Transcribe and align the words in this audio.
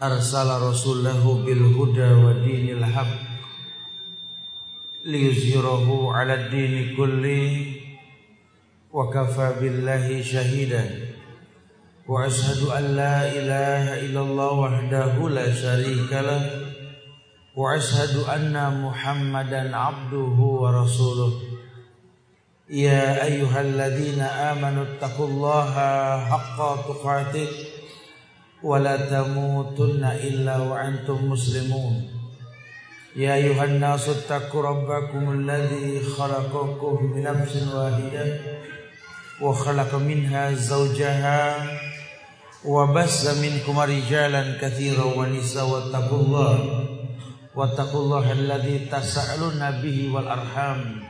Arsala 0.00 0.56
rasulahu 0.56 1.44
bil 1.44 1.68
huda 1.76 2.16
wa 2.16 2.32
dinil 2.40 2.80
haq 2.80 3.12
liyuzhirahu 5.04 6.16
'ala 6.16 6.48
ad-din 6.48 6.96
kulli 6.96 7.76
wa 8.88 9.12
kafa 9.12 9.60
billahi 9.60 10.24
shahida. 10.24 10.80
Wa 12.08 12.24
ashhadu 12.24 12.72
an 12.72 12.96
la 12.96 13.28
ilaha 13.28 14.00
illallah 14.00 14.52
wahdahu 14.64 15.28
la 15.28 15.44
syarika 15.52 16.24
lah. 16.24 16.40
Wa 17.52 17.76
ashhadu 17.76 18.24
anna 18.24 18.72
muhammadan 18.72 19.76
'abduhu 19.76 20.64
wa 20.64 20.72
rasuluhu 20.72 21.49
يا 22.70 23.24
أيها 23.24 23.60
الذين 23.60 24.20
آمنوا 24.20 24.84
اتقوا 24.84 25.26
الله 25.26 25.74
حق 26.30 26.58
تقاته 26.86 27.48
ولا 28.62 28.96
تموتن 28.96 30.04
إلا 30.04 30.58
وأنتم 30.58 31.30
مسلمون. 31.30 32.08
يا 33.16 33.34
أيها 33.34 33.64
الناس 33.64 34.08
اتقوا 34.08 34.62
ربكم 34.62 35.32
الذي 35.32 36.00
خلقكم 36.00 37.04
من 37.04 37.22
نفس 37.22 37.74
واحدة 37.74 38.40
وخلق 39.42 39.94
منها 39.94 40.54
زوجها 40.54 41.66
وبس 42.64 43.26
منكم 43.26 43.78
رجالا 43.78 44.42
كثيرا 44.62 45.04
ونساء 45.04 45.66
واتقوا 45.66 46.18
الله 46.18 46.86
واتقوا 47.56 48.00
الله 48.00 48.32
الذي 48.32 48.78
تسألون 48.78 49.70
به 49.82 50.10
والأرحام. 50.14 51.09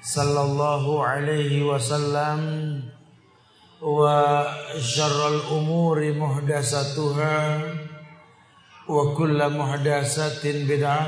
sallallahu 0.00 1.04
alaihi 1.04 1.60
wasallam 1.60 2.40
wa 3.84 4.48
syarrul 4.80 5.44
umuri 5.60 6.16
muhdasatuha 6.16 7.36
wa 8.88 9.12
kullu 9.12 9.44
muhdasatin 9.52 10.64
bid'ah 10.64 11.04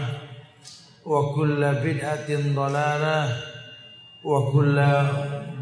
wa 1.08 1.32
kullu 1.32 1.72
bid'atin 1.80 2.52
dhalalah 2.52 3.32
wa 4.20 4.38
kullu 4.52 4.92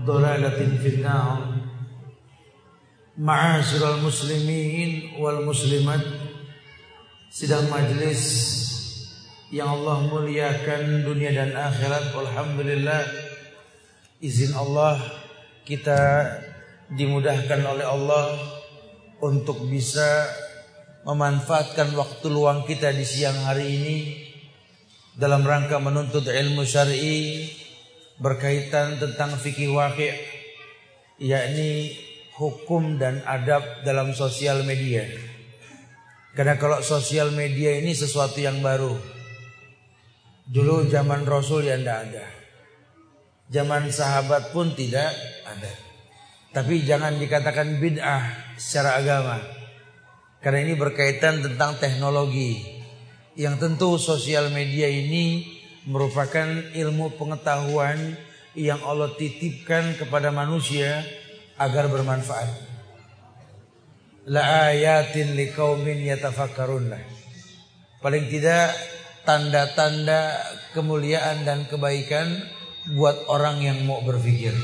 dhalalatin 0.03 0.75
finnar. 0.83 1.55
Ma'asyiral 3.15 4.03
muslimin 4.03 5.21
wal 5.23 5.47
muslimat 5.47 6.03
sidang 7.31 7.69
majlis 7.71 8.23
yang 9.51 9.83
Allah 9.83 10.07
muliakan 10.07 11.03
dunia 11.03 11.35
dan 11.35 11.51
akhirat 11.59 12.15
alhamdulillah 12.15 13.03
izin 14.23 14.55
Allah 14.55 15.03
kita 15.67 15.99
dimudahkan 16.95 17.59
oleh 17.67 17.83
Allah 17.83 18.39
untuk 19.19 19.67
bisa 19.67 20.31
memanfaatkan 21.03 21.91
waktu 21.99 22.27
luang 22.31 22.63
kita 22.63 22.95
di 22.95 23.03
siang 23.03 23.43
hari 23.43 23.67
ini 23.67 23.97
dalam 25.19 25.43
rangka 25.43 25.83
menuntut 25.83 26.31
ilmu 26.31 26.63
syar'i 26.63 27.51
berkaitan 28.23 29.03
tentang 29.03 29.35
fikih 29.35 29.75
wakil 29.75 30.15
yakni 31.19 31.99
hukum 32.39 32.97
dan 32.97 33.21
adab 33.27 33.85
dalam 33.85 34.17
sosial 34.17 34.65
media. 34.65 35.05
Karena 36.33 36.57
kalau 36.57 36.81
sosial 36.81 37.35
media 37.35 37.77
ini 37.77 37.93
sesuatu 37.93 38.39
yang 38.39 38.63
baru. 38.65 39.20
Dulu 40.51 40.91
zaman 40.91 41.23
Rasul 41.23 41.71
ya 41.71 41.79
tidak 41.79 42.11
ada. 42.11 42.27
Zaman 43.55 43.87
sahabat 43.95 44.51
pun 44.51 44.75
tidak 44.75 45.15
ada. 45.47 45.73
Tapi 46.51 46.83
jangan 46.83 47.15
dikatakan 47.23 47.79
bid'ah 47.79 48.59
secara 48.59 48.99
agama. 48.99 49.39
Karena 50.43 50.67
ini 50.67 50.75
berkaitan 50.75 51.39
tentang 51.47 51.79
teknologi. 51.79 52.83
Yang 53.39 53.63
tentu 53.63 53.95
sosial 53.95 54.51
media 54.51 54.91
ini 54.91 55.47
merupakan 55.87 56.75
ilmu 56.75 57.15
pengetahuan 57.15 58.19
yang 58.59 58.83
Allah 58.83 59.15
titipkan 59.15 59.95
kepada 59.95 60.35
manusia 60.35 61.07
agar 61.55 61.87
bermanfaat. 61.87 62.51
La 64.27 64.75
ayatin 64.75 65.39
liqaumin 65.39 66.03
yatafakkarun 66.11 66.91
Paling 68.03 68.27
tidak 68.27 68.75
tanda-tanda 69.25 70.41
kemuliaan 70.73 71.45
dan 71.45 71.69
kebaikan 71.69 72.27
buat 72.97 73.29
orang 73.29 73.61
yang 73.61 73.79
mau 73.85 74.01
berpikir. 74.01 74.55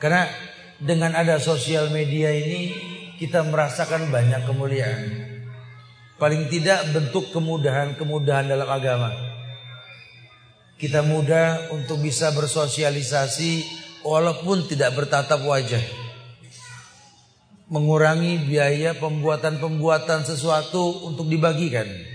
Karena 0.00 0.28
dengan 0.80 1.12
ada 1.16 1.36
sosial 1.38 1.92
media 1.92 2.32
ini 2.32 2.72
kita 3.20 3.44
merasakan 3.46 4.08
banyak 4.10 4.42
kemuliaan. 4.48 5.02
Paling 6.18 6.46
tidak 6.48 6.94
bentuk 6.94 7.34
kemudahan-kemudahan 7.34 8.46
dalam 8.46 8.68
agama. 8.70 9.10
Kita 10.78 11.02
mudah 11.06 11.70
untuk 11.70 12.02
bisa 12.02 12.34
bersosialisasi 12.34 13.52
walaupun 14.02 14.66
tidak 14.66 14.94
bertatap 14.94 15.42
wajah. 15.42 15.82
Mengurangi 17.70 18.44
biaya 18.44 18.92
pembuatan-pembuatan 18.98 20.26
sesuatu 20.28 21.08
untuk 21.08 21.26
dibagikan 21.26 22.13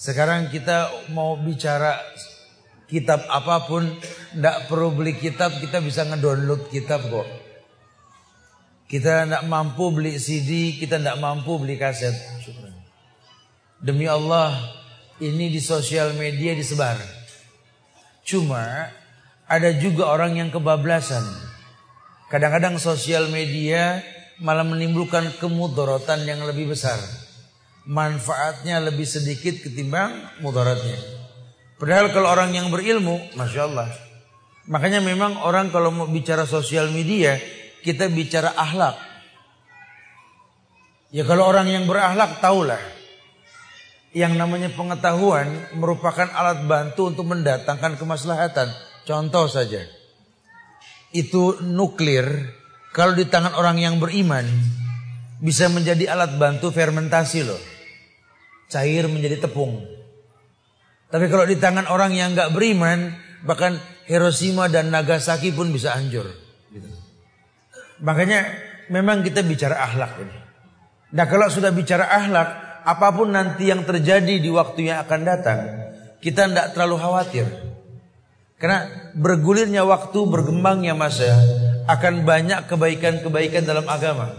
sekarang 0.00 0.48
kita 0.48 0.88
mau 1.12 1.36
bicara 1.36 1.92
kitab 2.88 3.20
apa 3.28 3.68
pun, 3.68 3.84
tidak 4.32 4.64
perlu 4.72 4.96
beli 4.96 5.12
kitab, 5.20 5.52
kita 5.60 5.84
bisa 5.84 6.08
ngedownload 6.08 6.72
kitab 6.72 7.04
kok. 7.04 7.28
Kita 8.88 9.28
tidak 9.28 9.44
mampu 9.44 9.92
beli 9.92 10.16
CD, 10.16 10.80
kita 10.80 10.96
tidak 10.96 11.20
mampu 11.20 11.60
beli 11.60 11.76
kaset. 11.76 12.16
Demi 13.76 14.08
Allah, 14.08 14.56
ini 15.20 15.52
di 15.52 15.60
sosial 15.60 16.16
media 16.16 16.56
disebar. 16.56 16.96
Cuma 18.24 18.88
ada 19.44 19.70
juga 19.76 20.08
orang 20.08 20.40
yang 20.40 20.48
kebablasan. 20.48 21.28
Kadang-kadang 22.32 22.80
sosial 22.80 23.28
media 23.28 24.00
malah 24.40 24.64
menimbulkan 24.64 25.28
kemudorotan 25.36 26.24
yang 26.24 26.40
lebih 26.48 26.72
besar 26.72 27.19
manfaatnya 27.90 28.78
lebih 28.78 29.02
sedikit 29.02 29.66
ketimbang 29.66 30.14
mudaratnya. 30.38 30.94
Padahal 31.74 32.14
kalau 32.14 32.30
orang 32.30 32.54
yang 32.54 32.70
berilmu, 32.70 33.18
masya 33.34 33.66
Allah. 33.66 33.90
Makanya 34.70 35.02
memang 35.02 35.42
orang 35.42 35.74
kalau 35.74 35.90
mau 35.90 36.06
bicara 36.06 36.46
sosial 36.46 36.94
media, 36.94 37.34
kita 37.82 38.06
bicara 38.06 38.54
akhlak. 38.54 38.94
Ya 41.10 41.26
kalau 41.26 41.50
orang 41.50 41.66
yang 41.66 41.90
berakhlak 41.90 42.38
tahulah. 42.38 42.78
Yang 44.14 44.38
namanya 44.38 44.70
pengetahuan 44.74 45.46
merupakan 45.74 46.30
alat 46.30 46.66
bantu 46.66 47.10
untuk 47.10 47.26
mendatangkan 47.26 47.98
kemaslahatan. 47.98 48.70
Contoh 49.02 49.50
saja. 49.50 49.82
Itu 51.10 51.58
nuklir. 51.62 52.54
Kalau 52.94 53.14
di 53.14 53.26
tangan 53.26 53.54
orang 53.54 53.78
yang 53.78 53.98
beriman, 54.02 54.46
bisa 55.42 55.66
menjadi 55.70 56.10
alat 56.14 56.38
bantu 56.38 56.74
fermentasi 56.74 57.46
loh. 57.46 57.79
Cair 58.70 59.10
menjadi 59.10 59.42
tepung. 59.42 59.82
Tapi 61.10 61.26
kalau 61.26 61.42
di 61.42 61.58
tangan 61.58 61.90
orang 61.90 62.14
yang 62.14 62.38
nggak 62.38 62.54
beriman, 62.54 63.18
bahkan 63.42 63.76
Hiroshima 64.06 64.70
dan 64.70 64.94
Nagasaki 64.94 65.50
pun 65.50 65.74
bisa 65.74 65.98
hancur. 65.98 66.30
Gitu. 66.70 66.86
Makanya 68.06 68.46
memang 68.94 69.26
kita 69.26 69.42
bicara 69.42 69.82
akhlak 69.90 70.22
ini. 70.22 70.36
Nah 71.10 71.26
kalau 71.26 71.50
sudah 71.50 71.74
bicara 71.74 72.06
akhlak, 72.06 72.48
apa 72.86 73.08
pun 73.10 73.34
nanti 73.34 73.68
yang 73.68 73.82
terjadi 73.82 74.38
di 74.38 74.50
waktu 74.54 74.94
yang 74.94 75.02
akan 75.02 75.20
datang, 75.26 75.60
kita 76.22 76.46
tidak 76.46 76.78
terlalu 76.78 76.96
khawatir. 77.02 77.46
Karena 78.60 79.10
bergulirnya 79.16 79.82
waktu, 79.82 80.20
bergembangnya 80.30 80.94
masa, 80.94 81.32
akan 81.90 82.22
banyak 82.22 82.70
kebaikan-kebaikan 82.70 83.66
dalam 83.66 83.88
agama 83.90 84.30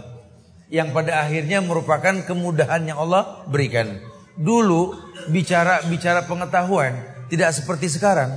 yang 0.72 0.94
pada 0.96 1.20
akhirnya 1.20 1.60
merupakan 1.60 2.24
kemudahan 2.24 2.88
yang 2.88 2.96
Allah 2.96 3.44
berikan. 3.44 4.00
Dulu 4.36 4.96
bicara 5.28 5.84
bicara 5.86 6.24
pengetahuan 6.24 7.12
tidak 7.32 7.56
seperti 7.56 7.88
sekarang. 7.88 8.28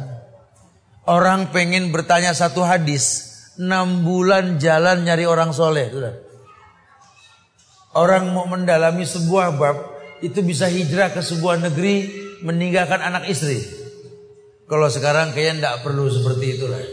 Orang 1.06 1.51
pengen 1.51 1.94
bertanya 1.94 2.33
satu 2.33 2.65
hadis, 2.65 3.30
enam 3.62 4.07
bulan 4.07 4.57
jalan 4.57 5.03
nyari 5.06 5.27
orang 5.27 5.51
soleh. 5.51 5.92
Sudah. 5.92 6.15
Orang 7.95 8.31
mau 8.31 8.47
mendalami 8.47 9.03
sebuah 9.03 9.56
bab 9.59 9.77
itu 10.24 10.39
bisa 10.42 10.71
hijrah 10.71 11.12
ke 11.12 11.19
sebuah 11.19 11.59
negeri 11.59 12.12
meninggalkan 12.44 13.03
anak 13.03 13.27
istri. 13.27 13.59
Kalau 14.65 14.89
sekarang 14.89 15.36
kayaknya 15.36 15.62
tidak 15.62 15.77
perlu 15.86 16.07
seperti 16.09 16.45
itulah. 16.57 16.83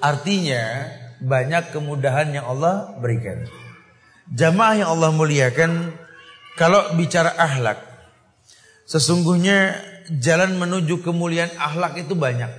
Artinya 0.00 0.62
banyak 1.20 1.74
kemudahan 1.74 2.32
yang 2.32 2.48
Allah 2.48 2.96
berikan. 2.96 3.44
Jamaah 4.30 4.86
yang 4.86 4.88
Allah 4.94 5.10
muliakan 5.12 5.92
kalau 6.54 6.94
bicara 6.96 7.34
ahlak 7.36 7.89
sesungguhnya 8.90 9.78
jalan 10.18 10.58
menuju 10.58 11.06
kemuliaan 11.06 11.54
ahlak 11.54 12.02
itu 12.02 12.18
banyak. 12.18 12.50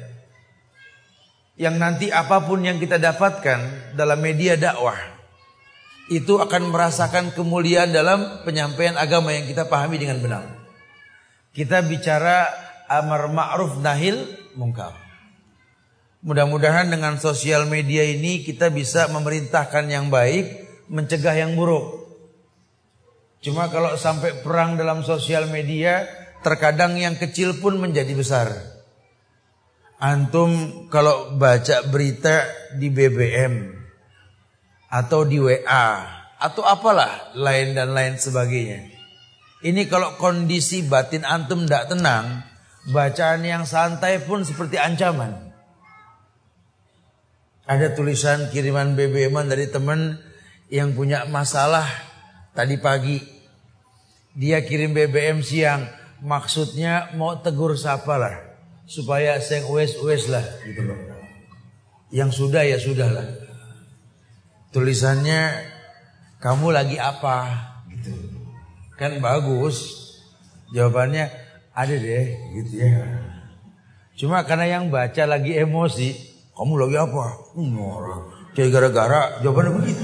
Yang 1.60 1.76
nanti 1.76 2.08
apa 2.08 2.40
pun 2.48 2.64
yang 2.64 2.80
kita 2.80 2.96
dapatkan 2.96 3.92
dalam 4.00 4.24
media 4.24 4.56
dakwah 4.56 4.96
itu 6.08 6.40
akan 6.40 6.72
merasakan 6.72 7.36
kemuliaan 7.36 7.92
dalam 7.92 8.48
penyampaian 8.48 8.96
agama 8.96 9.36
yang 9.36 9.44
kita 9.44 9.68
pahami 9.68 10.00
dengan 10.00 10.24
benar. 10.24 10.44
Kita 11.52 11.84
bicara 11.84 12.48
amar 12.88 13.28
ma'ruf 13.28 13.80
nahil 13.84 14.24
mungkar. 14.56 14.96
Mudah-mudahan 16.24 16.88
dengan 16.88 17.20
sosial 17.20 17.68
media 17.68 18.08
ini 18.08 18.46
kita 18.46 18.72
bisa 18.72 19.12
memerintahkan 19.12 19.90
yang 19.92 20.08
baik, 20.08 20.68
mencegah 20.88 21.36
yang 21.36 21.60
buruk. 21.60 22.08
Cuma 23.42 23.74
kalau 23.74 23.98
sampai 23.98 24.46
perang 24.46 24.78
dalam 24.78 25.02
sosial 25.02 25.50
media, 25.50 26.06
terkadang 26.42 26.98
yang 26.98 27.18
kecil 27.18 27.58
pun 27.58 27.78
menjadi 27.78 28.14
besar. 28.14 28.50
Antum 30.02 30.86
kalau 30.90 31.38
baca 31.38 31.86
berita 31.86 32.50
di 32.74 32.90
BBM 32.90 33.70
atau 34.90 35.22
di 35.24 35.38
WA 35.38 35.88
atau 36.42 36.66
apalah 36.66 37.38
lain 37.38 37.78
dan 37.78 37.94
lain 37.94 38.18
sebagainya. 38.18 38.90
Ini 39.62 39.86
kalau 39.86 40.18
kondisi 40.18 40.82
batin 40.82 41.22
antum 41.22 41.70
tidak 41.70 41.94
tenang, 41.94 42.42
bacaan 42.90 43.46
yang 43.46 43.70
santai 43.70 44.18
pun 44.26 44.42
seperti 44.42 44.82
ancaman. 44.82 45.54
Ada 47.70 47.94
tulisan 47.94 48.50
kiriman 48.50 48.98
BBM 48.98 49.38
dari 49.46 49.70
teman 49.70 50.18
yang 50.74 50.98
punya 50.98 51.30
masalah 51.30 51.86
tadi 52.58 52.82
pagi. 52.82 53.22
Dia 54.34 54.66
kirim 54.66 54.98
BBM 54.98 55.46
siang. 55.46 56.01
Maksudnya 56.22 57.18
mau 57.18 57.34
tegur 57.42 57.74
siapa 57.74 58.16
lah. 58.16 58.36
Supaya 58.86 59.42
saya 59.42 59.66
ues-ues 59.66 60.30
lah 60.30 60.46
gitu 60.62 60.86
loh. 60.86 61.00
Yang 62.14 62.46
sudah 62.46 62.62
ya 62.62 62.78
sudah 62.78 63.10
lah. 63.10 63.28
Tulisannya 64.70 65.66
kamu 66.38 66.74
lagi 66.74 66.98
apa 67.02 67.38
gitu. 67.90 68.14
Kan 68.96 69.18
bagus. 69.18 70.10
Jawabannya 70.72 71.28
ada 71.74 71.96
deh 71.96 72.26
gitu 72.62 72.74
ya. 72.80 73.02
Cuma 74.16 74.46
karena 74.46 74.80
yang 74.80 74.94
baca 74.94 75.24
lagi 75.26 75.58
emosi, 75.58 76.14
kamu 76.54 76.74
lagi 76.78 76.98
apa? 77.02 77.26
Hmm, 77.58 77.74
kayak 78.54 78.70
gara-gara 78.70 79.42
jawabannya 79.42 79.72
begitu. 79.82 80.04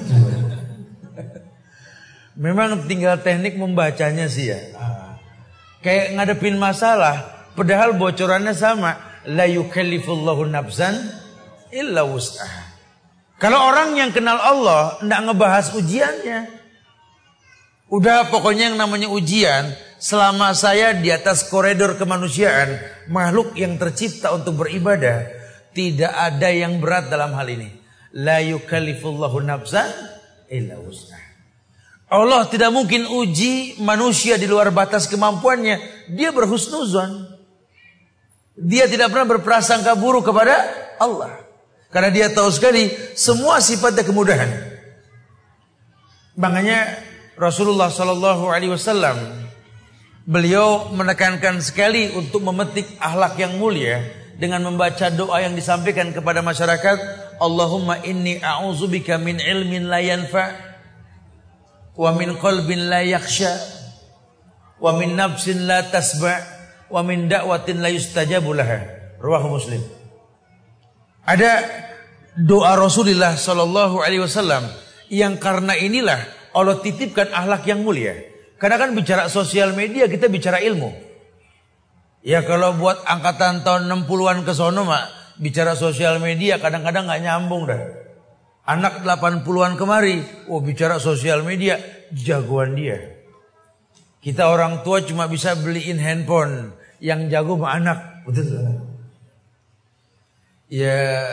Memang 2.44 2.88
tinggal 2.90 3.22
teknik 3.22 3.62
membacanya 3.62 4.26
sih 4.26 4.50
ya. 4.50 4.60
Kayak 5.88 6.20
ngadepin 6.20 6.60
masalah, 6.60 7.48
padahal 7.56 7.96
bocorannya 7.96 8.52
sama. 8.52 9.00
La 9.24 9.48
yukallifullahu 9.48 10.44
nafsan 10.52 11.00
illa 11.72 12.04
wus'aha. 12.04 12.76
Kalau 13.40 13.72
orang 13.72 13.96
yang 13.96 14.12
kenal 14.12 14.36
Allah 14.36 15.00
ndak 15.00 15.32
ngebahas 15.32 15.72
ujiannya. 15.80 16.40
Udah 17.88 18.28
pokoknya 18.28 18.68
yang 18.68 18.76
namanya 18.76 19.08
ujian, 19.08 19.72
selama 19.96 20.52
saya 20.52 20.92
di 20.92 21.08
atas 21.08 21.48
koridor 21.48 21.96
kemanusiaan, 21.96 22.84
makhluk 23.08 23.56
yang 23.56 23.80
tercipta 23.80 24.36
untuk 24.36 24.60
beribadah, 24.60 25.24
tidak 25.72 26.12
ada 26.12 26.52
yang 26.52 26.84
berat 26.84 27.08
dalam 27.08 27.32
hal 27.32 27.48
ini. 27.48 27.72
La 28.12 28.44
yukallifullahu 28.44 29.40
nafsan 29.40 29.88
illa 30.52 30.76
wus'ah. 30.84 31.27
Allah 32.08 32.48
tidak 32.48 32.72
mungkin 32.72 33.04
uji 33.04 33.84
manusia 33.84 34.40
di 34.40 34.48
luar 34.48 34.72
batas 34.72 35.12
kemampuannya. 35.12 36.08
Dia 36.16 36.32
berhusnuzon. 36.32 37.28
Dia 38.56 38.88
tidak 38.88 39.12
pernah 39.12 39.38
berprasangka 39.38 39.92
buruk 40.00 40.32
kepada 40.32 40.56
Allah. 41.04 41.36
Karena 41.92 42.08
dia 42.08 42.28
tahu 42.32 42.48
sekali 42.48 42.88
semua 43.12 43.60
sifatnya 43.60 44.08
kemudahan. 44.08 44.50
Makanya 46.40 46.96
Rasulullah 47.36 47.92
Shallallahu 47.92 48.50
Alaihi 48.56 48.72
Wasallam 48.72 49.18
beliau 50.24 50.92
menekankan 50.96 51.60
sekali 51.60 52.12
untuk 52.16 52.44
memetik 52.44 52.88
akhlak 53.04 53.36
yang 53.36 53.60
mulia 53.60 54.04
dengan 54.38 54.64
membaca 54.64 55.12
doa 55.12 55.44
yang 55.44 55.58
disampaikan 55.58 56.14
kepada 56.14 56.40
masyarakat 56.46 56.98
Allahumma 57.42 58.00
inni 58.06 58.38
a'udzubika 58.40 59.18
min 59.18 59.42
ilmin 59.42 59.90
la 59.90 60.00
yanfa 60.04 60.67
wa 61.98 62.14
min 62.14 62.38
qalbin 62.38 62.88
la 62.88 63.02
yakhsha. 63.02 63.52
Wa 64.78 64.94
min 64.94 65.18
nafsin 65.18 65.66
la 65.66 65.82
tasba. 65.84 66.38
Wa 66.88 67.02
min 67.04 67.28
da'watin 67.28 67.82
la 67.82 67.90
yustajabu 67.90 68.54
laha. 68.54 68.86
Rawahu 69.18 69.58
muslim. 69.58 69.82
Ada 71.28 71.66
doa 72.38 72.78
Rasulullah 72.80 73.36
sallallahu 73.36 74.00
alaihi 74.00 74.24
wasallam 74.24 74.64
yang 75.12 75.36
karena 75.42 75.76
inilah 75.76 76.22
Allah 76.56 76.80
titipkan 76.80 77.34
akhlak 77.34 77.68
yang 77.68 77.84
mulia. 77.84 78.16
Karena 78.62 78.80
kan 78.80 78.96
bicara 78.96 79.28
sosial 79.28 79.74
media 79.76 80.08
kita 80.08 80.32
bicara 80.32 80.64
ilmu. 80.64 80.90
Ya 82.26 82.42
kalau 82.46 82.78
buat 82.80 83.04
angkatan 83.06 83.62
tahun 83.62 83.90
60-an 83.90 84.42
ke 84.48 84.54
sono 84.56 84.88
mak 84.88 85.06
bicara 85.38 85.78
sosial 85.78 86.18
media 86.18 86.58
kadang-kadang 86.58 87.06
nggak 87.06 87.22
nyambung 87.22 87.70
dah. 87.70 88.07
Anak 88.68 89.00
80-an 89.00 89.80
kemari, 89.80 90.20
oh 90.52 90.60
bicara 90.60 91.00
sosial 91.00 91.40
media 91.48 91.80
jagoan 92.12 92.76
dia. 92.76 93.00
Kita 94.20 94.52
orang 94.52 94.84
tua 94.84 95.00
cuma 95.08 95.24
bisa 95.32 95.56
beliin 95.56 95.96
handphone 95.96 96.76
yang 97.00 97.32
jago 97.32 97.56
sama 97.56 97.80
anak, 97.80 98.00
betul 98.28 98.84
Ya 100.68 101.24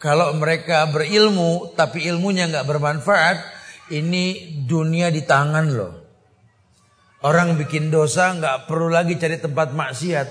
kalau 0.00 0.32
mereka 0.40 0.88
berilmu 0.88 1.76
tapi 1.76 2.08
ilmunya 2.08 2.48
nggak 2.48 2.64
bermanfaat, 2.64 3.36
ini 3.92 4.56
dunia 4.64 5.12
di 5.12 5.20
tangan 5.20 5.66
loh. 5.68 5.92
Orang 7.20 7.60
bikin 7.60 7.92
dosa 7.92 8.32
nggak 8.32 8.64
perlu 8.64 8.88
lagi 8.88 9.20
cari 9.20 9.36
tempat 9.36 9.76
maksiat. 9.76 10.28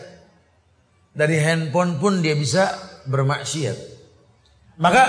Dari 1.13 1.37
handphone 1.37 2.01
pun 2.01 2.25
dia 2.25 2.33
bisa 2.33 2.73
bermaksiat. 3.05 3.77
Maka 4.81 5.03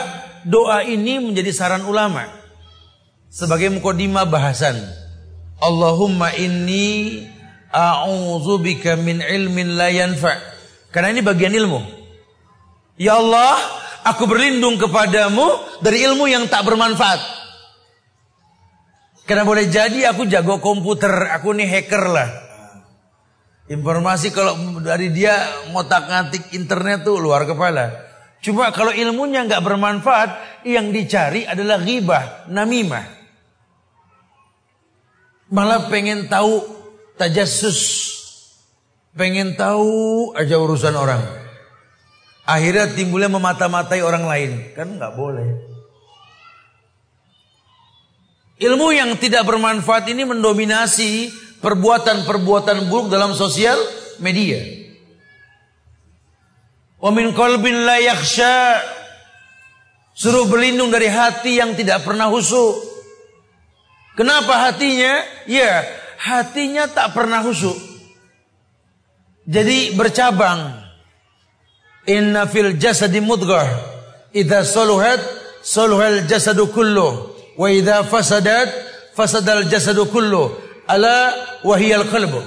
doa 0.47 0.85
ini 0.85 1.21
menjadi 1.21 1.51
saran 1.53 1.85
ulama 1.85 2.27
sebagai 3.31 3.71
mukodima 3.71 4.27
bahasan. 4.27 4.77
Allahumma 5.61 6.33
inni 6.35 7.25
a'udzubika 7.71 8.99
min 8.99 9.23
ilmin 9.23 9.79
la 9.79 9.89
yanfa. 9.93 10.35
Karena 10.91 11.15
ini 11.15 11.23
bagian 11.23 11.55
ilmu. 11.55 11.81
Ya 12.99 13.17
Allah, 13.17 13.57
aku 14.05 14.27
berlindung 14.27 14.77
kepadamu 14.77 15.81
dari 15.81 16.03
ilmu 16.05 16.27
yang 16.27 16.51
tak 16.51 16.67
bermanfaat. 16.67 17.21
Karena 19.25 19.47
boleh 19.47 19.71
jadi 19.71 20.11
aku 20.11 20.27
jago 20.27 20.59
komputer, 20.59 21.31
aku 21.31 21.55
nih 21.55 21.69
hacker 21.71 22.05
lah. 22.11 22.29
Informasi 23.71 24.35
kalau 24.35 24.59
dari 24.83 25.15
dia 25.15 25.39
ngotak 25.71 26.11
ngatik 26.11 26.45
internet 26.59 27.07
tuh 27.07 27.23
luar 27.23 27.47
kepala. 27.47 28.10
Cuma 28.41 28.73
kalau 28.73 28.93
ilmunya 28.93 29.45
nggak 29.45 29.61
bermanfaat, 29.61 30.31
yang 30.65 30.93
dicari 30.93 31.45
adalah 31.45 31.81
ghibah, 31.81 32.49
namimah. 32.49 33.05
Malah 35.53 35.89
pengen 35.93 36.29
tahu 36.31 36.65
tajassus. 37.21 38.09
Pengen 39.13 39.59
tahu 39.59 40.33
aja 40.39 40.57
urusan 40.57 40.95
orang. 40.95 41.21
Akhirnya 42.47 42.89
timbulnya 42.95 43.29
memata-matai 43.29 44.01
orang 44.01 44.25
lain. 44.25 44.51
Kan 44.73 44.97
nggak 44.97 45.15
boleh. 45.19 45.49
Ilmu 48.61 48.89
yang 48.93 49.17
tidak 49.17 49.49
bermanfaat 49.49 50.09
ini 50.13 50.29
mendominasi 50.29 51.33
perbuatan-perbuatan 51.61 52.89
buruk 52.89 53.09
dalam 53.09 53.33
sosial 53.33 53.77
media. 54.21 54.90
Wa 57.01 57.11
min 57.11 57.33
qalbin 57.33 57.89
la 57.89 57.97
yakhsha 57.97 58.85
suruh 60.13 60.45
berlindung 60.53 60.93
dari 60.93 61.09
hati 61.09 61.57
yang 61.57 61.73
tidak 61.73 62.05
pernah 62.05 62.29
husu. 62.29 62.77
Kenapa 64.21 64.69
hatinya? 64.69 65.25
Ya, 65.49 65.81
hatinya 66.21 66.85
tak 66.93 67.17
pernah 67.17 67.41
husu. 67.41 67.73
Jadi 69.49 69.97
bercabang. 69.97 70.77
Inna 72.05 72.45
fil 72.49 72.77
jasadi 72.81 73.21
mudghah 73.21 73.69
idza 74.33 74.65
saluhat 74.65 75.21
saluhal 75.61 76.25
jasadu 76.25 76.73
kullu 76.73 77.29
wa 77.61 77.69
idza 77.69 78.09
fasadat 78.09 78.69
fasadal 79.13 79.69
jasadu 79.69 80.09
kullu 80.09 80.53
ala 80.89 81.33
wahiyal 81.65 82.09
qalbu. 82.09 82.41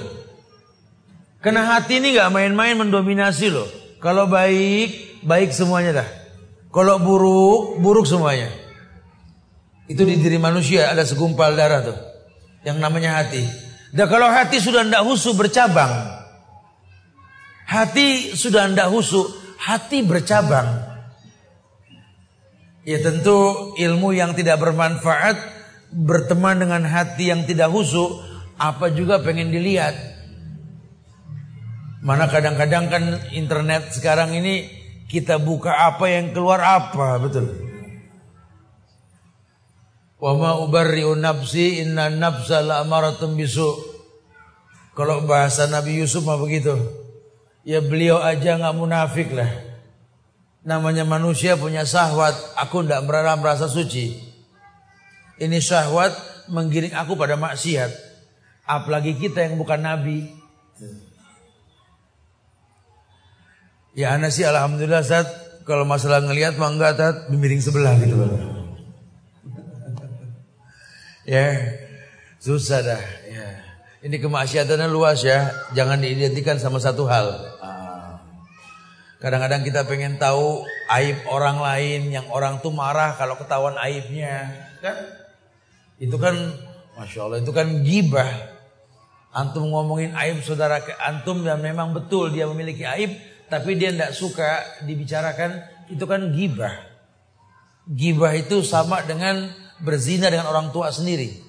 Karena 1.38 1.76
hati 1.76 2.00
ini 2.00 2.16
nggak 2.16 2.30
main-main 2.32 2.74
mendominasi 2.76 3.52
loh. 3.52 3.83
Kalau 4.04 4.28
baik, 4.28 5.24
baik 5.24 5.56
semuanya 5.56 6.04
dah. 6.04 6.08
Kalau 6.68 7.00
buruk, 7.00 7.80
buruk 7.80 8.04
semuanya. 8.04 8.52
Itu 9.88 10.04
di 10.04 10.20
diri 10.20 10.36
manusia 10.36 10.92
ada 10.92 11.08
segumpal 11.08 11.56
darah 11.56 11.80
tuh. 11.80 11.96
Yang 12.68 12.84
namanya 12.84 13.24
hati. 13.24 13.40
Dan 13.96 14.04
kalau 14.12 14.28
hati 14.28 14.60
sudah 14.60 14.84
tidak 14.84 15.08
husu 15.08 15.32
bercabang. 15.32 16.20
Hati 17.64 18.36
sudah 18.36 18.68
tidak 18.68 18.92
husu, 18.92 19.24
hati 19.56 20.04
bercabang. 20.04 20.84
Ya 22.84 23.00
tentu 23.00 23.72
ilmu 23.80 24.12
yang 24.12 24.36
tidak 24.36 24.60
bermanfaat 24.60 25.40
berteman 25.96 26.60
dengan 26.60 26.84
hati 26.84 27.32
yang 27.32 27.48
tidak 27.48 27.72
husu, 27.72 28.20
apa 28.60 28.92
juga 28.92 29.24
pengen 29.24 29.48
dilihat. 29.48 30.13
Mana 32.04 32.28
kadang-kadang 32.28 32.92
kan 32.92 33.04
internet 33.32 33.96
sekarang 33.96 34.36
ini 34.36 34.68
kita 35.08 35.40
buka 35.40 35.72
apa 35.72 36.04
yang 36.12 36.36
keluar 36.36 36.60
apa, 36.60 37.16
betul. 37.16 37.48
Wa 40.20 40.36
ma 40.36 40.52
ubarri'u 40.60 41.16
nafsi 41.16 41.80
inna 41.80 42.12
nafsa 42.12 42.60
la'amaratun 42.60 43.32
bisu. 43.32 43.96
Kalau 44.92 45.24
bahasa 45.24 45.64
Nabi 45.64 46.04
Yusuf 46.04 46.28
mah 46.28 46.36
begitu. 46.36 46.76
Ya 47.64 47.80
beliau 47.80 48.20
aja 48.20 48.60
nggak 48.60 48.76
munafik 48.76 49.32
lah. 49.32 49.48
Namanya 50.60 51.08
manusia 51.08 51.56
punya 51.56 51.88
syahwat. 51.88 52.36
Aku 52.60 52.84
tidak 52.84 53.00
merasa 53.08 53.32
merasa 53.40 53.66
suci. 53.66 54.20
Ini 55.40 55.56
syahwat 55.56 56.12
menggiring 56.52 56.92
aku 56.92 57.16
pada 57.16 57.40
maksiat. 57.40 57.88
Apalagi 58.68 59.16
kita 59.16 59.40
yang 59.48 59.56
bukan 59.56 59.80
nabi. 59.80 60.28
Ya 63.94 64.14
anak 64.14 64.34
sih 64.34 64.42
alhamdulillah 64.42 65.06
saat 65.06 65.26
kalau 65.62 65.86
masalah 65.86 66.18
ngelihat 66.26 66.58
mah 66.58 66.70
enggak 66.74 66.98
tat 66.98 67.16
miring 67.30 67.62
sebelah 67.62 67.94
gitu. 68.02 68.14
ya 71.34 71.46
susah 72.42 72.82
dah. 72.82 73.02
Ya. 73.30 73.48
Ini 74.04 74.20
kemaksiatannya 74.20 74.90
luas 74.90 75.22
ya. 75.24 75.48
Jangan 75.72 76.02
diidentikan 76.02 76.60
sama 76.60 76.82
satu 76.82 77.06
hal. 77.08 77.54
Kadang-kadang 79.24 79.64
kita 79.64 79.88
pengen 79.88 80.20
tahu 80.20 80.68
aib 81.00 81.24
orang 81.32 81.56
lain 81.56 82.12
yang 82.12 82.28
orang 82.28 82.60
tuh 82.60 82.68
marah 82.68 83.16
kalau 83.16 83.40
ketahuan 83.40 83.72
aibnya, 83.80 84.52
kan? 84.84 85.00
Itu 85.96 86.20
kan, 86.20 86.36
masya 86.92 87.24
Allah, 87.24 87.40
itu 87.40 87.48
kan 87.48 87.80
gibah. 87.80 88.28
Antum 89.32 89.72
ngomongin 89.72 90.12
aib 90.12 90.44
saudara 90.44 90.76
antum 91.00 91.40
dan 91.40 91.64
memang 91.64 91.96
betul 91.96 92.36
dia 92.36 92.44
memiliki 92.44 92.84
aib, 92.84 93.16
tapi 93.48 93.76
dia 93.76 93.92
tidak 93.92 94.12
suka 94.16 94.82
dibicarakan, 94.84 95.62
itu 95.92 96.04
kan 96.08 96.32
gibah. 96.32 96.74
Gibah 97.84 98.32
itu 98.32 98.64
sama 98.64 99.04
dengan 99.04 99.52
berzina 99.84 100.32
dengan 100.32 100.48
orang 100.48 100.72
tua 100.72 100.88
sendiri. 100.88 101.44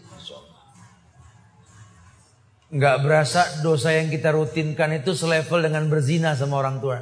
Nggak 2.76 2.98
berasa 3.08 3.42
dosa 3.64 3.96
yang 3.96 4.12
kita 4.12 4.36
rutinkan 4.36 5.00
itu 5.00 5.16
selevel 5.16 5.64
dengan 5.64 5.88
berzina 5.88 6.36
sama 6.36 6.60
orang 6.60 6.84
tua. 6.84 7.00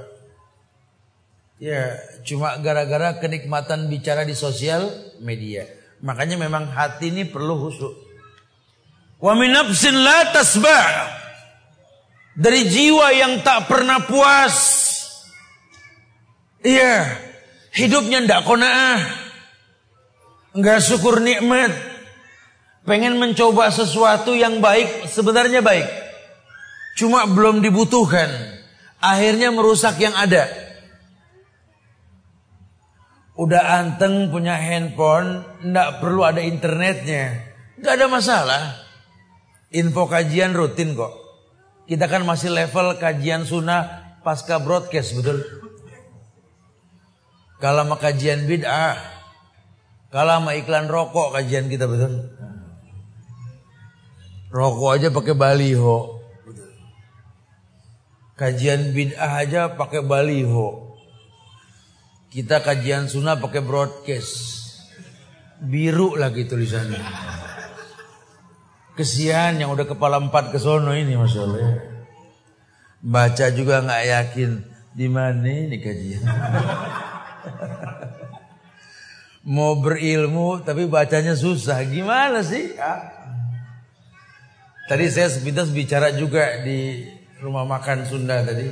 Ya, 1.57 1.95
cuma 2.27 2.59
gara-gara 2.59 3.17
kenikmatan 3.17 3.87
bicara 3.87 4.27
di 4.27 4.35
sosial 4.35 4.91
media. 5.23 5.65
Makanya 6.03 6.35
memang 6.35 6.67
hati 6.67 7.09
ini 7.09 7.23
perlu 7.23 7.55
husuk. 7.57 7.95
Wa 9.23 9.33
min 9.39 9.55
nafsin 9.55 9.95
la 10.03 10.35
tasba' 10.35 11.23
dari 12.35 12.65
jiwa 12.67 13.07
yang 13.15 13.39
tak 13.45 13.71
pernah 13.71 14.03
puas. 14.03 14.82
Iya, 16.63 17.19
hidupnya 17.75 18.23
ndak 18.23 18.47
kona'ah. 18.47 18.99
Enggak 20.55 20.79
syukur 20.79 21.19
nikmat. 21.19 21.75
Pengen 22.87 23.19
mencoba 23.19 23.71
sesuatu 23.71 24.31
yang 24.35 24.63
baik, 24.63 25.07
sebenarnya 25.11 25.59
baik. 25.59 25.87
Cuma 26.95 27.27
belum 27.27 27.59
dibutuhkan. 27.59 28.27
Akhirnya 29.03 29.51
merusak 29.51 29.99
yang 29.99 30.15
ada. 30.15 30.47
Udah 33.33 33.81
anteng 33.81 34.29
punya 34.29 34.55
handphone, 34.55 35.43
ndak 35.65 35.99
perlu 35.99 36.23
ada 36.23 36.39
internetnya. 36.39 37.43
Nggak 37.81 37.93
ada 37.99 38.07
masalah. 38.07 38.63
Info 39.73 40.05
kajian 40.05 40.53
rutin 40.53 40.93
kok. 40.93 41.11
Kita 41.89 42.05
kan 42.07 42.23
masih 42.23 42.53
level 42.53 42.95
kajian 43.01 43.43
sunnah 43.43 44.15
pasca 44.21 44.61
broadcast, 44.61 45.17
betul? 45.17 45.41
Kalau 47.63 47.87
sama 47.87 47.95
kajian 47.95 48.43
bid'ah, 48.43 48.99
kalau 50.11 50.43
sama 50.43 50.51
iklan 50.59 50.91
rokok 50.91 51.31
kajian 51.31 51.71
kita 51.71 51.87
betul? 51.87 52.27
Rokok 54.51 54.99
aja 54.99 55.07
pakai 55.07 55.31
baliho. 55.31 56.19
Kajian 58.35 58.91
bid'ah 58.91 59.47
aja 59.47 59.79
pakai 59.79 60.03
baliho. 60.03 60.91
Kita 62.27 62.59
kajian 62.59 63.07
sunnah 63.07 63.39
pakai 63.39 63.63
broadcast. 63.63 64.59
Biru 65.63 66.19
lagi 66.19 66.43
tulisannya. 66.43 66.99
Kesian 68.99 69.63
yang 69.63 69.71
udah 69.71 69.87
kepala 69.87 70.19
empat 70.19 70.51
ke 70.51 70.59
sono 70.59 70.91
ini 70.91 71.15
Masya 71.15 71.39
Allah. 71.47 71.61
Ya. 71.63 71.73
Baca 72.99 73.45
juga 73.55 73.79
nggak 73.79 74.03
yakin 74.03 74.51
di 74.91 75.07
mana 75.07 75.47
ini 75.47 75.79
kajian. 75.79 76.27
Mau 79.43 79.75
berilmu 79.83 80.63
tapi 80.63 80.87
bacanya 80.87 81.35
susah. 81.35 81.83
Gimana 81.83 82.39
sih? 82.43 82.75
Ya. 82.79 83.11
Tadi 84.87 85.07
saya 85.11 85.31
sepintas 85.31 85.71
bicara 85.71 86.11
juga 86.15 86.63
di 86.63 87.07
rumah 87.43 87.67
makan 87.67 88.07
Sunda 88.07 88.39
tadi. 88.43 88.67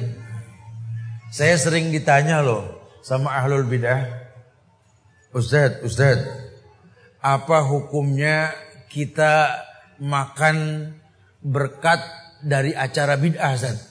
Saya 1.32 1.56
sering 1.56 1.92
ditanya 1.96 2.44
loh, 2.44 2.68
sama 3.04 3.36
ahlul 3.40 3.64
bidah. 3.64 4.04
Ustadz, 5.32 5.80
Ustadz, 5.88 6.28
apa 7.24 7.64
hukumnya 7.64 8.52
kita 8.92 9.64
makan 10.04 10.92
berkat 11.40 12.04
dari 12.44 12.76
acara 12.76 13.16
bid'ah 13.16 13.56
Ustadz? 13.56 13.88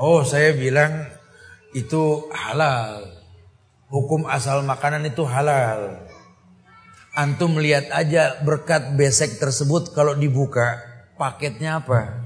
Oh 0.00 0.24
saya 0.24 0.52
bilang 0.52 1.08
itu 1.76 2.32
halal. 2.32 3.04
Hukum 3.92 4.24
asal 4.24 4.64
makanan 4.64 5.04
itu 5.04 5.28
halal. 5.28 6.08
Antum 7.12 7.60
lihat 7.60 7.92
aja 7.92 8.40
berkat 8.40 8.96
besek 8.96 9.36
tersebut 9.36 9.92
kalau 9.92 10.16
dibuka 10.16 10.80
paketnya 11.20 11.84
apa? 11.84 12.24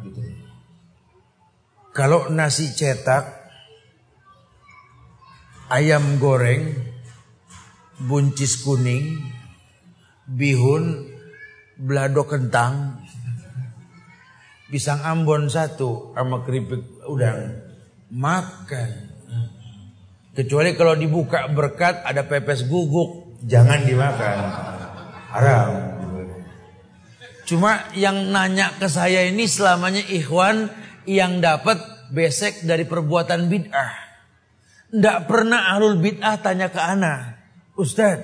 Kalau 1.90 2.30
nasi 2.30 2.71
cetak 2.71 3.26
ayam 5.71 6.19
goreng, 6.23 6.75
buncis 7.99 8.62
kuning, 8.62 9.19
bihun, 10.30 11.11
belado 11.75 12.26
kentang, 12.30 13.02
pisang 14.71 15.02
ambon 15.02 15.50
satu 15.50 16.14
sama 16.14 16.47
keripik 16.47 17.02
udang. 17.11 17.66
Makan. 18.11 19.10
Kecuali 20.30 20.78
kalau 20.78 20.94
dibuka 20.94 21.50
berkat 21.50 22.06
ada 22.06 22.22
pepes 22.22 22.62
guguk, 22.70 23.42
jangan 23.42 23.82
dimakan. 23.82 24.37
Haram. 25.30 25.70
Cuma 27.50 27.90
yang 27.99 28.30
nanya 28.30 28.70
ke 28.78 28.87
saya 28.87 29.26
ini 29.26 29.50
selamanya 29.50 30.06
ikhwan 30.06 30.70
yang 31.02 31.42
dapat 31.42 31.82
besek 32.14 32.62
dari 32.62 32.87
perbuatan 32.87 33.50
bid'ah. 33.50 33.92
Tidak 34.94 35.18
pernah 35.26 35.75
ahlul 35.75 35.99
bid'ah 35.99 36.38
tanya 36.38 36.70
ke 36.70 36.78
ana. 36.78 37.42
Ustaz, 37.75 38.22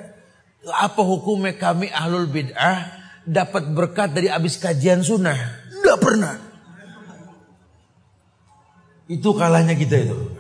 apa 0.67 1.03
hukumnya 1.03 1.59
kami 1.59 1.91
ahlul 1.91 2.31
bid'ah 2.31 2.87
dapat 3.27 3.67
berkat 3.75 4.15
dari 4.15 4.31
abis 4.31 4.63
kajian 4.63 5.03
sunnah? 5.03 5.39
Tidak 5.75 5.99
pernah. 5.99 6.35
Itu 9.11 9.35
kalahnya 9.35 9.75
kita 9.75 10.07
itu. 10.07 10.36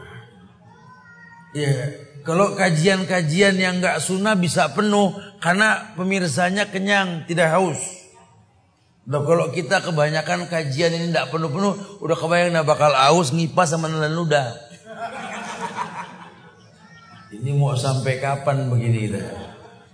Ya, 1.56 1.72
kalau 2.20 2.52
kajian-kajian 2.52 3.56
yang 3.56 3.80
nggak 3.80 4.04
sunnah 4.04 4.36
bisa 4.36 4.76
penuh 4.76 5.16
karena 5.40 5.96
pemirsanya 5.96 6.68
kenyang, 6.68 7.25
tidak 7.25 7.48
haus. 7.56 7.80
Nah, 9.06 9.22
kalau 9.25 9.54
kita 9.54 9.80
kebanyakan 9.80 10.50
kajian 10.50 10.92
ini 10.92 11.14
tidak 11.14 11.32
penuh-penuh, 11.32 12.02
udah 12.02 12.16
kebayang 12.18 12.52
nah 12.52 12.66
bakal 12.66 12.92
haus, 12.92 13.32
ngipas 13.32 13.72
sama 13.72 13.86
nelan 13.86 14.12
ludah. 14.12 14.52
Ini 17.30 17.54
mau 17.54 17.72
sampai 17.78 18.18
kapan 18.18 18.68
begini 18.68 18.98
itu? 19.06 19.22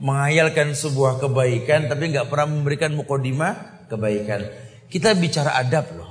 Mengayalkan 0.03 0.75
sebuah 0.75 1.23
kebaikan 1.23 1.87
tapi 1.87 2.11
nggak 2.11 2.27
pernah 2.27 2.49
memberikan 2.49 2.91
mukodimah 2.97 3.87
kebaikan. 3.87 4.51
Kita 4.91 5.15
bicara 5.15 5.55
adab 5.63 5.95
loh. 5.95 6.11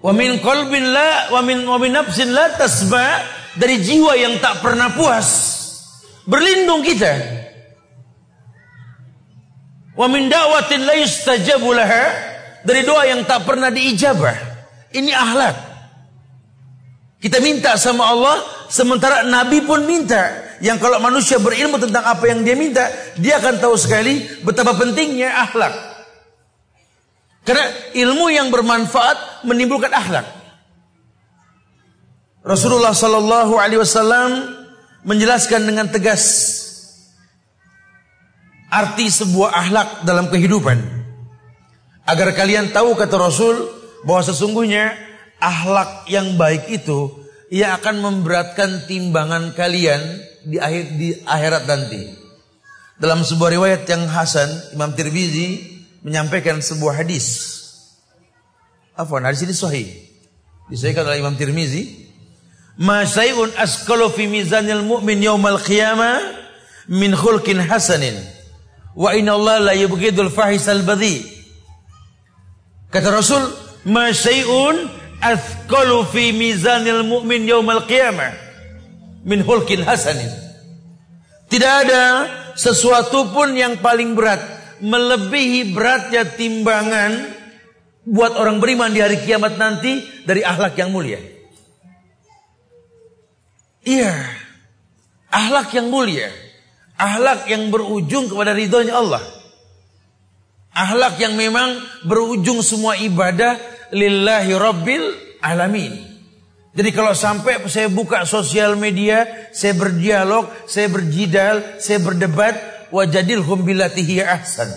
Wa 0.00 0.12
min 0.16 0.40
qalbin 0.40 0.92
la 0.92 1.28
wa 1.32 1.40
min 1.44 1.64
wa 1.64 1.76
min 1.76 1.92
nafsin 1.92 2.32
la 2.32 2.56
tasba 2.56 3.39
dari 3.56 3.82
jiwa 3.82 4.14
yang 4.14 4.38
tak 4.38 4.62
pernah 4.62 4.92
puas. 4.94 5.58
Berlindung 6.28 6.84
kita. 6.86 7.10
Wa 9.98 10.06
min 10.06 10.30
da'watin 10.30 10.86
la 10.86 10.94
yustajabu 11.00 11.74
laha 11.74 12.04
dari 12.62 12.86
doa 12.86 13.08
yang 13.08 13.26
tak 13.26 13.42
pernah 13.48 13.72
diijabah. 13.72 14.36
Ini 14.94 15.10
akhlak. 15.10 15.56
Kita 17.20 17.36
minta 17.44 17.76
sama 17.76 18.08
Allah 18.08 18.40
sementara 18.72 19.26
Nabi 19.26 19.60
pun 19.60 19.84
minta. 19.84 20.48
Yang 20.60 20.88
kalau 20.88 21.00
manusia 21.00 21.40
berilmu 21.40 21.80
tentang 21.80 22.04
apa 22.04 22.24
yang 22.28 22.44
dia 22.44 22.56
minta, 22.56 22.88
dia 23.16 23.40
akan 23.40 23.60
tahu 23.60 23.76
sekali 23.76 24.24
betapa 24.44 24.76
pentingnya 24.76 25.32
akhlak. 25.48 25.72
Karena 27.44 27.64
ilmu 27.96 28.28
yang 28.28 28.52
bermanfaat 28.52 29.44
menimbulkan 29.48 29.92
akhlak. 29.92 30.39
Rasulullah 32.40 32.96
Sallallahu 32.96 33.60
Alaihi 33.60 33.84
Wasallam 33.84 34.30
menjelaskan 35.04 35.60
dengan 35.68 35.92
tegas 35.92 36.56
arti 38.72 39.12
sebuah 39.12 39.50
akhlak 39.52 39.88
dalam 40.08 40.32
kehidupan. 40.32 40.78
Agar 42.08 42.32
kalian 42.32 42.72
tahu 42.72 42.96
kata 42.96 43.16
Rasul 43.20 43.54
bahwa 44.08 44.22
sesungguhnya 44.24 44.96
akhlak 45.36 46.08
yang 46.08 46.40
baik 46.40 46.72
itu 46.72 47.12
ia 47.52 47.76
akan 47.76 48.00
memberatkan 48.00 48.88
timbangan 48.88 49.52
kalian 49.52 50.00
di 50.46 50.56
akhir 50.56 50.84
di 50.96 51.08
akhirat 51.26 51.68
nanti. 51.68 52.02
Dalam 53.00 53.24
sebuah 53.24 53.52
riwayat 53.56 53.82
yang 53.88 54.08
hasan 54.08 54.48
Imam 54.76 54.92
Tirmizi 54.96 55.80
menyampaikan 56.04 56.60
sebuah 56.60 57.04
hadis. 57.04 57.58
Afwan, 58.96 59.24
hadis 59.24 59.44
ini 59.44 59.56
sahih. 59.56 59.88
Disahihkan 60.68 61.08
oleh 61.08 61.24
Imam 61.24 61.36
Tirmizi. 61.36 62.09
Ma 62.80 63.04
asqalu 63.04 64.08
fi 64.16 64.24
mizanil 64.24 64.80
mu'min 64.80 65.20
yaumal 65.20 65.60
qiyamah 65.60 66.24
min 66.88 67.12
khulqin 67.12 67.60
hasanin. 67.60 68.16
Wa 68.96 69.12
inna 69.12 69.36
Allah 69.36 69.60
la 69.60 69.74
yubghidul 69.76 70.32
fahisal 70.32 70.80
badhi. 70.88 71.20
Kata 72.88 73.12
Rasul, 73.12 73.44
ma 73.84 74.08
syai'un 74.16 74.88
fi 76.08 76.24
mizanil 76.32 77.04
mu'min 77.04 77.44
yaumal 77.44 77.84
qiyamah 77.84 78.32
min 79.28 79.44
khulqin 79.44 79.84
hasanin. 79.84 80.32
Tidak 81.52 81.72
ada 81.84 82.04
sesuatu 82.56 83.28
pun 83.28 83.52
yang 83.52 83.76
paling 83.84 84.16
berat 84.16 84.40
melebihi 84.80 85.76
beratnya 85.76 86.24
timbangan 86.24 87.36
buat 88.08 88.32
orang 88.40 88.56
beriman 88.58 88.88
di 88.88 89.04
hari 89.04 89.20
kiamat 89.20 89.60
nanti 89.60 90.00
dari 90.24 90.40
akhlak 90.40 90.72
yang 90.80 90.88
mulia. 90.88 91.39
Iya, 93.80 94.12
akhlak 95.32 95.72
yang 95.72 95.88
mulia, 95.88 96.28
akhlak 97.00 97.48
yang 97.48 97.72
berujung 97.72 98.28
kepada 98.28 98.52
ridhonya 98.52 98.92
Allah. 98.92 99.24
Akhlak 100.70 101.16
yang 101.18 101.34
memang 101.34 101.80
berujung 102.04 102.60
semua 102.60 102.94
ibadah 103.00 103.56
lillahi 103.90 104.52
rabbil 104.54 105.04
alamin. 105.42 106.10
Jadi 106.70 106.90
kalau 106.94 107.10
sampai 107.16 107.66
saya 107.66 107.90
buka 107.90 108.22
sosial 108.22 108.78
media, 108.78 109.26
saya 109.50 109.74
berdialog, 109.74 110.46
saya 110.70 110.86
berjidal, 110.86 111.82
saya 111.82 111.98
berdebat, 111.98 112.54
wajadil 112.94 113.42
hum 113.42 113.66
bilatihi 113.66 114.22
ahsan. 114.22 114.70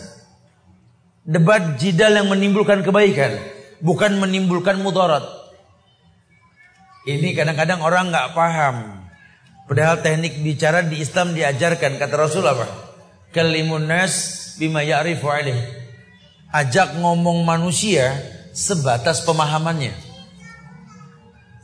Debat 1.24 1.78
jidal 1.78 2.18
yang 2.18 2.28
menimbulkan 2.34 2.82
kebaikan, 2.82 3.38
bukan 3.78 4.18
menimbulkan 4.18 4.82
mudarat. 4.82 5.22
Ini 7.04 7.36
kadang-kadang 7.36 7.84
orang 7.84 8.10
nggak 8.10 8.32
paham. 8.32 9.03
Padahal 9.64 10.04
teknik 10.04 10.44
bicara 10.44 10.84
di 10.84 11.00
Islam 11.00 11.32
diajarkan 11.32 11.96
kata 11.96 12.16
Rasul 12.20 12.44
apa? 12.44 12.68
Kalimun 13.32 13.88
nas 13.88 14.14
bima 14.60 14.84
ya'rifu 14.84 15.26
alaih. 15.32 15.58
Ajak 16.54 17.00
ngomong 17.00 17.48
manusia 17.48 18.14
sebatas 18.54 19.24
pemahamannya. 19.26 19.96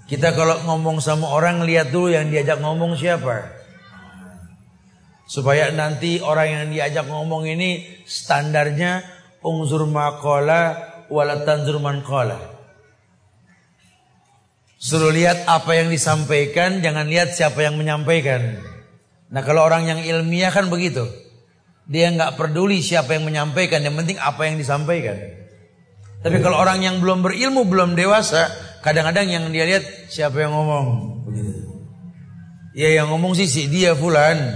Kita 0.09 0.33
kalau 0.33 0.65
ngomong 0.65 0.97
sama 1.05 1.29
orang 1.29 1.61
lihat 1.61 1.93
dulu 1.93 2.09
yang 2.09 2.33
diajak 2.33 2.57
ngomong 2.57 2.97
siapa. 2.97 3.45
Supaya 5.29 5.69
nanti 5.69 6.17
orang 6.17 6.49
yang 6.49 6.65
diajak 6.73 7.05
ngomong 7.05 7.45
ini 7.45 8.01
standarnya 8.09 9.05
ungzur 9.45 9.85
maqala 9.85 10.73
wala 11.13 11.45
tanzur 11.45 11.77
man 11.77 12.01
qala. 12.01 12.58
Suruh 14.79 15.11
lihat 15.11 15.43
apa 15.43 15.75
yang 15.75 15.91
disampaikan, 15.91 16.79
jangan 16.79 17.11
lihat 17.11 17.35
siapa 17.35 17.67
yang 17.67 17.75
menyampaikan. 17.75 18.63
Nah 19.27 19.43
kalau 19.43 19.67
orang 19.67 19.91
yang 19.91 19.99
ilmiah 19.99 20.55
kan 20.55 20.71
begitu. 20.71 21.03
Dia 21.83 22.07
nggak 22.15 22.39
peduli 22.39 22.79
siapa 22.79 23.11
yang 23.19 23.27
menyampaikan, 23.27 23.83
yang 23.83 23.99
penting 23.99 24.15
apa 24.23 24.47
yang 24.47 24.55
disampaikan. 24.55 25.19
Tapi 26.23 26.39
kalau 26.39 26.55
orang 26.63 26.79
yang 26.79 27.03
belum 27.03 27.19
berilmu, 27.19 27.67
belum 27.67 27.99
dewasa, 27.99 28.47
kadang-kadang 28.79 29.27
yang 29.27 29.43
dia 29.51 29.67
lihat 29.67 29.83
siapa 30.07 30.47
yang 30.47 30.55
ngomong. 30.55 30.87
Ya 32.71 32.95
yang 32.95 33.11
ngomong 33.11 33.35
sih 33.35 33.51
si 33.51 33.67
dia 33.67 33.99
fulan. 33.99 34.55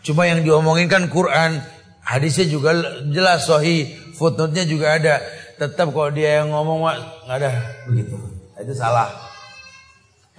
Cuma 0.00 0.24
yang 0.24 0.40
diomongin 0.40 0.88
kan 0.88 1.12
Quran, 1.12 1.60
hadisnya 2.00 2.48
juga 2.48 2.72
jelas 3.12 3.44
sahih, 3.44 3.92
footnote-nya 4.16 4.64
juga 4.64 4.96
ada. 4.96 5.20
Tetap 5.60 5.92
kalau 5.92 6.08
dia 6.08 6.40
yang 6.40 6.48
ngomong 6.48 6.88
nggak 7.28 7.36
ada 7.36 7.52
begitu. 7.84 8.16
Itu 8.56 8.72
salah. 8.72 9.29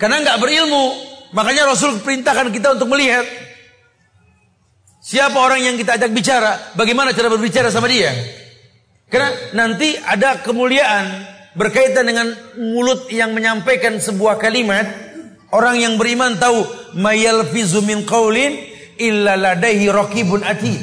Karena 0.01 0.17
nggak 0.17 0.41
berilmu, 0.41 0.85
makanya 1.29 1.69
Rasul 1.69 2.01
perintahkan 2.01 2.49
kita 2.49 2.73
untuk 2.73 2.89
melihat 2.89 3.21
siapa 4.97 5.37
orang 5.37 5.61
yang 5.61 5.77
kita 5.77 5.93
ajak 5.93 6.09
bicara, 6.09 6.73
bagaimana 6.73 7.13
cara 7.13 7.29
berbicara 7.29 7.69
sama 7.69 7.85
dia. 7.85 8.09
Karena 9.13 9.29
nanti 9.53 9.93
ada 10.01 10.41
kemuliaan 10.41 11.05
berkaitan 11.53 12.09
dengan 12.09 12.33
mulut 12.57 13.13
yang 13.13 13.37
menyampaikan 13.37 14.01
sebuah 14.01 14.41
kalimat. 14.41 14.89
Orang 15.53 15.77
yang 15.77 16.01
beriman 16.01 16.39
tahu 16.41 16.65
mayalfizu 16.97 17.85
min 17.85 18.01
qaulin 18.01 18.57
illa 18.97 19.37
ladaihi 19.37 19.85
raqibun 19.91 20.41
atid. 20.41 20.81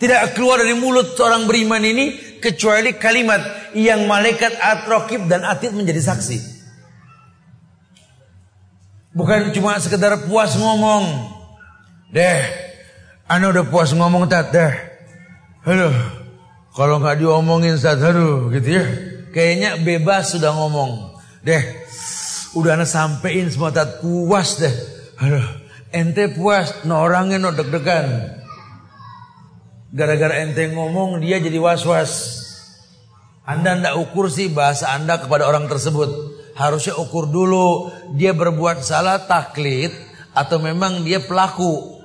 Tidak 0.00 0.34
keluar 0.34 0.58
dari 0.58 0.74
mulut 0.74 1.14
seorang 1.14 1.46
beriman 1.46 1.84
ini 1.86 2.40
kecuali 2.42 2.98
kalimat 2.98 3.70
yang 3.78 4.10
malaikat 4.10 4.58
atrokib 4.58 5.30
dan 5.30 5.46
atid 5.46 5.70
menjadi 5.70 6.02
saksi. 6.02 6.55
Bukan 9.16 9.48
cuma 9.56 9.80
sekedar 9.80 10.28
puas 10.28 10.52
ngomong. 10.60 11.32
Deh, 12.12 12.44
anda 13.24 13.48
udah 13.48 13.64
puas 13.64 13.96
ngomong 13.96 14.28
tat 14.28 14.52
deh. 14.52 14.76
Halo, 15.64 15.88
kalau 16.76 17.00
nggak 17.00 17.24
diomongin 17.24 17.80
saat 17.80 18.04
haru 18.04 18.52
gitu 18.52 18.76
ya. 18.76 18.84
Kayaknya 19.32 19.80
bebas 19.80 20.36
sudah 20.36 20.52
ngomong. 20.52 21.16
Deh, 21.40 21.64
udah 22.52 22.76
anda 22.76 22.84
sampein 22.84 23.48
semua 23.48 23.72
tat 23.72 24.04
puas 24.04 24.60
deh. 24.60 24.74
Aduh, 25.16 25.48
ente 25.96 26.28
puas, 26.36 26.84
no 26.84 27.00
orangnya 27.00 27.40
no 27.40 27.56
deg-degan. 27.56 28.36
Gara-gara 29.96 30.44
ente 30.44 30.68
ngomong 30.76 31.24
dia 31.24 31.40
jadi 31.40 31.56
was-was. 31.56 32.44
Anda 33.48 33.80
ndak 33.80 33.96
ukur 33.96 34.28
sih 34.28 34.52
bahasa 34.52 34.92
Anda 34.92 35.16
kepada 35.16 35.48
orang 35.48 35.72
tersebut. 35.72 36.35
Harusnya 36.56 36.96
ukur 36.96 37.28
dulu 37.28 37.92
dia 38.16 38.32
berbuat 38.32 38.80
salah 38.80 39.20
taklid 39.28 39.92
atau 40.32 40.56
memang 40.56 41.04
dia 41.04 41.20
pelaku. 41.20 42.00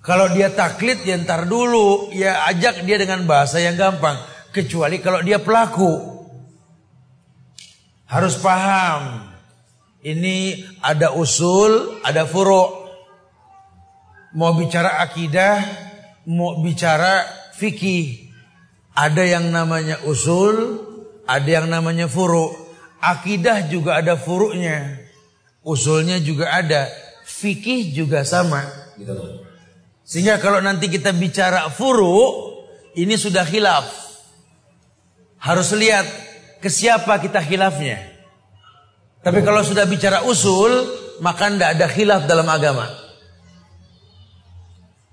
Kalau 0.00 0.32
dia 0.32 0.48
taklid 0.48 1.04
ya 1.04 1.20
ntar 1.20 1.44
dulu 1.44 2.12
ya 2.12 2.48
ajak 2.48 2.84
dia 2.88 2.96
dengan 2.96 3.28
bahasa 3.28 3.60
yang 3.60 3.76
gampang. 3.76 4.16
Kecuali 4.52 5.04
kalau 5.04 5.20
dia 5.20 5.36
pelaku. 5.36 6.16
Harus 8.08 8.40
paham. 8.40 9.32
Ini 10.04 10.64
ada 10.84 11.16
usul, 11.16 12.00
ada 12.04 12.28
furu. 12.28 12.84
Mau 14.36 14.52
bicara 14.56 15.00
akidah, 15.00 15.60
mau 16.28 16.60
bicara 16.60 17.24
fikih. 17.56 18.32
Ada 18.92 19.24
yang 19.24 19.48
namanya 19.48 20.04
usul, 20.04 20.80
ada 21.24 21.48
yang 21.48 21.68
namanya 21.72 22.08
furu. 22.08 22.63
Akidah 23.04 23.68
juga 23.68 24.00
ada 24.00 24.16
furu'nya. 24.16 25.04
Usulnya 25.60 26.16
juga 26.20 26.48
ada. 26.48 26.88
Fikih 27.24 27.92
juga 27.92 28.24
sama. 28.24 28.64
Gitu 28.96 29.12
Sehingga 30.04 30.40
kalau 30.40 30.60
nanti 30.60 30.88
kita 30.88 31.12
bicara 31.12 31.68
furu, 31.72 32.52
ini 32.96 33.16
sudah 33.16 33.44
khilaf. 33.44 33.84
Harus 35.40 35.72
lihat 35.76 36.04
ke 36.60 36.68
siapa 36.72 37.20
kita 37.20 37.44
khilafnya. 37.44 38.00
Tapi 39.24 39.40
kalau 39.40 39.64
sudah 39.64 39.88
bicara 39.88 40.24
usul, 40.28 40.84
maka 41.24 41.48
tidak 41.48 41.80
ada 41.80 41.86
khilaf 41.88 42.22
dalam 42.28 42.44
agama. 42.48 42.88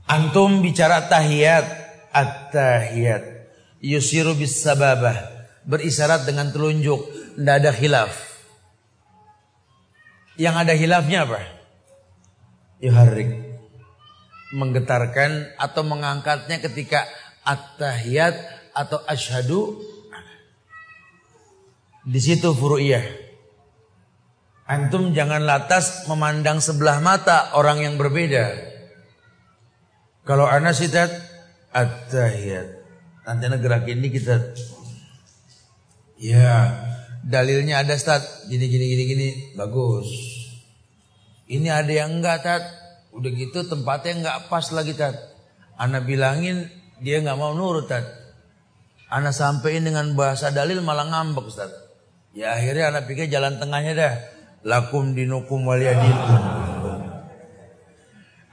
Antum 0.07 0.59
bicara 0.59 1.07
tahiyat, 1.07 1.63
at-tahiyat. 2.11 3.23
Yusiru 3.79 4.35
bis 4.35 4.59
sababah. 4.59 5.15
Berisyarat 5.63 6.27
dengan 6.27 6.51
telunjuk. 6.51 7.20
Tidak 7.41 7.57
ada 7.57 7.73
khilaf. 7.73 8.13
Yang 10.37 10.55
ada 10.61 10.73
khilafnya 10.77 11.25
apa? 11.25 11.41
Yuharrik. 12.77 13.33
Menggetarkan 14.53 15.57
atau 15.57 15.81
mengangkatnya 15.81 16.61
ketika 16.61 17.01
at-tahiyat 17.41 18.37
atau 18.77 19.01
asyhadu. 19.09 19.81
Di 22.05 22.21
situ 22.21 22.53
furu'iyah. 22.53 23.09
Antum 24.69 25.17
jangan 25.17 25.41
lantas 25.41 26.05
memandang 26.05 26.61
sebelah 26.61 27.01
mata 27.01 27.57
orang 27.57 27.81
yang 27.81 27.97
berbeda. 27.97 28.53
Kalau 30.29 30.45
anak 30.45 30.77
sih 30.77 30.93
tat 30.93 31.09
at-tahiyat. 31.73 32.85
Nanti 33.25 33.45
negara 33.49 33.81
ini 33.89 34.13
kita 34.13 34.37
Ya, 36.21 36.77
dalilnya 37.21 37.85
ada 37.85 37.93
stat 37.97 38.49
gini 38.49 38.65
gini 38.65 38.85
gini 38.85 39.03
gini 39.05 39.27
bagus. 39.53 40.09
Ini 41.51 41.67
ada 41.67 41.91
yang 41.91 42.21
enggak 42.21 42.41
tat. 42.41 42.63
Udah 43.11 43.27
gitu 43.35 43.67
tempatnya 43.67 44.23
enggak 44.23 44.37
pas 44.47 44.65
lagi 44.71 44.95
tat. 44.95 45.13
Anak 45.75 46.07
bilangin 46.07 46.71
dia 47.03 47.19
enggak 47.19 47.37
mau 47.37 47.51
nurut 47.51 47.91
tat. 47.91 48.07
Anak 49.11 49.35
sampein 49.35 49.83
dengan 49.83 50.15
bahasa 50.15 50.49
dalil 50.55 50.79
malah 50.79 51.11
ngambek 51.11 51.51
Ustaz. 51.51 51.69
Ya 52.31 52.55
akhirnya 52.55 52.95
anak 52.95 53.11
pikir 53.11 53.27
jalan 53.27 53.59
tengahnya 53.59 53.91
dah. 53.91 54.13
Lakum 54.63 55.11
dinukum 55.11 55.67
waliyadin. 55.67 56.15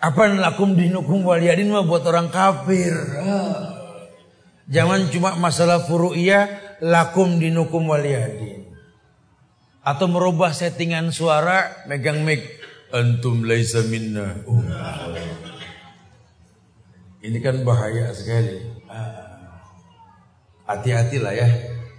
Apa 0.02 0.30
lakum 0.34 0.74
dinukum 0.74 1.22
waliyadin 1.22 1.70
mah 1.70 1.86
buat 1.86 2.02
orang 2.02 2.34
kafir. 2.34 2.94
Jangan 4.68 5.08
cuma 5.14 5.38
masalah 5.38 5.86
furu'iyah 5.86 6.67
lakum 6.84 7.38
dinukum 7.38 7.86
waliyadin. 7.88 8.66
Atau 9.82 10.10
merubah 10.10 10.52
settingan 10.52 11.14
suara 11.14 11.86
megang 11.88 12.20
mic 12.20 12.44
antum 12.92 13.44
laisa 13.44 13.84
minna. 13.88 14.36
Ini 17.24 17.38
kan 17.40 17.64
bahaya 17.64 18.12
sekali. 18.12 18.62
Hati-hatilah 20.68 21.32
ya. 21.32 21.48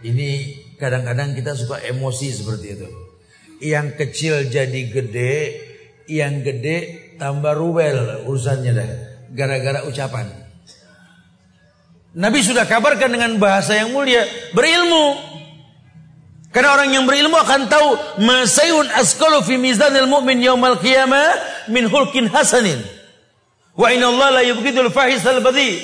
Ini 0.05 0.27
kadang-kadang 0.77 1.35
kita 1.35 1.57
suka 1.57 1.81
emosi 1.81 2.27
seperti 2.29 2.67
itu. 2.77 2.87
Yang 3.59 3.87
kecil 3.99 4.47
jadi 4.47 4.81
gede, 4.87 5.35
yang 6.07 6.45
gede 6.45 7.11
tambah 7.19 7.51
rubel 7.51 8.23
urusannya 8.23 8.71
dah 8.71 8.89
gara-gara 9.35 9.83
ucapan. 9.83 10.48
Nabi 12.17 12.41
sudah 12.41 12.65
kabarkan 12.65 13.13
dengan 13.13 13.37
bahasa 13.37 13.77
yang 13.77 13.93
mulia, 13.93 14.25
berilmu. 14.57 15.29
Karena 16.49 16.73
orang 16.73 16.89
yang 16.89 17.05
berilmu 17.05 17.37
akan 17.37 17.69
tahu 17.69 17.89
masayun 18.25 18.89
askalu 18.97 19.45
fi 19.45 19.61
mizanil 19.61 20.09
mu'min 20.09 20.41
yaumal 20.41 20.81
qiyamah 20.81 21.37
min 21.69 21.85
hulkin 21.85 22.25
hasanin. 22.25 22.81
Wa 23.77 23.93
inna 23.93 24.09
Allah 24.09 24.41
la 24.41 24.43
yubghidul 24.49 24.89
fahisal 24.89 25.45
badhi. 25.45 25.77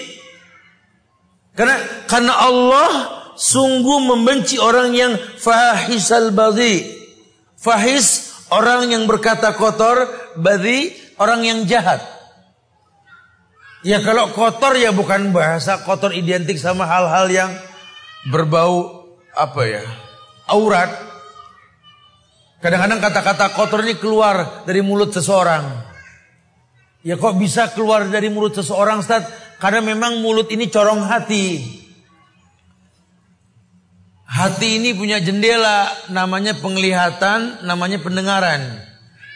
Karena 1.53 1.77
karena 2.09 2.33
Allah 2.33 2.91
sungguh 3.37 4.09
membenci 4.09 4.57
orang 4.57 4.97
yang 4.97 5.13
fahisal 5.37 6.33
badhi. 6.33 6.89
Fahis 7.61 8.33
orang 8.49 8.89
yang 8.89 9.05
berkata 9.05 9.53
kotor, 9.53 10.09
badhi 10.33 10.97
orang 11.21 11.45
yang 11.45 11.59
jahat. 11.69 12.14
Ya 13.85 14.01
kalau 14.01 14.33
kotor 14.33 14.73
ya 14.81 14.89
bukan 14.89 15.29
bahasa 15.29 15.85
kotor 15.85 16.09
identik 16.09 16.57
sama 16.57 16.89
hal-hal 16.89 17.29
yang 17.29 17.51
berbau 18.33 19.05
apa 19.29 19.61
ya? 19.61 19.85
Aurat. 20.49 20.89
Kadang-kadang 22.65 22.97
kata-kata 22.97 23.53
kotor 23.53 23.85
ini 23.85 23.93
keluar 24.01 24.65
dari 24.65 24.81
mulut 24.81 25.13
seseorang. 25.13 25.85
Ya 27.05 27.13
kok 27.13 27.37
bisa 27.37 27.69
keluar 27.77 28.09
dari 28.09 28.33
mulut 28.33 28.57
seseorang 28.57 29.05
Ustaz? 29.05 29.29
Karena 29.61 29.85
memang 29.85 30.17
mulut 30.17 30.49
ini 30.49 30.65
corong 30.65 31.05
hati. 31.05 31.61
Hati 34.25 34.81
ini 34.81 34.97
punya 34.97 35.21
jendela, 35.21 35.93
namanya 36.09 36.57
penglihatan, 36.57 37.61
namanya 37.61 38.01
pendengaran. 38.01 38.65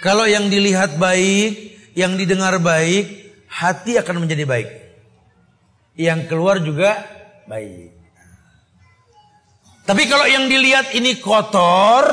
Kalau 0.02 0.26
yang 0.26 0.50
dilihat 0.50 0.98
baik, 0.98 1.78
yang 1.94 2.18
didengar 2.18 2.58
baik, 2.58 3.19
hati 3.50 3.98
akan 3.98 4.26
menjadi 4.26 4.46
baik. 4.46 4.70
Yang 6.00 6.20
keluar 6.32 6.62
juga 6.64 7.04
baik. 7.50 7.98
Tapi 9.90 10.04
kalau 10.06 10.30
yang 10.30 10.46
dilihat 10.46 10.94
ini 10.94 11.18
kotor, 11.18 12.06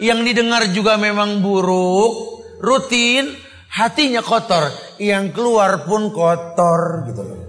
yang 0.00 0.24
didengar 0.24 0.64
juga 0.72 0.96
memang 0.96 1.44
buruk, 1.44 2.40
rutin, 2.58 3.36
hatinya 3.68 4.24
kotor, 4.24 4.72
yang 4.96 5.28
keluar 5.30 5.84
pun 5.84 6.08
kotor 6.08 7.04
gitu 7.12 7.22
loh. 7.22 7.42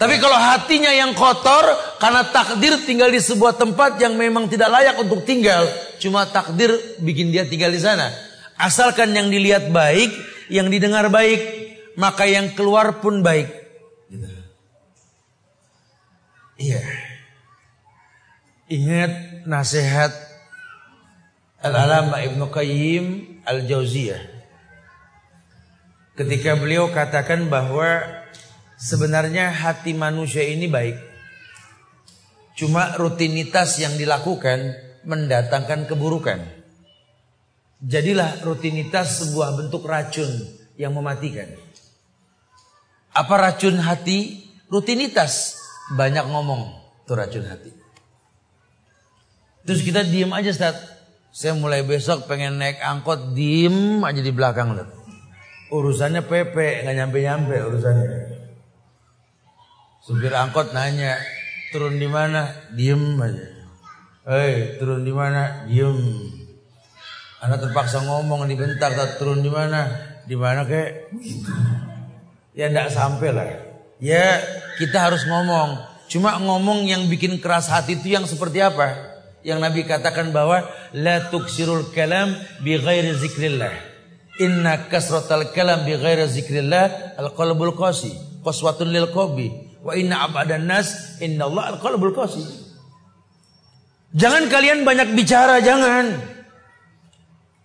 Tapi 0.00 0.16
kalau 0.16 0.36
hatinya 0.36 0.88
yang 0.96 1.12
kotor 1.12 1.64
karena 2.00 2.24
takdir 2.32 2.72
tinggal 2.88 3.12
di 3.12 3.20
sebuah 3.20 3.60
tempat 3.60 4.00
yang 4.00 4.16
memang 4.16 4.48
tidak 4.48 4.72
layak 4.72 4.96
untuk 4.96 5.28
tinggal, 5.28 5.68
cuma 6.00 6.24
takdir 6.24 6.72
bikin 7.04 7.28
dia 7.28 7.44
tinggal 7.44 7.68
di 7.68 7.80
sana. 7.80 8.08
Asalkan 8.56 9.12
yang 9.12 9.28
dilihat 9.28 9.68
baik, 9.68 10.08
yang 10.50 10.68
didengar 10.68 11.06
baik, 11.08 11.40
maka 11.94 12.26
yang 12.26 12.52
keluar 12.58 12.98
pun 12.98 13.22
baik. 13.22 13.48
Gitu. 14.10 14.28
Iya. 16.60 16.82
Ingat 18.70 19.46
nasihat 19.48 20.12
Al-Alama 21.62 22.20
Ibnu 22.20 22.50
Qayyim 22.52 23.04
Al-Jauziyah. 23.46 24.22
Ketika 26.18 26.52
beliau 26.58 26.92
katakan 26.92 27.48
bahwa 27.48 28.04
sebenarnya 28.76 29.52
hati 29.52 29.92
manusia 29.92 30.44
ini 30.44 30.68
baik. 30.68 30.96
Cuma 32.56 32.92
rutinitas 33.00 33.80
yang 33.80 33.96
dilakukan 33.96 34.76
mendatangkan 35.08 35.88
keburukan. 35.88 36.59
Jadilah 37.80 38.44
rutinitas 38.44 39.24
sebuah 39.24 39.56
bentuk 39.56 39.88
racun 39.88 40.28
yang 40.76 40.92
mematikan. 40.92 41.48
Apa 43.16 43.34
racun 43.40 43.80
hati? 43.80 44.44
Rutinitas. 44.68 45.56
Banyak 45.96 46.28
ngomong. 46.28 46.76
Itu 47.02 47.16
racun 47.16 47.48
hati. 47.48 47.72
Terus 49.64 49.80
kita 49.80 50.04
diem 50.04 50.28
aja 50.30 50.52
Ustaz. 50.52 50.76
Saya 51.30 51.54
mulai 51.56 51.86
besok 51.86 52.26
pengen 52.28 52.58
naik 52.60 52.82
angkot 52.82 53.32
diem 53.32 54.04
aja 54.04 54.20
di 54.20 54.32
belakang 54.32 54.76
Ustaz. 54.76 54.92
Urusannya 55.70 56.26
PP, 56.26 56.84
nggak 56.84 56.96
nyampe-nyampe 56.98 57.54
urusannya. 57.54 58.08
Supir 60.02 60.34
angkot 60.34 60.74
nanya, 60.74 61.14
turun 61.70 62.00
di 62.00 62.10
mana? 62.10 62.50
Diem 62.74 63.14
aja. 63.20 63.46
Hei, 64.26 64.80
turun 64.82 65.06
di 65.06 65.12
mana? 65.14 65.70
Diem. 65.70 65.96
Anda 67.40 67.56
terpaksa 67.56 68.04
ngomong 68.04 68.44
dibentak, 68.44 68.92
tak 68.92 69.16
turun 69.16 69.40
di 69.40 69.48
mana? 69.48 69.88
Di 70.28 70.36
mana 70.36 70.68
kek? 70.68 71.08
Ya 72.52 72.68
ndak 72.68 72.92
sampai 72.92 73.32
lah. 73.32 73.48
Ya 73.96 74.44
kita 74.76 75.08
harus 75.08 75.24
ngomong. 75.24 75.80
Cuma 76.12 76.36
ngomong 76.36 76.84
yang 76.84 77.08
bikin 77.08 77.40
keras 77.40 77.72
hati 77.72 77.96
itu 77.96 78.12
yang 78.12 78.28
seperti 78.28 78.60
apa? 78.60 78.92
Yang 79.40 79.58
Nabi 79.64 79.80
katakan 79.88 80.36
bahwa 80.36 80.68
la 80.92 81.32
tuksirul 81.32 81.88
kalam 81.96 82.36
bi 82.60 82.76
ghairi 82.76 83.16
zikrillah. 83.16 83.72
Inna 84.44 84.90
kasratal 84.92 85.56
kalam 85.56 85.88
bi 85.88 85.96
ghairi 85.96 86.28
zikrillah 86.28 87.16
al 87.16 87.32
qalbul 87.32 87.72
qasi. 87.72 88.12
Qaswatun 88.44 88.92
lil 88.92 89.08
qabi. 89.08 89.48
Wa 89.80 89.96
inna 89.96 90.28
abadan 90.28 90.68
nas 90.68 91.16
inna 91.24 91.48
Allah 91.48 91.72
al 91.72 91.78
qalbul 91.80 92.12
qasi. 92.12 92.44
Jangan 94.12 94.50
kalian 94.50 94.84
banyak 94.84 95.14
bicara, 95.16 95.62
jangan. 95.64 96.39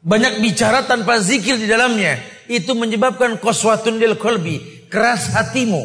Banyak 0.05 0.37
bicara 0.37 0.85
tanpa 0.85 1.17
zikir 1.17 1.57
di 1.57 1.65
dalamnya. 1.65 2.21
Itu 2.45 2.77
menyebabkan 2.77 3.41
koswatun 3.41 3.97
lil 3.97 4.21
kolbi. 4.21 4.61
Keras 4.85 5.33
hatimu. 5.33 5.81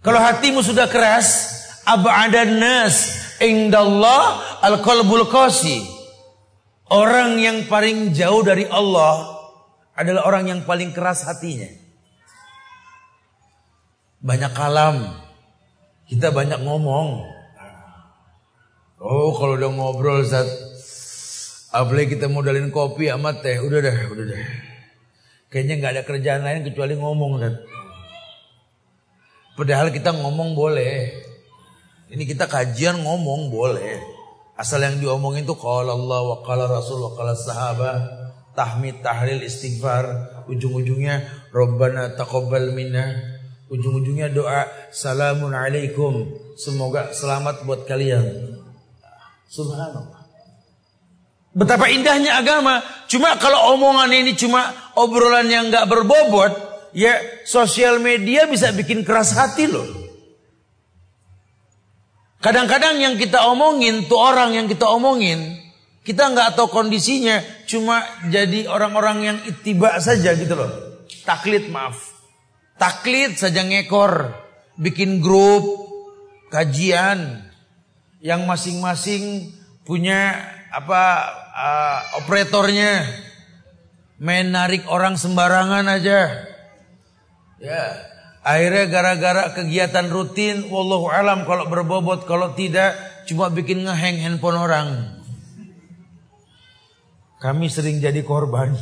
Kalau 0.00 0.16
hatimu 0.16 0.64
sudah 0.64 0.88
keras. 0.88 1.60
Ab'adan 1.84 2.56
nas. 2.56 3.20
Indallah 3.36 4.40
al-qalbul 4.64 5.28
qasi. 5.28 5.84
Orang 6.88 7.36
yang 7.36 7.68
paling 7.68 8.16
jauh 8.16 8.40
dari 8.40 8.64
Allah 8.64 9.28
adalah 9.92 10.24
orang 10.24 10.48
yang 10.48 10.60
paling 10.64 10.96
keras 10.96 11.28
hatinya. 11.28 11.68
Banyak 14.24 14.52
kalam. 14.56 14.96
Kita 16.08 16.32
banyak 16.32 16.64
ngomong. 16.64 17.28
Oh 19.02 19.34
kalau 19.34 19.58
udah 19.58 19.70
ngobrol 19.74 20.22
Zat 20.22 20.46
Apalagi 21.72 22.20
kita 22.20 22.28
modalin 22.28 22.68
kopi 22.68 23.08
sama 23.08 23.32
teh, 23.40 23.56
udah 23.56 23.80
dah, 23.80 23.98
udah 24.12 24.24
dah. 24.28 24.44
Kayaknya 25.48 25.74
nggak 25.80 25.92
ada 25.96 26.02
kerjaan 26.04 26.42
lain 26.44 26.68
kecuali 26.68 26.94
ngomong 27.00 27.32
kan. 27.40 27.54
Padahal 29.56 29.88
kita 29.88 30.12
ngomong 30.12 30.52
boleh. 30.52 31.12
Ini 32.12 32.24
kita 32.28 32.44
kajian 32.44 33.00
ngomong 33.00 33.48
boleh. 33.48 34.00
Asal 34.52 34.84
yang 34.84 35.00
diomongin 35.00 35.48
tuh 35.48 35.56
kalau 35.56 35.96
Allah 35.96 36.20
wa 36.28 36.38
qala 36.44 36.68
Rasul 36.68 37.00
wa 37.00 37.16
qala 37.16 37.32
sahabat, 37.32 38.00
tahmid, 38.52 39.00
tahlil, 39.00 39.40
istighfar, 39.40 40.04
ujung-ujungnya 40.52 41.24
Rabbana 41.56 42.12
taqabbal 42.16 42.76
minna, 42.76 43.16
ujung-ujungnya 43.72 44.28
doa 44.28 44.68
salamun 44.92 45.56
alaikum, 45.56 46.36
semoga 46.60 47.16
selamat 47.16 47.64
buat 47.64 47.88
kalian. 47.88 48.60
Subhanallah. 49.48 50.21
Betapa 51.52 51.92
indahnya 51.92 52.40
agama. 52.40 52.80
Cuma 53.12 53.36
kalau 53.36 53.76
omongan 53.76 54.08
ini 54.08 54.32
cuma 54.32 54.72
obrolan 54.96 55.48
yang 55.52 55.68
nggak 55.68 55.84
berbobot, 55.84 56.52
ya 56.96 57.12
sosial 57.44 58.00
media 58.00 58.48
bisa 58.48 58.72
bikin 58.72 59.04
keras 59.04 59.36
hati 59.36 59.68
loh. 59.68 59.84
Kadang-kadang 62.42 62.98
yang 62.98 63.14
kita 63.20 63.46
omongin 63.52 64.08
tuh 64.08 64.18
orang 64.18 64.56
yang 64.56 64.66
kita 64.66 64.88
omongin, 64.88 65.60
kita 66.02 66.32
nggak 66.32 66.58
tahu 66.58 66.72
kondisinya, 66.72 67.38
cuma 67.68 68.02
jadi 68.32 68.66
orang-orang 68.66 69.18
yang 69.22 69.38
itiba 69.46 70.00
saja 70.02 70.34
gitu 70.34 70.56
loh. 70.56 70.72
Taklid 71.22 71.70
maaf, 71.70 72.00
taklid 72.80 73.38
saja 73.38 73.62
ngekor, 73.62 74.34
bikin 74.74 75.22
grup 75.22 75.62
kajian 76.50 77.46
yang 78.18 78.42
masing-masing 78.48 79.54
punya 79.86 80.34
apa 80.74 81.41
uh, 81.52 81.98
operatornya 82.24 83.06
main 84.22 84.48
narik 84.48 84.88
orang 84.88 85.20
sembarangan 85.20 85.86
aja. 85.86 86.48
Ya, 87.62 87.82
akhirnya 88.42 88.90
gara-gara 88.90 89.54
kegiatan 89.54 90.10
rutin, 90.10 90.66
wallahu 90.66 91.06
alam 91.12 91.46
kalau 91.46 91.70
berbobot, 91.70 92.26
kalau 92.26 92.58
tidak 92.58 92.98
cuma 93.30 93.46
bikin 93.54 93.86
ngeheng 93.86 94.18
handphone 94.18 94.58
orang. 94.58 94.88
Kami 97.38 97.66
sering 97.70 97.98
jadi 97.98 98.22
korban. 98.22 98.74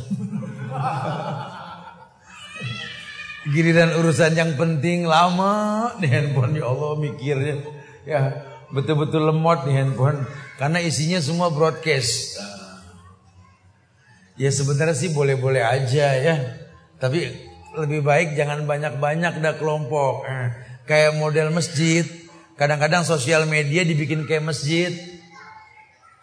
Giliran 3.41 3.97
urusan 3.97 4.37
yang 4.37 4.53
penting 4.53 5.09
lama 5.09 5.89
di 5.97 6.05
handphone 6.05 6.53
ya 6.53 6.69
Allah 6.69 6.93
mikirnya. 7.01 7.57
Ya, 8.05 8.21
betul-betul 8.69 9.33
lemot 9.33 9.65
di 9.65 9.73
handphone 9.73 10.29
karena 10.61 10.77
isinya 10.77 11.17
semua 11.17 11.49
broadcast. 11.49 12.37
Ya 14.41 14.49
sebenarnya 14.49 14.97
sih 14.97 15.13
boleh-boleh 15.13 15.61
aja 15.61 16.17
ya. 16.17 16.35
Tapi 16.97 17.29
lebih 17.77 18.01
baik 18.01 18.33
jangan 18.33 18.65
banyak-banyak 18.65 19.37
dah 19.37 19.53
kelompok. 19.61 20.25
Eh, 20.25 20.49
kayak 20.89 21.21
model 21.21 21.53
masjid. 21.53 22.01
Kadang-kadang 22.57 23.05
sosial 23.05 23.45
media 23.45 23.85
dibikin 23.85 24.25
kayak 24.25 24.49
masjid. 24.49 24.89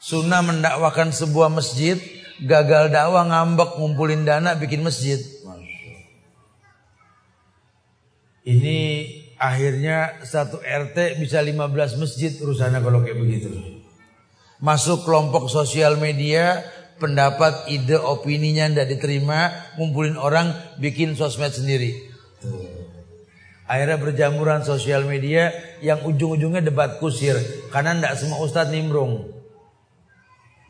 Sunnah 0.03 0.43
mendakwakan 0.43 1.15
sebuah 1.15 1.47
masjid. 1.47 1.95
Gagal 2.43 2.91
dakwah 2.91 3.23
ngambek 3.23 3.79
ngumpulin 3.79 4.27
dana 4.27 4.59
bikin 4.59 4.83
masjid. 4.83 5.23
Ini 8.43 8.79
akhirnya 9.39 10.27
satu 10.27 10.59
RT 10.59 11.23
bisa 11.23 11.39
15 11.39 12.03
masjid 12.03 12.35
urusannya 12.35 12.83
kalau 12.83 13.07
kayak 13.07 13.19
begitu. 13.19 13.51
Masuk 14.59 15.07
kelompok 15.07 15.47
sosial 15.47 16.01
media 16.03 16.67
pendapat, 16.99 17.71
ide, 17.71 17.97
opininya 17.97 18.69
tidak 18.69 18.99
diterima, 18.99 19.55
ngumpulin 19.79 20.19
orang, 20.19 20.53
bikin 20.83 21.15
sosmed 21.15 21.55
sendiri. 21.55 21.95
Akhirnya 23.69 24.01
berjamuran 24.01 24.65
sosial 24.65 25.05
media 25.05 25.53
yang 25.85 26.01
ujung-ujungnya 26.01 26.65
debat 26.65 26.97
kusir. 26.97 27.37
Karena 27.69 27.93
tidak 27.95 28.15
semua 28.17 28.41
ustadz 28.41 28.73
nimbrung. 28.73 29.29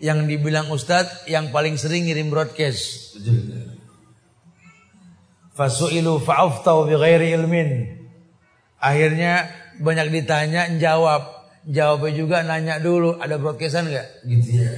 Yang 0.02 0.26
dibilang 0.26 0.66
ustadz 0.66 1.30
yang 1.30 1.54
paling 1.54 1.78
sering 1.78 2.10
ngirim 2.10 2.26
broadcast. 2.26 3.14
Fasu'ilu 5.54 6.18
fa'uftau 6.22 6.90
bi 6.90 6.98
ghairi 6.98 7.34
ilmin. 7.38 7.70
Akhirnya 8.82 9.46
banyak 9.78 10.10
ditanya, 10.10 10.66
jawab. 10.78 11.38
Jawabnya 11.68 12.10
juga 12.14 12.36
nanya 12.42 12.82
dulu, 12.82 13.18
ada 13.22 13.38
broadcastan 13.38 13.90
nggak? 13.90 14.26
Gitu 14.26 14.64
ya. 14.64 14.70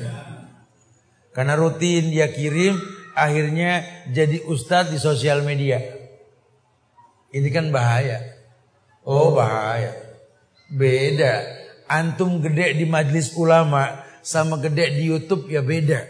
Karena 1.31 1.55
rutin 1.55 2.11
dia 2.11 2.27
kirim, 2.31 2.75
akhirnya 3.15 3.87
jadi 4.11 4.43
ustadz 4.51 4.91
di 4.91 4.99
sosial 4.99 5.47
media. 5.47 5.79
Ini 7.31 7.49
kan 7.55 7.71
bahaya. 7.71 8.19
Oh 9.07 9.35
bahaya. 9.39 9.95
Beda. 10.71 11.47
Antum 11.91 12.43
gede 12.43 12.75
di 12.79 12.87
majlis 12.87 13.35
ulama 13.35 14.03
sama 14.23 14.59
gede 14.59 14.99
di 14.99 15.11
YouTube 15.11 15.51
ya 15.51 15.63
beda. 15.63 16.07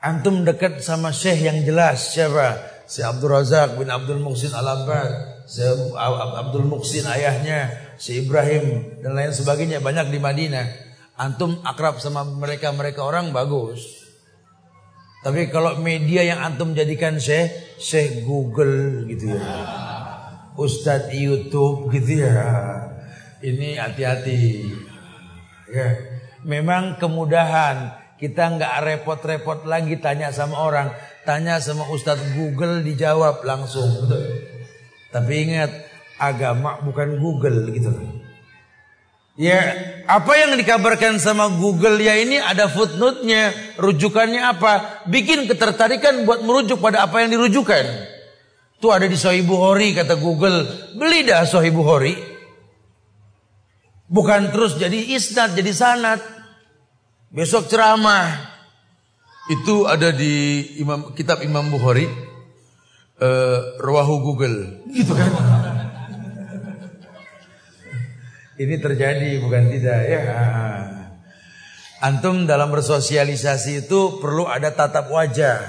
Antum 0.00 0.46
dekat 0.46 0.84
sama 0.84 1.10
syekh 1.10 1.50
yang 1.50 1.64
jelas 1.66 2.14
siapa? 2.14 2.62
Si 2.86 3.02
Abdul 3.02 3.34
Razak 3.34 3.74
bin 3.74 3.90
Abdul 3.90 4.22
Muhsin 4.22 4.54
Al-Abbad, 4.54 5.42
si 5.50 5.58
Abdul 6.38 6.70
Muhsin 6.70 7.02
ayahnya, 7.10 7.74
si 7.98 8.22
Ibrahim 8.22 9.02
dan 9.02 9.18
lain 9.18 9.34
sebagainya 9.34 9.82
banyak 9.82 10.14
di 10.14 10.22
Madinah. 10.22 10.85
Antum 11.16 11.64
akrab 11.64 11.96
sama 11.96 12.28
mereka-mereka 12.28 13.00
orang 13.00 13.32
bagus. 13.32 14.04
Tapi 15.24 15.48
kalau 15.48 15.80
media 15.80 16.22
yang 16.22 16.44
antum 16.44 16.76
jadikan 16.76 17.16
syekh, 17.16 17.50
syekh 17.80 18.22
Google 18.28 19.08
gitu 19.08 19.32
ya. 19.32 19.42
Ustadz 20.54 21.16
YouTube 21.16 21.88
gitu 21.96 22.20
ya. 22.20 22.44
Ini 23.40 23.80
hati-hati. 23.80 24.40
Ya. 25.72 25.88
Memang 26.44 27.00
kemudahan. 27.00 28.04
Kita 28.16 28.48
nggak 28.56 28.74
repot-repot 28.80 29.68
lagi 29.68 30.00
tanya 30.00 30.32
sama 30.32 30.56
orang. 30.62 30.88
Tanya 31.28 31.60
sama 31.60 31.84
Ustadz 31.92 32.32
Google 32.32 32.80
dijawab 32.80 33.44
langsung. 33.44 34.08
Tapi 35.12 35.32
ingat, 35.48 35.72
agama 36.16 36.80
bukan 36.80 37.20
Google 37.20 37.72
gitu 37.72 37.92
Ya, 39.36 39.60
apa 40.08 40.32
yang 40.32 40.56
dikabarkan 40.56 41.20
sama 41.20 41.52
Google 41.60 42.00
ya 42.00 42.16
ini 42.16 42.40
ada 42.40 42.72
footnote-nya, 42.72 43.76
rujukannya 43.76 44.40
apa? 44.40 45.04
Bikin 45.12 45.44
ketertarikan 45.44 46.24
buat 46.24 46.40
merujuk 46.40 46.80
pada 46.80 47.04
apa 47.04 47.20
yang 47.20 47.36
dirujukan. 47.36 47.84
Itu 48.80 48.88
ada 48.88 49.04
di 49.04 49.12
Sahih 49.12 49.44
Bukhari 49.44 49.92
kata 49.92 50.16
Google, 50.16 50.64
beli 50.96 51.28
dah 51.28 51.44
Sahih 51.44 51.68
Bukhari. 51.68 52.16
Bukan 54.08 54.56
terus 54.56 54.80
jadi 54.80 54.96
isnad, 55.12 55.52
jadi 55.52 55.72
sanad. 55.76 56.20
Besok 57.28 57.68
ceramah. 57.68 58.56
Itu 59.52 59.84
ada 59.84 60.16
di 60.16 60.64
Imam 60.80 61.12
kitab 61.12 61.44
Imam 61.44 61.68
Bukhari. 61.68 62.08
Uh, 63.20 63.80
Rawahu 63.84 64.32
Google. 64.32 64.84
Gitu 64.92 65.12
kan. 65.12 65.28
Ini 68.56 68.80
terjadi 68.80 69.36
bukan 69.44 69.68
tidak 69.68 70.00
ya. 70.08 70.22
Antum 72.00 72.48
dalam 72.48 72.72
bersosialisasi 72.72 73.88
itu 73.88 74.16
perlu 74.20 74.48
ada 74.48 74.72
tatap 74.72 75.12
wajah. 75.12 75.60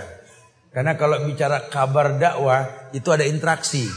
Karena 0.71 0.95
kalau 0.95 1.23
bicara 1.27 1.67
kabar 1.67 2.15
dakwah 2.15 2.91
itu 2.95 3.07
ada 3.11 3.27
interaksi. 3.27 3.87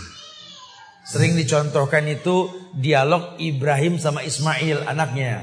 Sering 1.07 1.35
dicontohkan 1.38 2.07
itu 2.07 2.50
dialog 2.74 3.38
Ibrahim 3.38 3.98
sama 3.98 4.26
Ismail 4.26 4.87
anaknya. 4.87 5.42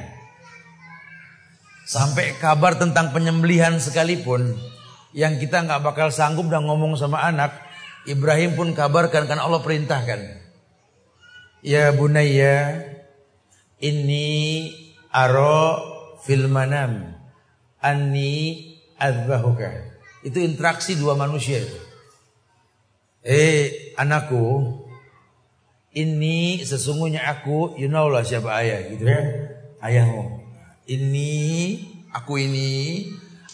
Sampai 1.87 2.35
kabar 2.39 2.75
tentang 2.75 3.15
penyembelihan 3.15 3.79
sekalipun 3.79 4.59
yang 5.15 5.39
kita 5.39 5.63
nggak 5.63 5.83
bakal 5.87 6.11
sanggup 6.11 6.51
dan 6.51 6.67
ngomong 6.67 6.99
sama 6.99 7.23
anak, 7.23 7.55
Ibrahim 8.07 8.59
pun 8.59 8.75
kabarkan 8.75 9.27
karena 9.27 9.43
Allah 9.43 9.63
perintahkan. 9.63 10.19
Ya 11.63 11.91
bunayya 11.95 12.96
Inni 13.81 14.73
aro 15.13 16.17
fil 16.25 16.49
manam 16.49 17.13
anni. 17.81 18.73
Itu 20.25 20.41
interaksi 20.41 20.97
dua 20.97 21.13
manusia 21.13 21.61
itu. 21.61 21.79
Eh 23.21 23.93
anakku, 23.93 24.73
ini 25.93 26.65
sesungguhnya 26.65 27.29
aku, 27.29 27.77
you 27.77 27.85
know 27.85 28.09
lah 28.09 28.25
siapa 28.25 28.49
ayah 28.57 28.89
gitu 28.89 29.05
ya. 29.05 29.21
Ayahmu. 29.85 30.41
Ini 30.89 31.31
aku 32.09 32.41
ini 32.41 33.05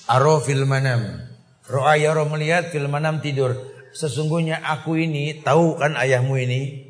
aro 0.08 0.40
fil 0.40 0.64
manam. 0.64 1.28
Ro'a 1.68 2.00
yaro 2.00 2.24
melihat 2.28 2.72
fil 2.72 2.88
manam 2.88 3.20
tidur. 3.20 3.56
Sesungguhnya 3.92 4.64
aku 4.64 4.96
ini 4.96 5.44
tahu 5.44 5.76
kan 5.76 6.00
ayahmu 6.00 6.40
ini 6.40 6.83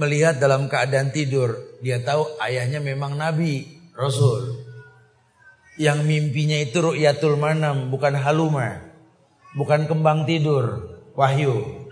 melihat 0.00 0.40
dalam 0.40 0.72
keadaan 0.72 1.12
tidur. 1.12 1.76
Dia 1.84 2.00
tahu 2.00 2.40
ayahnya 2.40 2.80
memang 2.80 3.20
nabi, 3.20 3.68
rasul. 3.92 4.56
Yang 5.76 6.08
mimpinya 6.08 6.56
itu 6.56 6.80
ru'yatul 6.80 7.36
manam, 7.36 7.92
bukan 7.92 8.16
haluma. 8.16 8.80
Bukan 9.52 9.84
kembang 9.84 10.24
tidur, 10.24 10.96
wahyu. 11.12 11.84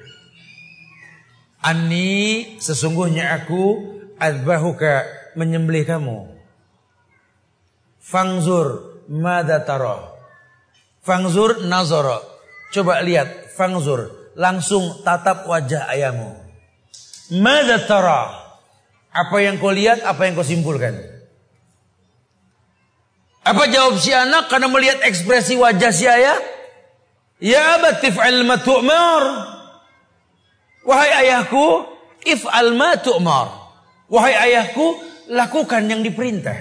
Ani 1.60 2.56
sesungguhnya 2.56 3.34
aku 3.36 3.92
adbahuka 4.16 5.04
menyembelih 5.36 5.84
kamu. 5.84 6.18
Fangzur 8.00 8.98
mada 9.10 9.60
taro. 9.66 10.16
Fangzur 11.04 11.66
nazoro. 11.66 12.24
Coba 12.72 13.04
lihat, 13.04 13.52
fangzur. 13.52 14.32
Langsung 14.38 15.02
tatap 15.02 15.50
wajah 15.50 15.90
ayahmu. 15.90 16.47
Mada 17.32 17.84
taro. 17.84 18.32
Apa 19.12 19.36
yang 19.40 19.60
kau 19.60 19.72
lihat, 19.72 20.04
apa 20.04 20.28
yang 20.28 20.36
kau 20.36 20.46
simpulkan. 20.46 20.96
Apa 23.44 23.64
jawab 23.72 23.96
si 23.96 24.12
anak 24.12 24.52
karena 24.52 24.68
melihat 24.68 25.00
ekspresi 25.04 25.56
wajah 25.56 25.92
si 25.92 26.04
ayah? 26.04 26.36
Ya 27.40 27.80
abat 27.80 28.04
tif'al 28.04 28.44
ma 28.44 28.60
tu'mar. 28.60 29.24
Wahai 30.84 31.10
ayahku, 31.24 31.88
if'al 32.28 32.76
ma 32.76 33.00
tu'mar. 33.00 33.48
Wahai 34.08 34.36
ayahku, 34.52 35.00
lakukan 35.32 35.84
yang 35.88 36.04
diperintah. 36.04 36.56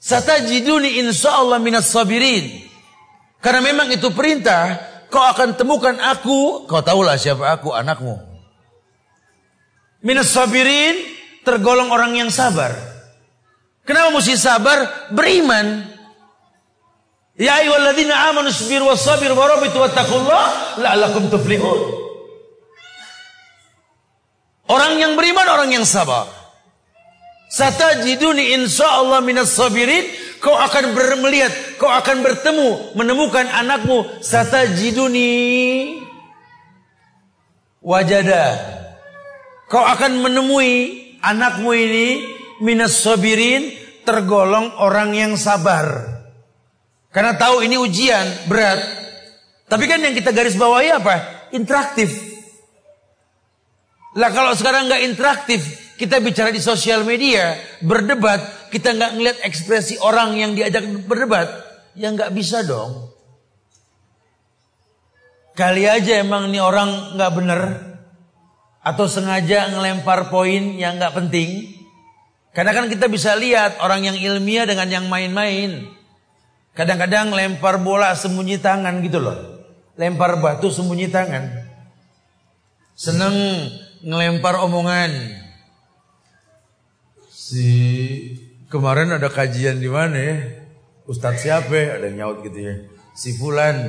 Satajiduni 0.00 1.02
insyaallah 1.02 1.58
minas 1.58 1.90
sabirin. 1.90 2.62
Karena 3.42 3.60
memang 3.60 3.90
itu 3.90 4.08
perintah, 4.16 4.80
kau 5.08 5.22
akan 5.22 5.54
temukan 5.54 5.96
aku, 5.98 6.66
kau 6.66 6.82
tahulah 6.82 7.16
siapa 7.18 7.56
aku, 7.56 7.72
anakmu. 7.74 8.18
Minas 10.02 10.30
sabirin, 10.30 10.94
tergolong 11.42 11.90
orang 11.90 12.14
yang 12.14 12.30
sabar. 12.30 12.74
Kenapa 13.86 14.10
mesti 14.14 14.34
sabar? 14.34 15.10
Beriman. 15.14 15.86
Ya 17.38 17.60
ayyuhalladzina 17.62 18.32
amanu 18.32 18.50
sabiru 18.50 18.88
wasabir 18.90 19.30
warabitu 19.30 19.78
wattaqullah 19.78 20.44
la'allakum 20.80 21.30
tuflihun. 21.30 21.80
Orang 24.66 24.98
yang 24.98 25.14
beriman, 25.14 25.46
orang 25.46 25.70
yang 25.70 25.86
sabar. 25.86 26.26
Satajiduni 27.46 28.58
insyaallah 28.58 29.22
minas 29.22 29.54
sabirin. 29.54 30.02
Kau 30.46 30.54
akan 30.54 30.94
melihat, 31.26 31.50
kau 31.74 31.90
akan 31.90 32.22
bertemu, 32.22 32.94
menemukan 32.94 33.50
anakmu. 33.50 34.06
Satajiduni 34.22 35.34
wajada. 37.82 38.54
Kau 39.66 39.82
akan 39.82 40.22
menemui 40.22 41.02
anakmu 41.18 41.74
ini 41.74 42.06
minas 42.62 42.94
sabirin 42.94 43.74
tergolong 44.06 44.70
orang 44.78 45.18
yang 45.18 45.34
sabar. 45.34 46.14
Karena 47.10 47.34
tahu 47.34 47.66
ini 47.66 47.74
ujian 47.74 48.46
berat. 48.46 48.78
Tapi 49.66 49.90
kan 49.90 49.98
yang 49.98 50.14
kita 50.14 50.30
garis 50.30 50.54
bawahi 50.54 50.94
apa? 50.94 51.14
Interaktif. 51.58 52.14
Lah 54.14 54.30
kalau 54.30 54.54
sekarang 54.54 54.86
nggak 54.86 55.10
interaktif, 55.10 55.85
kita 55.96 56.20
bicara 56.20 56.52
di 56.52 56.60
sosial 56.60 57.02
media, 57.02 57.56
berdebat, 57.80 58.70
kita 58.72 58.92
nggak 58.92 59.12
ngeliat 59.16 59.38
ekspresi 59.44 59.96
orang 60.00 60.36
yang 60.36 60.52
diajak 60.52 60.84
berdebat, 61.08 61.48
ya 61.96 62.12
nggak 62.12 62.32
bisa 62.36 62.60
dong. 62.64 63.12
Kali 65.56 65.88
aja 65.88 66.20
emang 66.20 66.52
nih 66.52 66.60
orang 66.60 67.16
nggak 67.16 67.32
bener, 67.32 67.60
atau 68.84 69.08
sengaja 69.08 69.72
ngelempar 69.72 70.28
poin 70.28 70.76
yang 70.76 71.00
nggak 71.00 71.16
penting, 71.16 71.76
karena 72.56 72.72
kan 72.72 72.88
kita 72.88 73.08
bisa 73.08 73.36
lihat 73.36 73.80
orang 73.84 74.04
yang 74.04 74.16
ilmiah 74.16 74.64
dengan 74.64 74.88
yang 74.88 75.04
main-main. 75.12 75.92
Kadang-kadang 76.76 77.32
lempar 77.32 77.80
bola 77.80 78.12
sembunyi 78.12 78.60
tangan 78.60 79.00
gitu 79.00 79.16
loh. 79.16 79.64
Lempar 79.96 80.36
batu 80.44 80.68
sembunyi 80.68 81.08
tangan. 81.08 81.68
Seneng 82.92 83.68
ngelempar 84.04 84.60
omongan. 84.60 85.08
Si 87.46 87.70
kemarin 88.66 89.14
ada 89.14 89.30
kajian 89.30 89.78
di 89.78 89.86
mana 89.86 90.18
ya? 90.18 90.36
Ustadz 91.06 91.46
siapa? 91.46 91.78
Ada 91.94 92.10
yang 92.10 92.18
nyaut 92.18 92.42
gitu 92.42 92.58
ya. 92.58 92.74
Si 93.14 93.38
Fulan. 93.38 93.86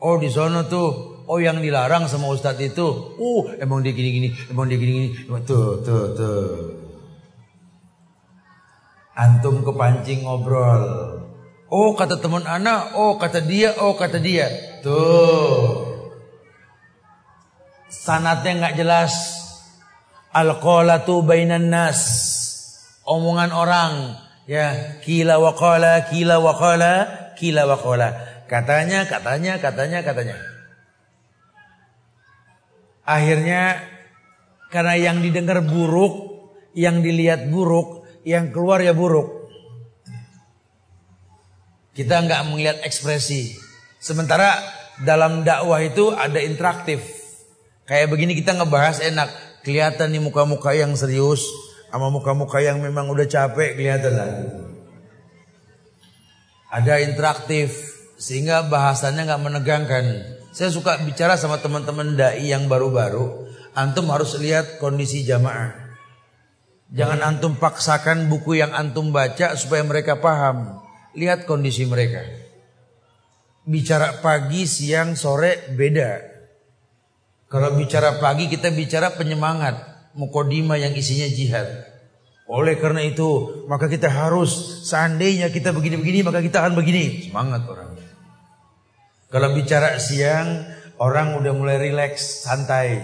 Oh 0.00 0.16
di 0.16 0.32
sana 0.32 0.64
tuh. 0.64 1.20
Oh 1.28 1.36
yang 1.36 1.60
dilarang 1.60 2.08
sama 2.08 2.32
Ustadz 2.32 2.64
itu. 2.64 2.88
Uh 3.20 3.60
emang 3.60 3.84
dia 3.84 3.92
gini-gini. 3.92 4.32
Emang 4.48 4.72
dia 4.72 4.80
gini-gini. 4.80 5.28
Tuh 5.44 5.84
tuh 5.84 6.16
tuh. 6.16 6.48
Antum 9.12 9.60
kepancing 9.60 10.24
ngobrol. 10.24 11.20
Oh 11.68 11.92
kata 11.92 12.16
teman 12.16 12.48
anak, 12.48 12.96
oh 12.96 13.20
kata 13.20 13.44
dia, 13.44 13.76
oh 13.84 14.00
kata 14.00 14.16
dia. 14.16 14.48
Tuh. 14.80 15.92
Sanatnya 17.92 18.64
nggak 18.64 18.76
jelas. 18.80 19.12
Al-qalatu 20.32 21.20
bainan 21.20 21.68
nas. 21.68 22.00
Omongan 23.04 23.52
orang. 23.52 23.92
Ya, 24.44 25.00
kila 25.00 25.40
waqala, 25.40 26.08
kila 26.08 26.40
waqala, 26.40 26.92
kila 27.36 27.64
waqala. 27.64 28.12
Katanya, 28.44 29.08
katanya, 29.08 29.56
katanya, 29.56 29.98
katanya. 30.04 30.36
Akhirnya 33.04 33.84
karena 34.72 34.96
yang 34.96 35.20
didengar 35.20 35.60
buruk, 35.64 36.48
yang 36.72 37.04
dilihat 37.04 37.48
buruk, 37.48 38.04
yang 38.24 38.52
keluar 38.52 38.80
ya 38.80 38.96
buruk. 38.96 39.48
Kita 41.94 42.24
nggak 42.26 42.42
melihat 42.50 42.76
ekspresi. 42.82 43.54
Sementara 44.02 44.60
dalam 45.00 45.46
dakwah 45.46 45.78
itu 45.80 46.10
ada 46.10 46.42
interaktif. 46.42 47.00
Kayak 47.86 48.10
begini 48.10 48.32
kita 48.34 48.56
ngebahas 48.56 49.00
enak. 49.04 49.30
Kelihatan 49.64 50.12
nih 50.12 50.20
muka-muka 50.20 50.74
yang 50.74 50.92
serius. 50.98 51.44
Sama 51.94 52.10
muka-muka 52.10 52.58
yang 52.58 52.82
memang 52.82 53.06
udah 53.06 53.22
capek 53.22 53.78
kelihatan 53.78 54.18
lah. 54.18 54.26
Ada 56.74 57.06
interaktif. 57.06 57.70
Sehingga 58.18 58.66
bahasannya 58.66 59.22
nggak 59.30 59.42
menegangkan. 59.46 60.04
Saya 60.50 60.74
suka 60.74 60.98
bicara 61.06 61.38
sama 61.38 61.62
teman-teman 61.62 62.18
dai 62.18 62.50
yang 62.50 62.66
baru-baru. 62.66 63.46
Antum 63.78 64.10
harus 64.10 64.34
lihat 64.42 64.82
kondisi 64.82 65.22
jamaah. 65.22 65.70
Jangan 66.90 67.22
antum 67.22 67.54
paksakan 67.62 68.26
buku 68.26 68.58
yang 68.58 68.74
antum 68.74 69.14
baca 69.14 69.54
supaya 69.54 69.86
mereka 69.86 70.18
paham. 70.18 70.82
Lihat 71.14 71.46
kondisi 71.46 71.86
mereka. 71.86 72.26
Bicara 73.70 74.18
pagi, 74.18 74.66
siang, 74.66 75.14
sore 75.14 75.70
beda. 75.70 76.18
Kalau 77.46 77.78
bicara 77.78 78.18
pagi 78.18 78.50
kita 78.50 78.74
bicara 78.74 79.14
penyemangat. 79.14 79.93
Mukodima 80.14 80.78
yang 80.78 80.94
isinya 80.94 81.26
jihad. 81.26 81.66
Oleh 82.46 82.76
karena 82.76 83.02
itu 83.02 83.64
maka 83.66 83.88
kita 83.88 84.06
harus 84.06 84.84
seandainya 84.86 85.48
kita 85.48 85.74
begini-begini 85.74 86.22
maka 86.22 86.38
kita 86.44 86.62
akan 86.62 86.78
begini. 86.78 87.30
Semangat 87.30 87.66
orang. 87.66 87.98
Kalau 89.34 89.50
bicara 89.50 89.98
siang 89.98 90.62
orang 91.02 91.40
udah 91.42 91.52
mulai 91.56 91.80
rileks, 91.80 92.46
santai. 92.46 93.02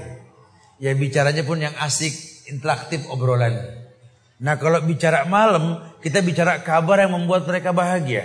Ya 0.79 0.95
bicaranya 0.95 1.43
pun 1.43 1.59
yang 1.59 1.75
asik, 1.83 2.15
interaktif 2.47 3.03
obrolan. 3.11 3.59
Nah 4.41 4.57
kalau 4.57 4.81
bicara 4.87 5.27
malam, 5.27 5.83
kita 6.01 6.25
bicara 6.25 6.63
kabar 6.63 7.03
yang 7.03 7.13
membuat 7.19 7.45
mereka 7.45 7.75
bahagia. 7.75 8.25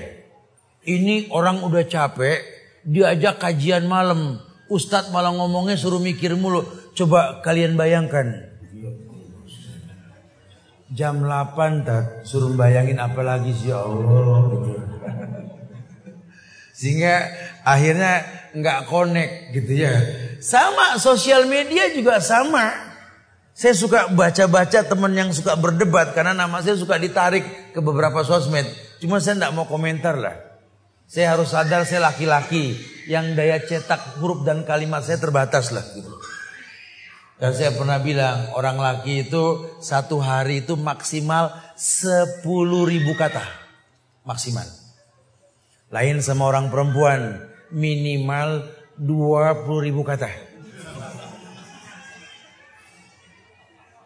Ini 0.86 1.34
orang 1.34 1.66
udah 1.66 1.84
capek, 1.90 2.40
diajak 2.86 3.42
kajian 3.42 3.90
malam. 3.90 4.38
Ustadz 4.70 5.10
malah 5.10 5.34
ngomongnya 5.34 5.76
suruh 5.76 6.00
mikir 6.00 6.38
mulu. 6.38 6.62
Coba 6.94 7.42
kalian 7.42 7.74
bayangkan. 7.74 8.45
Jam 10.96 11.20
8 11.20 11.84
tak 11.84 12.24
suruh 12.24 12.56
bayangin 12.56 13.04
apa 13.04 13.20
lagi 13.20 13.52
sih 13.52 13.68
ya 13.68 13.84
Allah. 13.84 14.48
Gitu. 14.48 14.72
Sehingga 16.80 17.16
akhirnya 17.68 18.24
nggak 18.56 18.80
connect 18.88 19.52
gitu 19.52 19.76
ya. 19.76 19.92
Sama 20.40 20.96
sosial 20.96 21.52
media 21.52 21.92
juga 21.92 22.24
sama. 22.24 22.96
Saya 23.56 23.76
suka 23.76 24.08
baca-baca 24.12 24.84
teman 24.88 25.12
yang 25.16 25.32
suka 25.36 25.56
berdebat 25.60 26.16
karena 26.16 26.32
nama 26.32 26.64
saya 26.64 26.80
suka 26.80 26.96
ditarik 26.96 27.76
ke 27.76 27.80
beberapa 27.84 28.24
sosmed. 28.24 28.68
Cuma 29.04 29.20
saya 29.20 29.36
tidak 29.36 29.52
mau 29.52 29.68
komentar 29.68 30.16
lah. 30.16 30.36
Saya 31.08 31.36
harus 31.36 31.52
sadar 31.52 31.84
saya 31.84 32.08
laki-laki 32.08 32.76
yang 33.12 33.36
daya 33.36 33.60
cetak 33.60 34.20
huruf 34.20 34.48
dan 34.48 34.64
kalimat 34.64 35.04
saya 35.04 35.20
terbatas 35.20 35.76
lah 35.76 35.84
gitu. 35.92 36.25
Dan 37.36 37.52
saya 37.52 37.76
pernah 37.76 38.00
bilang 38.00 38.56
orang 38.56 38.80
laki 38.80 39.28
itu 39.28 39.76
satu 39.84 40.24
hari 40.24 40.64
itu 40.64 40.80
maksimal 40.80 41.52
10 41.76 42.44
ribu 42.88 43.12
kata. 43.16 43.44
Maksimal. 44.24 44.66
Lain 45.92 46.24
sama 46.24 46.48
orang 46.48 46.72
perempuan 46.72 47.44
minimal 47.76 48.64
20 48.98 49.86
ribu 49.86 50.02
kata. 50.08 50.32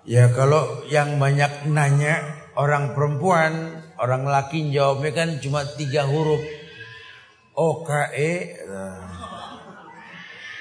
Ya 0.09 0.25
kalau 0.33 0.81
yang 0.89 1.21
banyak 1.21 1.69
nanya 1.69 2.25
orang 2.57 2.97
perempuan, 2.97 3.79
Orang 3.99 4.23
laki 4.23 4.71
jawabnya 4.71 5.11
kan 5.11 5.29
cuma 5.43 5.67
tiga 5.75 6.07
huruf. 6.07 6.39
O 7.51 7.83
K 7.83 8.15
E 8.15 8.31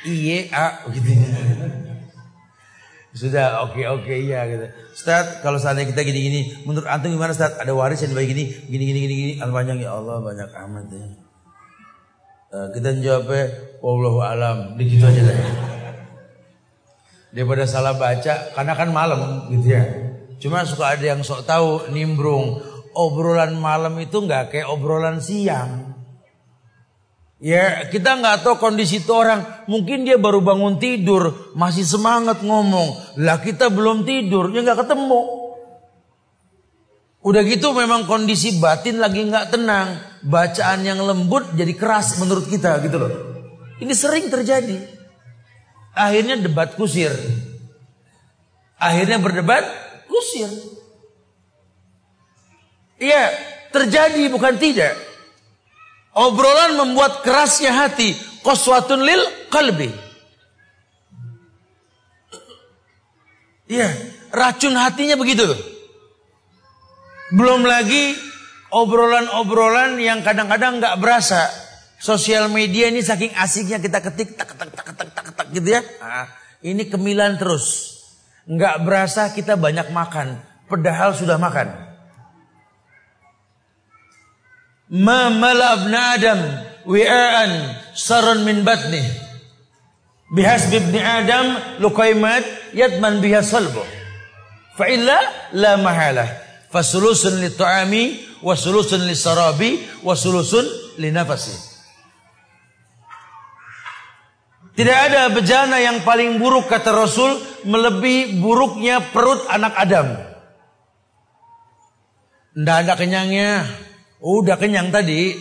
I 0.02 0.10
Y 0.10 0.50
A 0.50 0.82
gitu. 0.90 1.14
Sudah 3.16 3.64
oke 3.64 3.72
okay, 3.72 3.84
oke 3.88 4.04
okay, 4.04 4.18
iya 4.28 4.44
gitu. 4.44 4.68
Ustaz, 4.92 5.40
kalau 5.40 5.56
seandainya 5.56 5.96
kita 5.96 6.04
gini-gini, 6.04 6.60
menurut 6.68 6.84
antum 6.84 7.08
gimana 7.08 7.32
Ustaz? 7.32 7.56
Ada 7.56 7.72
waris 7.72 8.04
yang 8.04 8.12
baik 8.12 8.36
gini, 8.36 8.44
gini 8.68 8.84
gini 8.84 8.98
gini 9.00 9.14
gini, 9.16 9.32
panjang 9.40 9.80
ya 9.80 9.96
Allah 9.96 10.20
banyak 10.20 10.50
amat 10.52 10.86
ya. 10.92 11.06
Uh, 12.48 12.68
kita 12.72 12.96
jawabnya 13.00 13.44
wallahu 13.80 14.20
alam, 14.20 14.76
begitu 14.76 15.04
aja 15.08 15.24
deh. 15.24 15.40
Daripada 17.32 17.64
salah 17.64 17.96
baca, 17.96 18.52
karena 18.52 18.72
kan 18.76 18.88
malam 18.92 19.48
gitu 19.56 19.72
ya. 19.72 19.84
Cuma 20.38 20.64
suka 20.68 20.96
ada 20.96 21.04
yang 21.04 21.24
sok 21.24 21.48
tahu 21.48 21.88
nimbrung. 21.92 22.60
Obrolan 22.92 23.56
malam 23.56 23.94
itu 24.00 24.20
nggak 24.20 24.52
kayak 24.52 24.68
obrolan 24.68 25.20
siang. 25.20 25.87
Ya 27.38 27.86
kita 27.86 28.18
nggak 28.18 28.42
tahu 28.42 28.58
kondisi 28.58 28.98
itu 28.98 29.14
orang. 29.14 29.46
Mungkin 29.70 30.02
dia 30.02 30.18
baru 30.18 30.42
bangun 30.42 30.82
tidur, 30.82 31.54
masih 31.54 31.86
semangat 31.86 32.42
ngomong. 32.42 33.18
Lah 33.22 33.38
kita 33.38 33.70
belum 33.70 34.02
tidur, 34.02 34.50
ya 34.50 34.66
nggak 34.66 34.82
ketemu. 34.82 35.22
Udah 37.22 37.42
gitu 37.46 37.74
memang 37.74 38.10
kondisi 38.10 38.58
batin 38.58 38.98
lagi 38.98 39.22
nggak 39.22 39.54
tenang. 39.54 40.02
Bacaan 40.26 40.82
yang 40.82 40.98
lembut 40.98 41.54
jadi 41.54 41.70
keras 41.78 42.18
menurut 42.18 42.50
kita 42.50 42.82
gitu 42.82 42.98
loh. 42.98 43.12
Ini 43.78 43.94
sering 43.94 44.26
terjadi. 44.26 44.82
Akhirnya 45.94 46.42
debat 46.42 46.74
kusir. 46.74 47.14
Akhirnya 48.78 49.22
berdebat 49.22 49.62
kusir. 50.10 50.50
Iya, 52.98 53.30
terjadi 53.70 54.26
bukan 54.26 54.58
tidak. 54.58 55.07
Obrolan 56.18 56.74
membuat 56.74 57.22
kerasnya 57.22 57.70
hati. 57.70 58.18
Qaswatun 58.42 59.06
lil 59.06 59.22
qalbi. 59.54 59.90
Iya, 63.68 63.92
racun 64.32 64.72
hatinya 64.80 65.20
begitu 65.20 65.44
Belum 67.36 67.68
lagi 67.68 68.16
obrolan-obrolan 68.72 70.00
yang 70.00 70.24
kadang-kadang 70.24 70.80
nggak 70.80 70.96
berasa. 70.98 71.46
Sosial 71.98 72.48
media 72.48 72.88
ini 72.88 73.04
saking 73.04 73.34
asiknya 73.36 73.82
kita 73.82 73.98
ketik 74.00 74.38
tak 74.38 74.54
tak 74.54 74.70
tak 74.70 74.86
tak 74.96 75.08
tak 75.12 75.26
tak 75.34 75.46
gitu 75.50 75.68
ya. 75.76 75.82
Nah, 75.98 76.30
ini 76.64 76.86
kemilan 76.88 77.36
terus. 77.36 77.98
Nggak 78.48 78.86
berasa 78.86 79.28
kita 79.34 79.60
banyak 79.60 79.92
makan, 79.92 80.40
padahal 80.70 81.12
sudah 81.12 81.36
makan. 81.36 81.87
Ma 84.90 85.28
mala 85.30 85.76
ibn 85.82 85.92
adam 85.94 86.40
wi'an 86.88 87.52
saran 87.92 88.44
min 88.44 88.64
batni. 88.64 89.04
Bihasbi 90.28 90.76
ibn 90.76 90.96
adam 90.96 91.46
luqaimat 91.80 92.44
yadman 92.76 93.20
biha 93.20 93.40
salbu. 93.40 93.80
Fa 94.76 94.88
illa 94.88 95.18
la 95.56 95.76
mahala. 95.80 96.26
Fasulusun 96.68 97.40
li 97.40 97.48
ta'ami 97.48 98.04
wa 98.44 98.52
sulusun 98.52 99.08
li 99.08 99.16
sarabi 99.16 99.80
wa 100.04 100.12
sulusun 100.12 100.64
li 101.00 101.08
nafasi. 101.08 101.68
Tidak 104.78 104.98
ada 105.10 105.26
bejana 105.34 105.82
yang 105.82 106.06
paling 106.06 106.38
buruk 106.38 106.70
kata 106.70 106.94
Rasul 106.94 107.34
melebihi 107.66 108.38
buruknya 108.38 109.02
perut 109.10 109.42
anak 109.50 109.74
Adam. 109.74 110.14
Tidak 112.54 112.76
ada 112.86 112.94
kenyangnya, 112.94 113.66
Udah 114.18 114.58
kenyang 114.58 114.90
tadi. 114.90 115.34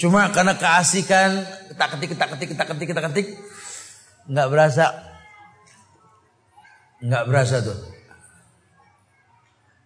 Cuma 0.00 0.32
karena 0.32 0.56
keasikan 0.56 1.44
kita 1.68 1.84
ketik 1.96 2.08
kita 2.16 2.24
ketik 2.32 2.48
kita 2.56 2.64
ketik 2.64 2.88
kita 2.88 3.02
ketik 3.08 3.26
nggak 4.28 4.48
berasa. 4.48 4.86
nggak 7.00 7.24
berasa 7.32 7.64
tuh. 7.64 7.80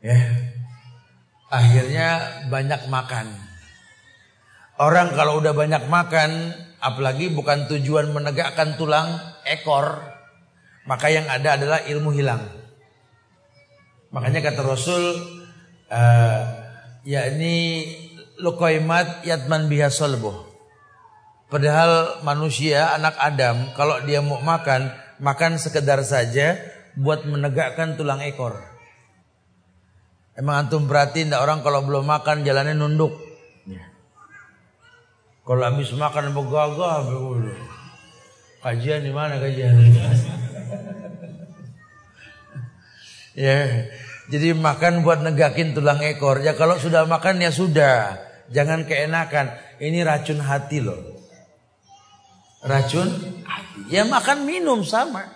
Ya. 0.03 0.19
Akhirnya 1.47 2.09
banyak 2.51 2.91
makan. 2.91 3.31
Orang 4.75 5.15
kalau 5.15 5.39
udah 5.39 5.55
banyak 5.55 5.87
makan, 5.87 6.51
apalagi 6.83 7.31
bukan 7.31 7.71
tujuan 7.71 8.11
menegakkan 8.11 8.75
tulang 8.75 9.15
ekor, 9.47 10.03
maka 10.91 11.07
yang 11.15 11.31
ada 11.31 11.55
adalah 11.55 11.87
ilmu 11.87 12.11
hilang. 12.11 12.43
Makanya 14.11 14.43
kata 14.43 14.67
Rasul, 14.67 15.05
uh, 15.95 16.64
yakni 17.05 17.85
lukoimat 18.41 19.23
yatman 19.23 19.69
biha 19.69 19.93
solbo. 19.93 20.49
Padahal 21.53 22.25
manusia 22.27 22.91
anak 22.97 23.15
Adam 23.21 23.71
kalau 23.79 24.03
dia 24.03 24.19
mau 24.25 24.43
makan 24.43 24.91
makan 25.23 25.61
sekedar 25.61 26.03
saja 26.03 26.59
buat 26.99 27.29
menegakkan 27.29 27.95
tulang 27.95 28.25
ekor. 28.25 28.59
Emang 30.35 30.67
antum 30.67 30.91
perhatiin 30.91 31.31
tidak 31.31 31.47
orang 31.47 31.63
kalau 31.63 31.87
belum 31.87 32.11
makan 32.11 32.43
jalannya 32.43 32.75
nunduk. 32.75 33.15
Ya. 33.71 33.87
Kalau 35.47 35.63
habis 35.63 35.95
makan 35.95 36.35
begagah 36.35 37.07
begitu. 37.07 37.55
Kajian 38.59 39.07
di 39.07 39.13
mana 39.15 39.39
kajian? 39.39 39.79
ya. 43.47 43.87
Jadi 44.33 44.57
makan 44.57 45.05
buat 45.05 45.21
negakin 45.21 45.77
tulang 45.77 46.01
ekor. 46.01 46.41
Ya 46.41 46.57
kalau 46.57 46.81
sudah 46.81 47.05
makan 47.05 47.45
ya 47.45 47.53
sudah. 47.53 48.17
Jangan 48.49 48.89
keenakan. 48.89 49.53
Ini 49.81 50.01
racun 50.01 50.41
hati 50.41 50.81
loh. 50.81 51.01
Racun 52.65 53.09
hati. 53.45 53.93
Ya 53.93 54.09
makan 54.09 54.49
minum 54.49 54.81
sama. 54.81 55.29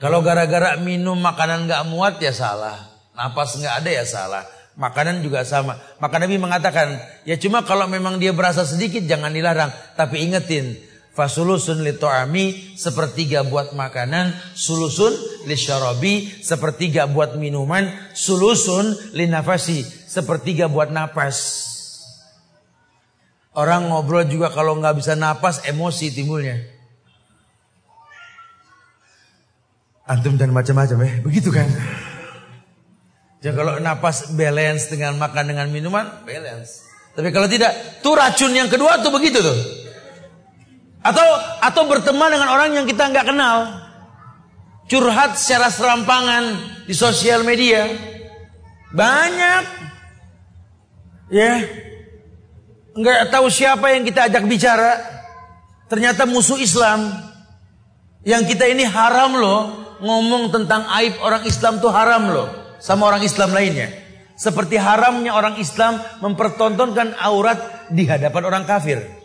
Kalau 0.00 0.24
gara-gara 0.24 0.80
minum 0.80 1.18
makanan 1.18 1.68
gak 1.68 1.84
muat 1.90 2.16
ya 2.22 2.32
salah. 2.32 2.88
Napas 3.12 3.58
gak 3.58 3.84
ada 3.84 3.90
ya 3.90 4.06
salah. 4.06 4.46
Makanan 4.78 5.20
juga 5.20 5.44
sama. 5.44 5.76
Maka 6.00 6.16
Nabi 6.16 6.40
mengatakan, 6.40 6.96
ya 7.28 7.36
cuma 7.36 7.66
kalau 7.66 7.84
memang 7.84 8.16
dia 8.16 8.32
berasa 8.32 8.64
sedikit 8.64 9.04
jangan 9.04 9.28
dilarang. 9.28 9.68
Tapi 9.98 10.24
ingetin, 10.24 10.78
Fasulusun 11.20 11.84
li 11.84 12.00
to'ami 12.00 12.72
sepertiga 12.80 13.44
buat 13.44 13.76
makanan, 13.76 14.32
sulusun 14.56 15.12
li 15.44 15.52
syarabi 15.52 16.24
sepertiga 16.40 17.04
buat 17.04 17.36
minuman, 17.36 17.92
sulusun 18.16 19.12
li 19.12 19.28
nafasi 19.28 19.84
sepertiga 19.84 20.72
buat 20.72 20.88
napas. 20.88 21.68
Orang 23.52 23.92
ngobrol 23.92 24.24
juga 24.32 24.48
kalau 24.48 24.80
nggak 24.80 24.96
bisa 24.96 25.12
napas 25.12 25.60
emosi 25.68 26.08
timbulnya. 26.08 26.56
Antum 30.08 30.40
dan 30.40 30.56
macam-macam 30.56 31.04
ya, 31.04 31.12
begitu 31.20 31.52
kan? 31.52 31.68
Jadi 33.44 33.52
kalau 33.52 33.76
napas 33.76 34.32
balance 34.32 34.88
dengan 34.88 35.20
makan 35.20 35.52
dengan 35.52 35.68
minuman 35.68 36.24
balance. 36.24 36.88
Tapi 37.12 37.28
kalau 37.28 37.44
tidak, 37.44 38.00
tuh 38.00 38.16
racun 38.16 38.56
yang 38.56 38.72
kedua 38.72 39.04
tuh 39.04 39.12
begitu 39.12 39.44
tuh. 39.44 39.80
Atau 41.00 41.24
atau 41.64 41.82
berteman 41.88 42.28
dengan 42.28 42.52
orang 42.52 42.76
yang 42.76 42.84
kita 42.84 43.08
nggak 43.08 43.32
kenal. 43.32 43.88
Curhat 44.90 45.38
secara 45.40 45.72
serampangan 45.72 46.58
di 46.84 46.92
sosial 46.92 47.40
media. 47.46 47.88
Banyak. 48.92 49.64
Ya. 51.30 51.62
Nggak 52.92 53.32
tahu 53.32 53.46
siapa 53.48 53.96
yang 53.96 54.02
kita 54.04 54.28
ajak 54.28 54.44
bicara. 54.44 54.98
Ternyata 55.88 56.28
musuh 56.28 56.60
Islam. 56.60 57.06
Yang 58.26 58.52
kita 58.56 58.68
ini 58.68 58.84
haram 58.84 59.38
loh. 59.38 59.60
Ngomong 60.00 60.52
tentang 60.52 60.84
aib 61.00 61.16
orang 61.22 61.44
Islam 61.48 61.80
tuh 61.80 61.92
haram 61.92 62.28
loh. 62.28 62.48
Sama 62.80 63.08
orang 63.08 63.24
Islam 63.24 63.52
lainnya. 63.56 63.88
Seperti 64.36 64.80
haramnya 64.80 65.36
orang 65.36 65.60
Islam 65.60 66.00
mempertontonkan 66.24 67.12
aurat 67.20 67.88
di 67.92 68.08
hadapan 68.08 68.42
orang 68.48 68.64
kafir. 68.64 69.19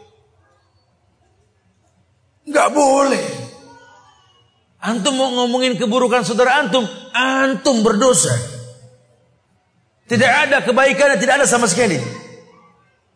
Nggak 2.46 2.70
boleh. 2.74 3.26
Antum 4.86 5.18
mau 5.18 5.34
ngomongin 5.34 5.82
keburukan 5.82 6.22
saudara 6.22 6.62
antum, 6.62 6.86
antum 7.10 7.82
berdosa. 7.82 8.34
Tidak 10.06 10.32
ada 10.46 10.62
kebaikan, 10.62 11.18
tidak 11.18 11.42
ada 11.42 11.48
sama 11.50 11.66
sekali. 11.66 11.98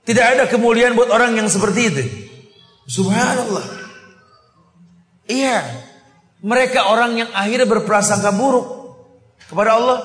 Tidak 0.02 0.26
ada 0.26 0.44
kemuliaan 0.50 0.98
buat 0.98 1.14
orang 1.14 1.38
yang 1.38 1.46
seperti 1.46 1.82
itu. 1.94 2.04
Subhanallah. 2.90 3.66
Iya. 5.30 5.62
Mereka 6.42 6.90
orang 6.90 7.22
yang 7.22 7.30
akhirnya 7.30 7.70
berprasangka 7.70 8.34
buruk 8.34 8.66
kepada 9.46 9.78
Allah. 9.78 10.00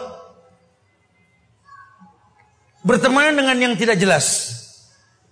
Berteman 2.84 3.40
dengan 3.40 3.56
yang 3.56 3.74
tidak 3.80 3.96
jelas. 3.96 4.52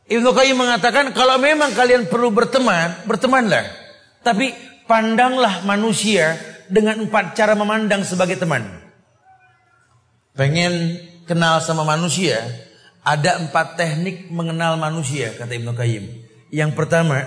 Ibnu 0.08 0.32
Qayyim 0.32 0.56
mengatakan 0.56 1.12
kalau 1.12 1.36
memang 1.36 1.76
kalian 1.76 2.08
perlu 2.08 2.32
berteman, 2.32 3.04
bertemanlah. 3.04 3.81
Tapi 4.22 4.54
pandanglah 4.86 5.66
manusia 5.66 6.38
dengan 6.70 7.04
empat 7.06 7.34
cara 7.34 7.52
memandang 7.58 8.06
sebagai 8.06 8.38
teman. 8.38 8.64
Pengen 10.32 10.96
kenal 11.28 11.60
sama 11.60 11.84
manusia, 11.84 12.40
ada 13.02 13.36
empat 13.42 13.76
teknik 13.76 14.30
mengenal 14.32 14.78
manusia, 14.80 15.34
kata 15.36 15.52
Ibnu 15.58 15.74
Qayyim. 15.74 16.04
Yang 16.54 16.72
pertama, 16.72 17.26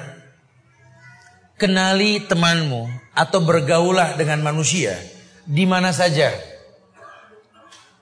kenali 1.60 2.24
temanmu 2.24 2.88
atau 3.14 3.39
bergaulah 3.43 4.16
dengan 4.16 4.41
manusia 4.41 4.96
di 5.46 5.64
mana 5.68 5.93
saja. 5.93 6.34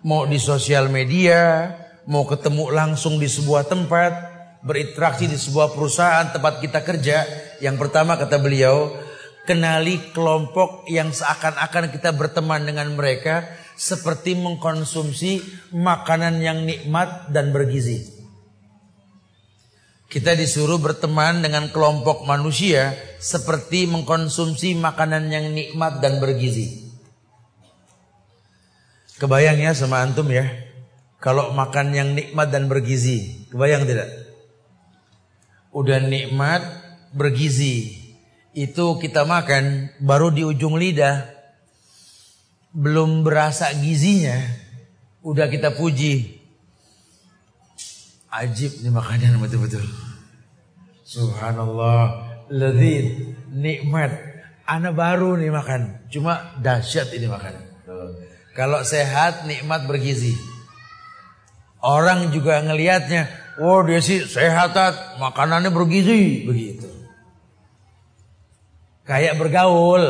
Mau 0.04 0.28
di 0.28 0.36
sosial 0.40 0.92
media, 0.92 1.72
mau 2.08 2.28
ketemu 2.28 2.72
langsung 2.76 3.20
di 3.20 3.28
sebuah 3.28 3.68
tempat, 3.68 4.33
berinteraksi 4.64 5.28
di 5.28 5.36
sebuah 5.36 5.76
perusahaan 5.76 6.32
tempat 6.32 6.64
kita 6.64 6.82
kerja. 6.82 7.28
Yang 7.60 7.76
pertama 7.88 8.16
kata 8.16 8.40
beliau, 8.40 8.96
kenali 9.44 10.00
kelompok 10.16 10.88
yang 10.88 11.12
seakan-akan 11.12 11.92
kita 11.92 12.16
berteman 12.16 12.64
dengan 12.64 12.96
mereka 12.96 13.44
seperti 13.76 14.40
mengkonsumsi 14.40 15.44
makanan 15.76 16.40
yang 16.40 16.64
nikmat 16.64 17.30
dan 17.30 17.52
bergizi. 17.52 18.24
Kita 20.08 20.38
disuruh 20.38 20.78
berteman 20.78 21.42
dengan 21.42 21.74
kelompok 21.74 22.24
manusia 22.30 22.94
seperti 23.18 23.90
mengkonsumsi 23.90 24.78
makanan 24.78 25.26
yang 25.28 25.50
nikmat 25.52 26.00
dan 26.06 26.22
bergizi. 26.22 26.86
Kebayang 29.18 29.58
ya 29.58 29.74
sama 29.74 30.06
antum 30.06 30.30
ya. 30.30 30.46
Kalau 31.18 31.56
makan 31.56 31.96
yang 31.96 32.14
nikmat 32.14 32.52
dan 32.54 32.70
bergizi, 32.70 33.48
kebayang 33.50 33.90
tidak? 33.90 34.23
Udah 35.74 35.98
nikmat, 35.98 36.62
bergizi, 37.18 38.04
itu 38.54 39.02
kita 39.02 39.26
makan 39.26 39.90
baru 39.98 40.30
di 40.30 40.46
ujung 40.46 40.78
lidah. 40.78 41.26
Belum 42.70 43.26
berasa 43.26 43.74
gizinya. 43.74 44.38
Udah 45.26 45.50
kita 45.50 45.74
puji. 45.74 46.42
Ajib 48.30 48.82
nih 48.82 48.94
makanan 48.94 49.42
betul-betul. 49.42 49.86
Subhanallah. 51.06 52.30
Lezat 52.50 53.38
nikmat. 53.50 54.14
Anak 54.66 54.94
baru 54.94 55.38
nih 55.38 55.54
makan. 55.54 56.10
Cuma 56.10 56.54
dahsyat 56.62 57.14
ini 57.14 57.30
makan. 57.30 57.58
Kalau 58.54 58.86
sehat 58.86 59.50
nikmat 59.50 59.86
bergizi. 59.90 60.38
Orang 61.84 62.32
juga 62.32 62.62
ngelihatnya 62.64 63.43
oh 63.62 63.82
dia 63.86 64.02
sih 64.02 64.26
sehat 64.26 64.74
makanannya 65.22 65.70
bergizi 65.70 66.48
begitu 66.48 66.94
Kayak 69.04 69.36
bergaul. 69.36 70.04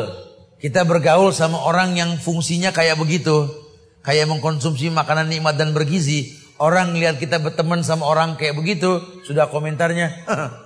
Kita 0.61 0.85
bergaul 0.87 1.33
sama 1.35 1.59
orang 1.59 1.97
yang 1.97 2.15
fungsinya 2.21 2.71
kayak 2.71 2.95
begitu. 2.95 3.49
Kayak 4.05 4.31
mengkonsumsi 4.31 4.93
makanan 4.93 5.27
nikmat 5.27 5.57
dan 5.57 5.73
bergizi. 5.73 6.37
Orang 6.61 6.93
lihat 6.95 7.17
kita 7.17 7.41
berteman 7.41 7.81
sama 7.81 8.05
orang 8.05 8.37
kayak 8.37 8.55
begitu. 8.55 9.01
Sudah 9.25 9.49
komentarnya. 9.49 10.23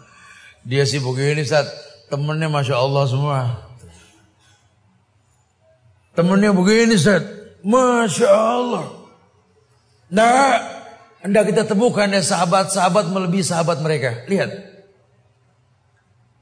Dia 0.70 0.84
sih 0.84 1.00
begini 1.00 1.48
saat 1.48 1.66
temennya 2.12 2.52
Masya 2.52 2.76
Allah 2.76 3.04
semua. 3.08 3.40
Temennya 6.14 6.52
begini 6.52 7.00
saat. 7.00 7.24
Masya 7.64 8.28
Allah. 8.28 8.86
Nah, 10.12 10.77
hendak 11.28 11.52
kita 11.52 11.68
temukan 11.68 12.08
ya 12.08 12.24
sahabat-sahabat 12.24 13.12
melebihi 13.12 13.44
sahabat 13.44 13.84
mereka. 13.84 14.24
Lihat. 14.32 14.48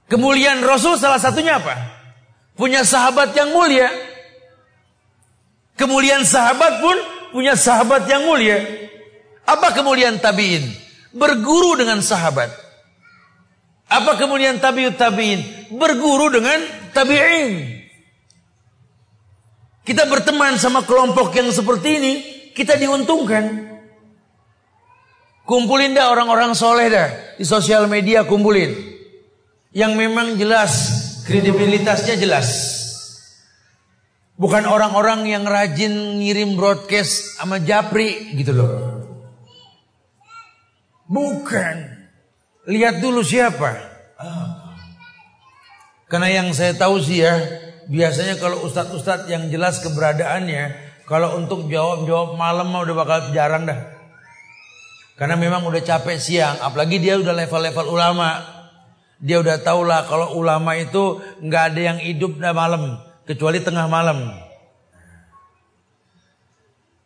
Kemuliaan 0.06 0.62
Rasul 0.62 1.02
salah 1.02 1.18
satunya 1.18 1.58
apa? 1.58 1.74
Punya 2.54 2.86
sahabat 2.86 3.34
yang 3.34 3.50
mulia. 3.50 3.90
Kemuliaan 5.76 6.22
sahabat 6.24 6.80
pun 6.86 6.98
punya 7.34 7.58
sahabat 7.58 8.06
yang 8.06 8.30
mulia. 8.30 8.62
Apa 9.50 9.74
kemuliaan 9.74 10.22
tabi'in? 10.22 10.64
Berguru 11.12 11.76
dengan 11.82 12.00
sahabat. 12.06 12.54
Apa 13.90 14.22
kemuliaan 14.22 14.62
tabi'ut 14.62 14.96
tabi'in? 14.96 15.74
Berguru 15.74 16.30
dengan 16.30 16.62
tabi'in. 16.94 17.82
Kita 19.86 20.06
berteman 20.10 20.58
sama 20.58 20.86
kelompok 20.86 21.34
yang 21.38 21.50
seperti 21.54 21.90
ini, 22.02 22.14
kita 22.54 22.78
diuntungkan. 22.78 23.75
Kumpulin 25.46 25.94
dah 25.94 26.10
orang-orang 26.10 26.58
soleh 26.58 26.90
dah. 26.90 27.38
Di 27.38 27.46
sosial 27.46 27.86
media 27.86 28.26
kumpulin 28.26 28.74
yang 29.76 29.94
memang 29.94 30.34
jelas 30.42 30.74
kredibilitasnya 31.26 32.18
jelas. 32.18 32.74
Bukan 34.36 34.68
orang-orang 34.68 35.32
yang 35.32 35.48
rajin 35.48 36.20
ngirim 36.20 36.60
broadcast 36.60 37.40
sama 37.40 37.62
japri 37.64 38.36
gitu 38.36 38.52
loh. 38.52 38.72
Bukan. 41.08 41.76
Lihat 42.68 43.00
dulu 43.00 43.22
siapa. 43.22 43.78
Karena 46.12 46.30
yang 46.30 46.52
saya 46.52 46.76
tahu 46.76 47.00
sih 47.00 47.24
ya, 47.24 47.34
biasanya 47.88 48.36
kalau 48.42 48.66
ustadz-ustadz 48.68 49.30
yang 49.32 49.48
jelas 49.48 49.80
keberadaannya, 49.82 50.74
kalau 51.08 51.38
untuk 51.40 51.70
jawab-jawab 51.72 52.36
malam 52.36 52.74
mah 52.74 52.84
udah 52.84 52.96
bakal 52.98 53.20
jarang 53.32 53.70
dah. 53.70 53.95
Karena 55.16 55.40
memang 55.40 55.64
udah 55.64 55.80
capek 55.80 56.20
siang, 56.20 56.60
apalagi 56.60 57.00
dia 57.00 57.16
udah 57.16 57.32
level-level 57.32 57.88
ulama. 57.88 58.44
Dia 59.16 59.40
udah 59.40 59.64
tahu 59.64 59.88
lah 59.88 60.04
kalau 60.12 60.36
ulama 60.36 60.76
itu 60.76 61.24
nggak 61.40 61.64
ada 61.72 61.82
yang 61.82 62.00
hidup 62.04 62.36
dah 62.36 62.52
malam 62.52 63.00
kecuali 63.24 63.64
tengah 63.64 63.88
malam. 63.88 64.28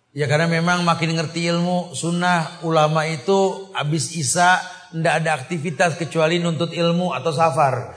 Ya 0.10 0.26
karena 0.26 0.50
memang 0.50 0.82
makin 0.82 1.14
ngerti 1.14 1.54
ilmu 1.54 1.94
sunnah 1.94 2.66
ulama 2.66 3.06
itu 3.06 3.70
habis 3.78 4.10
isya 4.18 4.58
ndak 4.90 5.14
ada 5.22 5.30
aktivitas 5.38 6.02
kecuali 6.02 6.42
nuntut 6.42 6.74
ilmu 6.74 7.14
atau 7.14 7.30
safar. 7.30 7.94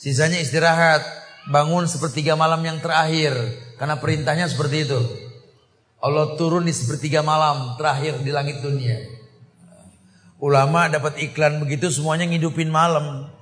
Sisanya 0.00 0.40
istirahat, 0.40 1.04
bangun 1.52 1.84
sepertiga 1.84 2.32
malam 2.32 2.64
yang 2.64 2.80
terakhir 2.80 3.36
karena 3.76 4.00
perintahnya 4.00 4.48
seperti 4.48 4.88
itu. 4.88 5.00
Allah 6.00 6.36
turun 6.36 6.68
di 6.68 6.74
sepertiga 6.76 7.24
malam 7.24 7.74
terakhir 7.80 8.20
di 8.20 8.30
langit 8.30 8.60
dunia. 8.60 9.00
Ulama 10.36 10.92
dapat 10.92 11.16
iklan 11.24 11.64
begitu 11.64 11.88
semuanya 11.88 12.28
ngidupin 12.28 12.68
malam. 12.68 13.32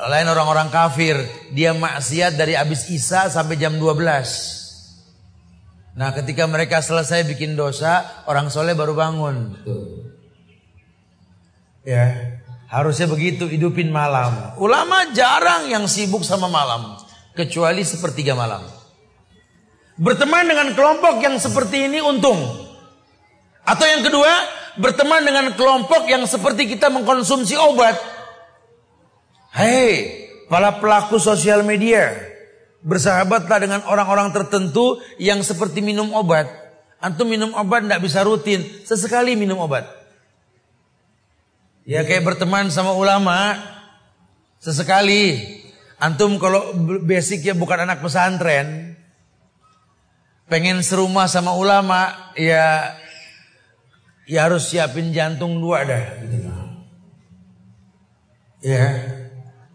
Lain 0.00 0.26
orang-orang 0.30 0.72
kafir, 0.72 1.18
dia 1.52 1.76
maksiat 1.76 2.38
dari 2.38 2.56
habis 2.56 2.88
Isa 2.88 3.28
sampai 3.28 3.60
jam 3.60 3.76
12. 3.76 4.60
Nah, 5.98 6.14
ketika 6.16 6.48
mereka 6.48 6.80
selesai 6.80 7.26
bikin 7.28 7.58
dosa, 7.58 8.24
orang 8.24 8.48
soleh 8.48 8.72
baru 8.72 8.96
bangun. 8.96 9.60
Ya, 11.84 12.38
harusnya 12.70 13.10
begitu 13.10 13.44
hidupin 13.50 13.92
malam. 13.92 14.56
Ulama 14.56 15.12
jarang 15.12 15.68
yang 15.68 15.84
sibuk 15.84 16.24
sama 16.24 16.48
malam, 16.48 16.96
kecuali 17.36 17.84
sepertiga 17.84 18.32
malam. 18.32 18.79
Berteman 19.98 20.46
dengan 20.46 20.68
kelompok 20.76 21.22
yang 21.22 21.40
seperti 21.40 21.90
ini 21.90 21.98
untung. 22.04 22.38
Atau 23.64 23.86
yang 23.86 24.02
kedua, 24.02 24.30
berteman 24.80 25.22
dengan 25.22 25.46
kelompok 25.54 26.06
yang 26.06 26.24
seperti 26.26 26.70
kita 26.70 26.90
mengkonsumsi 26.90 27.54
obat. 27.58 27.98
Hei, 29.50 30.16
para 30.46 30.78
pelaku 30.78 31.18
sosial 31.18 31.66
media, 31.66 32.14
bersahabatlah 32.82 33.58
dengan 33.60 33.80
orang-orang 33.86 34.30
tertentu 34.30 34.98
yang 35.20 35.42
seperti 35.44 35.84
minum 35.84 36.10
obat. 36.16 36.48
Antum 37.00 37.28
minum 37.28 37.52
obat 37.56 37.84
tidak 37.84 38.00
bisa 38.04 38.20
rutin, 38.24 38.60
sesekali 38.84 39.32
minum 39.32 39.56
obat. 39.60 39.88
Ya 41.88 42.04
kayak 42.04 42.22
berteman 42.22 42.68
sama 42.68 42.92
ulama, 42.92 43.56
sesekali. 44.60 45.58
Antum 46.00 46.36
kalau 46.40 46.72
basicnya 47.04 47.52
bukan 47.56 47.84
anak 47.88 48.00
pesantren, 48.04 48.89
pengen 50.50 50.82
serumah 50.82 51.30
sama 51.30 51.54
ulama, 51.54 52.10
ya 52.34 52.98
ya 54.26 54.50
harus 54.50 54.66
siapin 54.68 55.14
jantung 55.14 55.62
dua 55.62 55.86
dah. 55.86 56.04
Ya, 58.60 58.86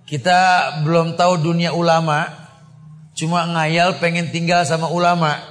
kita 0.06 0.38
belum 0.86 1.18
tahu 1.18 1.42
dunia 1.42 1.74
ulama, 1.74 2.30
cuma 3.18 3.48
ngayal 3.50 3.98
pengen 3.98 4.30
tinggal 4.30 4.62
sama 4.68 4.92
ulama. 4.92 5.42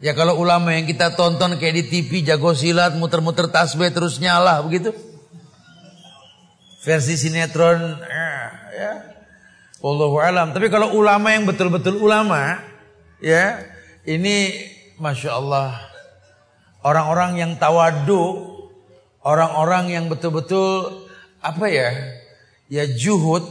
Ya 0.00 0.16
kalau 0.16 0.40
ulama 0.40 0.72
yang 0.72 0.88
kita 0.88 1.14
tonton 1.14 1.60
kayak 1.60 1.84
di 1.84 1.84
TV 1.86 2.24
jago 2.24 2.56
silat, 2.56 2.96
muter-muter 2.96 3.52
tasbih 3.52 3.92
terus 3.92 4.18
nyala 4.18 4.62
begitu. 4.64 4.94
Versi 6.82 7.14
sinetron, 7.14 7.78
ya. 8.02 8.30
ya. 8.74 8.92
Wallahu 9.78 10.18
alam. 10.18 10.50
Tapi 10.50 10.66
kalau 10.66 10.98
ulama 10.98 11.30
yang 11.30 11.46
betul-betul 11.46 12.02
ulama, 12.02 12.58
ya 13.22 13.71
ini 14.06 14.66
masya 14.98 15.38
Allah 15.38 15.92
orang-orang 16.82 17.38
yang 17.38 17.52
tawadu, 17.56 18.42
orang-orang 19.22 19.94
yang 19.94 20.04
betul-betul 20.10 21.06
apa 21.42 21.66
ya? 21.70 21.90
Ya 22.70 22.84
juhud 22.86 23.42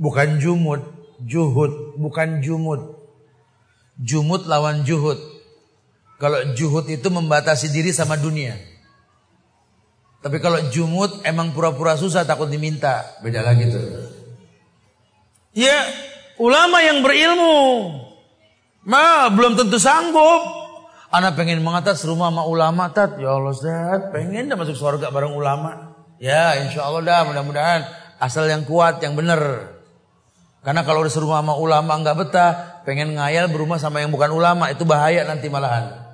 bukan 0.00 0.40
jumud, 0.40 0.82
juhud 1.24 1.96
bukan 2.00 2.40
jumud. 2.40 2.96
Jumud 3.98 4.46
lawan 4.46 4.86
juhud. 4.86 5.18
Kalau 6.18 6.54
juhud 6.54 6.86
itu 6.86 7.08
membatasi 7.10 7.70
diri 7.70 7.90
sama 7.90 8.18
dunia. 8.18 8.54
Tapi 10.18 10.42
kalau 10.42 10.58
jumud 10.70 11.22
emang 11.22 11.54
pura-pura 11.54 11.94
susah 11.94 12.26
takut 12.26 12.50
diminta. 12.50 13.06
Beda 13.22 13.42
lagi 13.42 13.70
tuh. 13.70 13.82
Ya, 15.54 15.86
ulama 16.38 16.82
yang 16.82 17.02
berilmu. 17.02 17.54
Ma, 18.88 19.28
belum 19.28 19.52
tentu 19.52 19.76
sanggup. 19.76 20.56
Anak 21.12 21.36
pengen 21.36 21.60
mengatas 21.60 22.00
rumah 22.08 22.32
sama 22.32 22.48
ulama 22.48 22.88
tat. 22.88 23.20
Ya 23.20 23.36
Allah 23.36 23.52
Ustaz, 23.52 24.00
pengen 24.12 24.48
dah 24.48 24.56
masuk 24.56 24.76
surga 24.76 25.12
bareng 25.12 25.36
ulama. 25.36 25.92
Ya 26.16 26.56
insya 26.56 26.88
Allah 26.88 27.04
dah 27.04 27.20
mudah-mudahan. 27.28 27.84
Asal 28.16 28.48
yang 28.48 28.64
kuat, 28.64 29.04
yang 29.04 29.12
benar. 29.12 29.72
Karena 30.64 30.82
kalau 30.88 31.04
udah 31.04 31.12
serumah 31.12 31.44
sama 31.44 31.54
ulama 31.60 32.00
nggak 32.00 32.16
betah, 32.16 32.52
pengen 32.88 33.12
ngayal 33.16 33.52
berumah 33.52 33.76
sama 33.76 34.00
yang 34.00 34.08
bukan 34.08 34.32
ulama 34.32 34.72
itu 34.72 34.88
bahaya 34.88 35.24
nanti 35.28 35.52
malahan. 35.52 36.08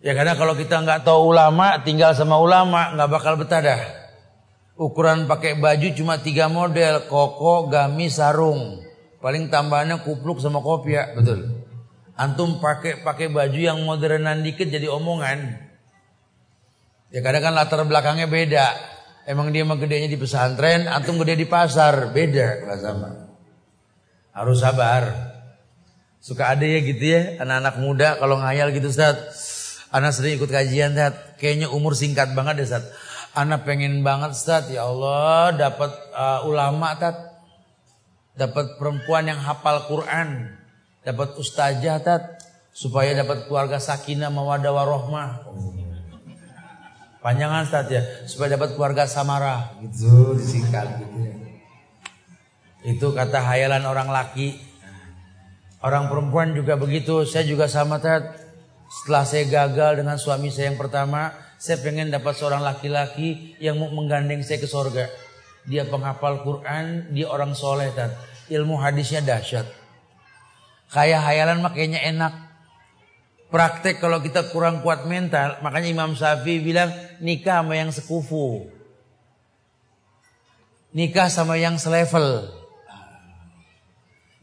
Ya 0.00 0.16
karena 0.16 0.32
kalau 0.32 0.56
kita 0.56 0.80
nggak 0.80 1.04
tahu 1.04 1.32
ulama, 1.36 1.84
tinggal 1.84 2.16
sama 2.16 2.40
ulama 2.40 2.96
nggak 2.96 3.08
bakal 3.12 3.36
betah 3.36 3.60
dah. 3.60 3.80
Ukuran 4.80 5.28
pakai 5.28 5.60
baju 5.60 5.88
cuma 5.92 6.20
tiga 6.20 6.48
model, 6.48 7.04
koko, 7.04 7.68
gamis, 7.68 8.16
sarung. 8.16 8.87
Paling 9.18 9.50
tambahannya 9.50 10.06
kupluk 10.06 10.38
sama 10.38 10.62
kopiah, 10.62 11.10
betul. 11.18 11.66
Antum 12.14 12.62
pakai 12.62 13.02
pakai 13.02 13.30
baju 13.30 13.58
yang 13.58 13.78
modernan 13.82 14.42
dikit 14.42 14.70
jadi 14.70 14.86
omongan. 14.90 15.58
Ya 17.14 17.22
kadang 17.22 17.50
kan 17.50 17.54
latar 17.54 17.82
belakangnya 17.86 18.26
beda. 18.30 18.66
Emang 19.28 19.52
dia 19.52 19.60
mah 19.60 19.76
gedenya 19.76 20.08
di 20.08 20.16
pesantren, 20.16 20.88
antum 20.88 21.20
gede 21.20 21.36
di 21.36 21.44
pasar, 21.44 22.14
beda 22.16 22.64
nggak 22.64 22.78
sama. 22.80 23.08
Harus 24.32 24.58
sabar. 24.64 25.04
Suka 26.18 26.56
ada 26.56 26.64
ya 26.64 26.80
gitu 26.80 27.04
ya, 27.04 27.38
anak-anak 27.42 27.76
muda 27.78 28.08
kalau 28.16 28.40
ngayal 28.40 28.72
gitu 28.72 28.88
Ustaz. 28.88 29.18
Anak 29.92 30.16
sering 30.16 30.40
ikut 30.40 30.48
kajian 30.48 30.96
Ustaz, 30.96 31.14
kayaknya 31.36 31.68
umur 31.68 31.92
singkat 31.92 32.32
banget 32.32 32.64
deh 32.64 32.66
Ustaz. 32.66 32.88
Anak 33.36 33.68
pengen 33.68 34.00
banget 34.00 34.32
Ustaz, 34.32 34.72
ya 34.72 34.88
Allah 34.88 35.52
dapat 35.54 35.92
uh, 36.16 36.48
ulama 36.48 36.96
Ustaz. 36.96 37.27
Dapat 38.38 38.78
perempuan 38.78 39.26
yang 39.26 39.42
hafal 39.42 39.90
Quran 39.90 40.54
dapat 41.02 41.34
ustazah 41.34 41.98
tat 41.98 42.38
supaya 42.70 43.10
dapat 43.18 43.50
keluarga 43.50 43.82
sakinah 43.82 44.30
mawadah 44.30 44.70
warohmah. 44.70 45.30
Panjangan 47.18 47.66
Ustaz 47.66 47.90
ya, 47.90 48.02
supaya 48.30 48.54
dapat 48.54 48.78
keluarga 48.78 49.10
samarah 49.10 49.74
gitu 49.82 50.38
disingkat 50.38 51.02
gitu. 51.02 51.18
Ya. 51.18 51.34
Itu 52.86 53.10
kata 53.10 53.42
hayalan 53.42 53.82
orang 53.82 54.06
laki. 54.06 54.54
Orang 55.82 56.06
perempuan 56.06 56.54
juga 56.54 56.78
begitu. 56.78 57.26
Saya 57.26 57.42
juga 57.42 57.66
sama 57.66 57.98
tat. 57.98 58.38
Setelah 58.88 59.26
saya 59.26 59.44
gagal 59.50 60.00
dengan 60.00 60.16
suami 60.16 60.48
saya 60.48 60.72
yang 60.72 60.78
pertama, 60.78 61.34
saya 61.58 61.82
pengen 61.82 62.08
dapat 62.08 62.38
seorang 62.38 62.62
laki-laki 62.62 63.58
yang 63.58 63.76
mau 63.76 63.90
menggandeng 63.90 64.40
saya 64.46 64.62
ke 64.62 64.70
sorga. 64.70 65.10
Dia 65.68 65.84
penghafal 65.84 66.40
Quran, 66.40 67.12
dia 67.12 67.28
orang 67.28 67.52
soleh 67.52 67.92
tat. 67.92 68.16
Ilmu 68.48 68.80
hadisnya 68.80 69.20
dahsyat. 69.20 69.68
Kayak 70.88 71.20
hayalan 71.28 71.60
makanya 71.60 72.00
enak. 72.08 72.32
Praktek 73.52 74.00
kalau 74.00 74.20
kita 74.24 74.48
kurang 74.52 74.80
kuat 74.80 75.04
mental, 75.04 75.60
makanya 75.60 75.88
Imam 75.92 76.12
Syafi'i 76.16 76.60
bilang 76.64 76.88
nikah 77.20 77.60
sama 77.60 77.76
yang 77.76 77.92
sekufu. 77.92 78.68
Nikah 80.96 81.28
sama 81.28 81.60
yang 81.60 81.76
selevel. 81.76 82.48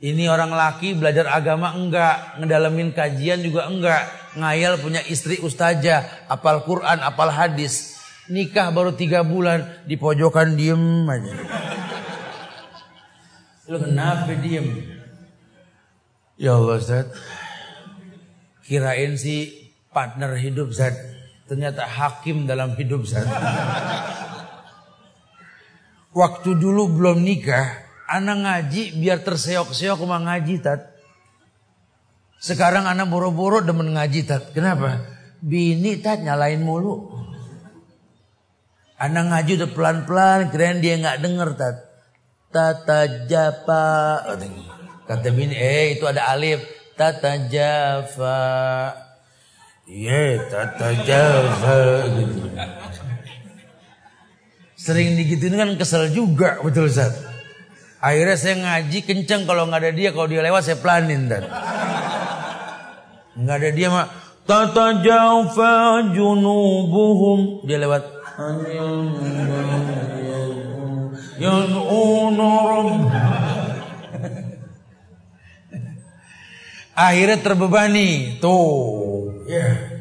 Ini 0.06 0.30
orang 0.30 0.54
laki 0.54 0.94
belajar 0.94 1.26
agama 1.34 1.74
enggak, 1.74 2.38
ngedalamin 2.38 2.94
kajian 2.94 3.42
juga 3.42 3.66
enggak, 3.66 4.06
ngayal 4.38 4.78
punya 4.78 5.02
istri 5.10 5.42
ustazah, 5.42 6.30
apal 6.30 6.62
Quran, 6.62 7.02
apal 7.02 7.34
hadis. 7.34 7.95
Nikah 8.26 8.74
baru 8.74 8.98
tiga 8.98 9.22
bulan, 9.22 9.86
di 9.86 10.02
pojokan 10.02 10.58
diem 10.58 11.06
aja. 11.06 11.34
Lu 13.70 13.78
kenapa 13.78 14.34
diem? 14.42 14.66
Ya 16.38 16.58
Allah 16.58 16.82
Ustaz. 16.82 17.14
Kirain 18.66 19.14
si 19.14 19.70
partner 19.94 20.34
hidup 20.42 20.74
Ustaz. 20.74 20.98
Ternyata 21.46 21.86
hakim 21.86 22.50
dalam 22.50 22.74
hidup 22.74 23.06
Ustaz. 23.06 23.30
Waktu 26.16 26.50
dulu 26.58 26.98
belum 26.98 27.22
nikah, 27.22 27.86
anak 28.10 28.38
ngaji 28.42 28.98
biar 28.98 29.22
terseok-seok 29.22 30.00
sama 30.02 30.18
ngaji 30.24 30.64
tat. 30.66 30.96
Sekarang 32.42 32.90
anak 32.90 33.10
boro-boro 33.10 33.62
demen 33.62 33.94
ngaji 33.94 34.26
tat. 34.26 34.50
Kenapa? 34.50 35.02
Bini 35.46 36.02
tat 36.02 36.26
nyalain 36.26 36.64
mulu. 36.64 37.26
Anak 38.96 39.24
ngaji 39.28 39.52
udah 39.60 39.70
pelan-pelan, 39.76 40.40
keren 40.56 40.80
dia 40.80 40.96
nggak 40.96 41.20
denger 41.20 41.50
tat. 41.60 41.76
Tata 42.48 43.28
japa. 43.28 44.24
Kata 45.06 45.28
bini, 45.30 45.54
eh 45.54 46.00
itu 46.00 46.08
ada 46.08 46.32
alif. 46.32 46.64
Tata 46.96 47.52
Java. 47.52 48.40
Iya, 49.84 50.48
Tata 50.48 50.96
Java. 51.04 52.08
Sering 54.80 55.20
digituin 55.20 55.60
kan 55.60 55.76
kesel 55.76 56.16
juga, 56.16 56.64
betul 56.64 56.88
Ustaz. 56.88 57.20
Akhirnya 58.00 58.40
saya 58.40 58.56
ngaji 58.64 59.00
kenceng 59.04 59.44
kalau 59.44 59.68
nggak 59.68 59.82
ada 59.84 59.92
dia, 59.92 60.16
kalau 60.16 60.32
dia 60.32 60.40
lewat 60.40 60.64
saya 60.64 60.80
pelanin 60.80 61.28
dan. 61.28 61.44
Nggak 63.36 63.56
ada 63.60 63.70
dia 63.76 63.88
mah 63.92 64.08
Tata 64.48 65.04
Java 65.04 66.00
junubuhum. 66.16 67.68
Dia 67.68 67.84
lewat. 67.84 68.15
Akhirnya 76.96 77.40
terbebani. 77.40 78.40
Tuh, 78.44 79.48
ya. 79.48 79.60
Yeah. 79.60 79.96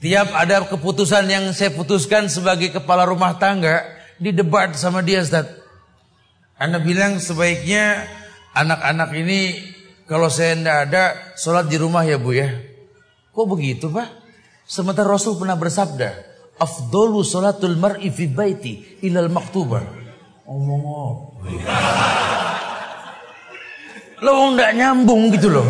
Tiap 0.00 0.32
ada 0.32 0.64
keputusan 0.64 1.28
yang 1.28 1.52
saya 1.52 1.76
putuskan 1.76 2.32
sebagai 2.32 2.72
kepala 2.72 3.04
rumah 3.04 3.36
tangga, 3.36 3.84
di 4.16 4.32
debat 4.32 4.72
sama 4.76 5.04
dia 5.04 5.20
Ustaz. 5.20 5.44
Anda 6.60 6.80
bilang 6.80 7.20
sebaiknya 7.20 8.08
anak-anak 8.52 9.10
ini 9.16 9.40
kalau 10.04 10.28
saya 10.32 10.56
tidak 10.56 10.76
ada 10.88 11.02
sholat 11.36 11.68
di 11.68 11.76
rumah 11.76 12.04
ya 12.04 12.16
Bu 12.20 12.32
ya. 12.32 12.48
Kok 13.32 13.46
begitu 13.48 13.88
Pak? 13.92 14.08
Sementara 14.64 15.12
Rasul 15.12 15.36
pernah 15.36 15.56
bersabda, 15.60 16.29
Afdolu 16.60 17.24
sholatul 17.24 17.80
mar'i 17.80 18.12
fi 18.12 18.28
baiti 18.28 19.00
ilal 19.08 19.32
maktubah. 19.32 19.80
Omong. 20.44 21.40
Lo 24.20 24.52
nggak 24.52 24.72
nyambung 24.76 25.32
gitu 25.32 25.48
loh. 25.48 25.64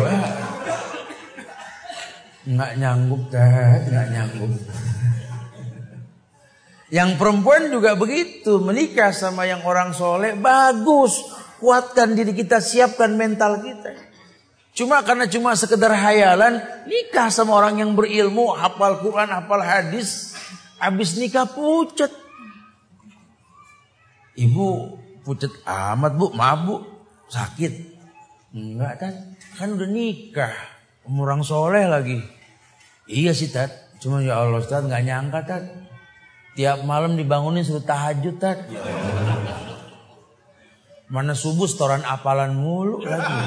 Nggak 2.41 2.71
nyanggup 2.75 3.21
dah, 3.31 3.79
nggak 3.87 4.07
nyanggup. 4.11 4.51
Yang 6.91 7.09
perempuan 7.15 7.71
juga 7.71 7.95
begitu, 7.95 8.59
menikah 8.59 9.15
sama 9.15 9.47
yang 9.47 9.63
orang 9.63 9.95
soleh 9.95 10.35
bagus, 10.35 11.23
kuatkan 11.63 12.19
diri 12.19 12.35
kita, 12.35 12.59
siapkan 12.59 13.15
mental 13.15 13.63
kita. 13.63 13.95
Cuma 14.75 14.99
karena 14.99 15.23
cuma 15.31 15.55
sekedar 15.55 15.91
hayalan, 15.95 16.59
nikah 16.87 17.31
sama 17.31 17.55
orang 17.55 17.79
yang 17.79 17.95
berilmu, 17.95 18.51
hafal 18.51 18.99
Quran, 18.99 19.31
hafal 19.31 19.63
hadis, 19.63 20.30
habis 20.81 21.13
nikah 21.21 21.45
pucat. 21.45 22.09
Ibu 24.33 24.97
pucat 25.21 25.53
amat 25.69 26.17
bu, 26.17 26.33
mabuk, 26.33 26.81
sakit. 27.29 27.93
Enggak 28.51 28.99
Tat, 28.99 29.15
kan 29.55 29.77
udah 29.77 29.87
nikah. 29.87 30.51
Orang 31.05 31.45
soleh 31.45 31.85
lagi. 31.85 32.19
Iya 33.05 33.31
sih 33.37 33.53
Tat, 33.53 33.69
cuma 34.01 34.25
ya 34.25 34.41
Allah 34.41 34.65
Tat 34.65 34.83
nggak 34.89 35.03
nyangka 35.05 35.39
Tat. 35.45 35.63
Tiap 36.57 36.83
malam 36.83 37.15
dibangunin 37.15 37.63
suruh 37.63 37.85
tahajud 37.85 38.35
Tat. 38.41 38.65
Mana 41.11 41.35
subuh 41.35 41.67
setoran 41.67 42.03
apalan 42.03 42.55
mulu 42.55 43.03
lagi. 43.03 43.39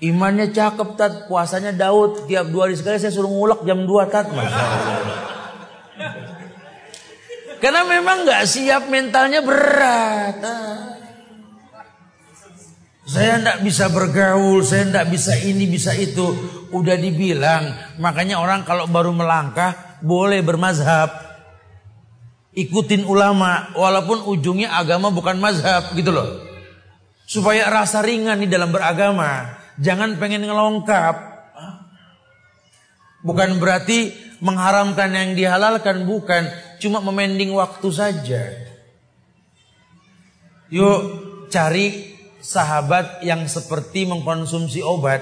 Imannya 0.00 0.50
cakep 0.54 0.88
Tat, 0.94 1.12
puasanya 1.26 1.74
Daud. 1.74 2.26
Tiap 2.30 2.50
dua 2.50 2.68
hari 2.68 2.78
sekali 2.78 2.98
saya 3.02 3.14
suruh 3.14 3.30
ngulek 3.30 3.66
jam 3.66 3.82
2 3.86 4.12
Tat. 4.12 4.26
Masya 4.30 4.62
Allah. 4.62 5.29
Karena 7.60 7.84
memang 7.84 8.24
nggak 8.24 8.44
siap 8.48 8.88
mentalnya 8.88 9.44
berat. 9.44 10.40
Saya 13.10 13.42
tidak 13.42 13.58
bisa 13.66 13.90
bergaul, 13.90 14.62
saya 14.62 14.86
tidak 14.86 15.06
bisa 15.10 15.34
ini, 15.34 15.66
bisa 15.66 15.92
itu. 15.92 16.30
Udah 16.70 16.94
dibilang, 16.94 17.96
makanya 17.98 18.38
orang 18.38 18.62
kalau 18.62 18.86
baru 18.86 19.10
melangkah 19.10 19.98
boleh 20.00 20.40
bermazhab. 20.40 21.10
Ikutin 22.54 23.02
ulama, 23.04 23.74
walaupun 23.74 24.24
ujungnya 24.30 24.78
agama 24.78 25.10
bukan 25.10 25.42
mazhab 25.42 25.90
gitu 25.98 26.14
loh. 26.14 26.48
Supaya 27.26 27.66
rasa 27.66 27.98
ringan 28.02 28.40
nih 28.42 28.50
dalam 28.50 28.70
beragama. 28.70 29.58
Jangan 29.78 30.14
pengen 30.18 30.46
ngelongkap. 30.46 31.14
Bukan 33.26 33.58
berarti 33.58 34.29
mengharamkan 34.40 35.12
yang 35.12 35.32
dihalalkan, 35.36 36.04
bukan. 36.08 36.48
Cuma 36.80 37.04
memending 37.04 37.52
waktu 37.52 37.88
saja. 37.92 38.42
Yuk 40.72 40.98
cari 41.52 42.16
sahabat 42.40 43.20
yang 43.26 43.44
seperti 43.44 44.08
mengkonsumsi 44.08 44.80
obat. 44.80 45.20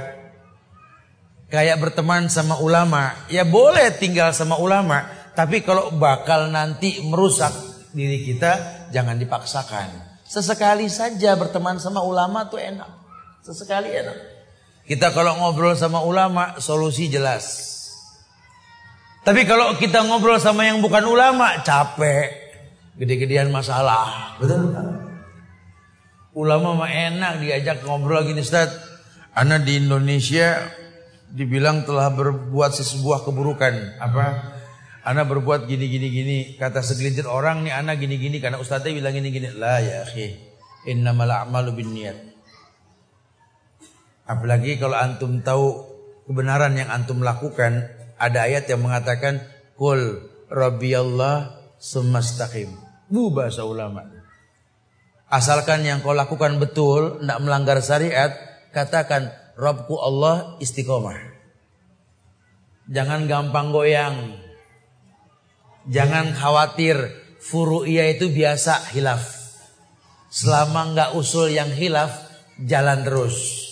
Kayak 1.49 1.81
berteman 1.81 2.29
sama 2.31 2.61
ulama. 2.61 3.17
Ya 3.33 3.43
boleh 3.43 3.91
tinggal 3.97 4.31
sama 4.37 4.61
ulama. 4.61 5.09
Tapi 5.33 5.63
kalau 5.65 5.95
bakal 5.95 6.51
nanti 6.53 7.01
merusak 7.03 7.51
diri 7.97 8.21
kita, 8.27 8.85
jangan 8.93 9.17
dipaksakan. 9.17 10.21
Sesekali 10.29 10.93
saja 10.93 11.33
berteman 11.41 11.81
sama 11.81 12.05
ulama 12.05 12.45
tuh 12.53 12.61
enak. 12.61 12.91
Sesekali 13.41 13.89
enak. 13.89 14.19
Kita 14.85 15.09
kalau 15.17 15.41
ngobrol 15.41 15.73
sama 15.73 16.05
ulama, 16.05 16.61
solusi 16.61 17.09
jelas. 17.09 17.78
Tapi 19.29 19.45
kalau 19.45 19.77
kita 19.77 20.09
ngobrol 20.09 20.41
sama 20.41 20.65
yang 20.65 20.81
bukan 20.81 21.05
ulama, 21.05 21.61
capek. 21.61 22.33
Gede-gedean 22.97 23.53
masalah. 23.53 24.41
Betul? 24.41 24.73
Ulama 26.33 26.73
mah 26.73 26.89
enak 26.89 27.45
diajak 27.45 27.85
ngobrol 27.85 28.25
gini 28.25 28.41
Ustaz. 28.41 28.73
Ana 29.37 29.61
di 29.61 29.85
Indonesia 29.85 30.65
dibilang 31.29 31.85
telah 31.85 32.09
berbuat 32.09 32.73
sebuah 32.73 33.29
keburukan. 33.29 34.01
Apa? 34.01 34.27
Ana 35.05 35.29
berbuat 35.29 35.69
gini 35.69 35.93
gini 35.93 36.09
gini. 36.09 36.39
Kata 36.57 36.81
segelintir 36.81 37.29
orang 37.29 37.69
nih 37.69 37.77
ana 37.77 38.01
gini 38.01 38.17
gini 38.17 38.41
karena 38.41 38.57
ustaznya 38.57 38.97
bilang 38.97 39.13
gini 39.13 39.29
gini. 39.29 39.53
La 39.53 39.77
ya 39.85 40.09
akhi. 40.09 40.41
Innamal 40.89 41.29
a'malu 41.29 41.77
niat. 41.77 42.17
Apalagi 44.25 44.81
kalau 44.81 44.97
antum 44.97 45.45
tahu 45.45 45.85
kebenaran 46.25 46.81
yang 46.81 46.89
antum 46.89 47.21
lakukan, 47.21 47.98
ada 48.19 48.51
ayat 48.51 48.67
yang 48.67 48.83
mengatakan 48.83 49.41
kul 49.79 50.27
rabbiyallah 50.51 51.55
sumastaqim. 51.79 52.75
Bu 53.09 53.31
bahasa 53.33 53.65
ulama. 53.65 54.05
Asalkan 55.29 55.85
yang 55.85 56.01
kau 56.01 56.17
lakukan 56.17 56.59
betul, 56.59 57.21
tidak 57.21 57.39
melanggar 57.41 57.79
syariat, 57.85 58.33
katakan 58.73 59.29
Robku 59.59 59.99
Allah 59.99 60.57
istiqomah. 60.63 61.19
Jangan 62.89 63.29
gampang 63.29 63.69
goyang. 63.75 64.39
Jangan 65.89 66.33
khawatir 66.33 66.97
furu'iyah 67.45 68.17
itu 68.17 68.33
biasa 68.33 68.93
hilaf. 68.97 69.25
Selama 70.33 70.97
nggak 70.97 71.11
usul 71.17 71.53
yang 71.53 71.69
hilaf, 71.69 72.13
jalan 72.61 73.05
terus. 73.05 73.68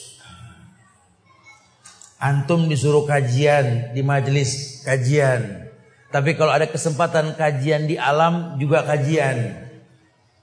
Antum 2.16 2.72
disuruh 2.72 3.04
kajian 3.04 3.92
di 3.92 4.00
majelis 4.00 4.80
kajian. 4.88 5.68
Tapi 6.08 6.32
kalau 6.32 6.48
ada 6.48 6.64
kesempatan 6.64 7.36
kajian 7.36 7.84
di 7.84 8.00
alam 8.00 8.56
juga 8.56 8.88
kajian. 8.88 9.68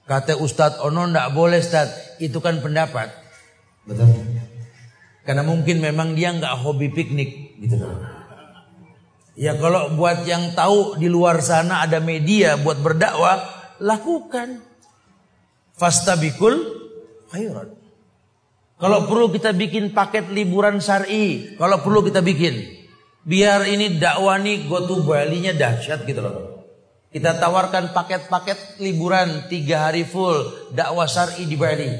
Kata 0.06 0.38
Ustadz 0.38 0.78
Ono 0.86 1.10
ndak 1.10 1.34
boleh 1.34 1.58
Ustadz. 1.58 2.22
Itu 2.22 2.38
kan 2.38 2.62
pendapat. 2.62 3.10
Betul. 3.82 4.06
Karena 5.24 5.42
mungkin 5.42 5.80
memang 5.80 6.14
dia 6.14 6.30
nggak 6.30 6.62
hobi 6.62 6.92
piknik 6.92 7.58
gitu 7.58 7.80
Ya 9.34 9.58
kalau 9.58 9.90
buat 9.98 10.22
yang 10.30 10.54
tahu 10.54 10.94
di 10.94 11.10
luar 11.10 11.42
sana 11.42 11.82
ada 11.82 11.98
media 11.98 12.54
buat 12.54 12.78
berdakwah, 12.78 13.42
lakukan. 13.82 14.62
Fastabikul 15.74 16.54
khairat. 17.34 17.83
Kalau 18.74 19.06
perlu 19.06 19.30
kita 19.30 19.54
bikin 19.54 19.94
paket 19.94 20.34
liburan 20.34 20.82
syar'i, 20.82 21.54
kalau 21.54 21.78
perlu 21.80 22.02
kita 22.02 22.18
bikin. 22.20 22.82
Biar 23.24 23.64
ini 23.70 23.96
dakwah 23.96 24.36
nih 24.36 24.68
go 24.68 24.84
to 24.84 25.00
Bali-nya 25.00 25.56
dahsyat 25.56 26.04
gitu 26.04 26.20
loh. 26.20 26.66
Kita 27.14 27.38
tawarkan 27.38 27.94
paket-paket 27.94 28.82
liburan 28.82 29.46
tiga 29.46 29.86
hari 29.86 30.02
full 30.02 30.34
dakwah 30.74 31.06
syari 31.06 31.46
di 31.46 31.54
Bali. 31.54 31.90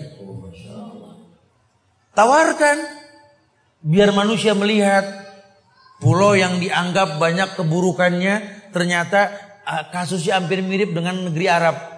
Tawarkan 2.18 2.76
biar 3.78 4.10
manusia 4.10 4.58
melihat 4.58 5.06
pulau 6.02 6.34
yang 6.34 6.58
dianggap 6.58 7.22
banyak 7.22 7.54
keburukannya 7.54 8.66
ternyata 8.74 9.30
ah, 9.62 9.86
kasusnya 9.94 10.42
hampir 10.42 10.66
mirip 10.66 10.90
dengan 10.90 11.30
negeri 11.30 11.46
Arab. 11.46 11.93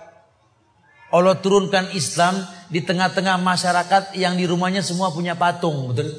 Allah 1.17 1.41
turunkan 1.41 1.97
Islam 1.97 2.37
di 2.69 2.85
tengah-tengah 2.85 3.41
masyarakat 3.41 4.13
yang 4.19 4.37
di 4.37 4.45
rumahnya 4.45 4.85
semua 4.85 5.09
punya 5.09 5.33
patung, 5.33 5.89
betul? 5.89 6.13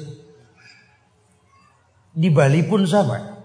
Di 2.18 2.28
Bali 2.34 2.66
pun 2.66 2.82
sama. 2.82 3.38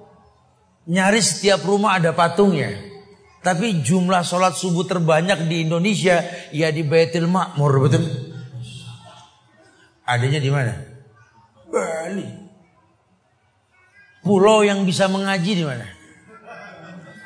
Nyaris 0.89 1.37
setiap 1.37 1.61
rumah 1.63 2.01
ada 2.01 2.11
patungnya. 2.11 2.73
Tapi 3.43 3.83
jumlah 3.83 4.23
sholat 4.23 4.55
subuh 4.55 4.87
terbanyak 4.87 5.45
di 5.51 5.67
Indonesia 5.67 6.23
ya 6.55 6.71
di 6.71 6.81
Baitul 6.81 7.27
Makmur 7.27 7.85
betul. 7.85 8.03
Adanya 10.07 10.39
di 10.39 10.51
mana? 10.51 10.73
Bali. 11.67 12.27
Pulau 14.23 14.63
yang 14.63 14.87
bisa 14.87 15.11
mengaji 15.11 15.59
di 15.59 15.63
mana? 15.67 15.87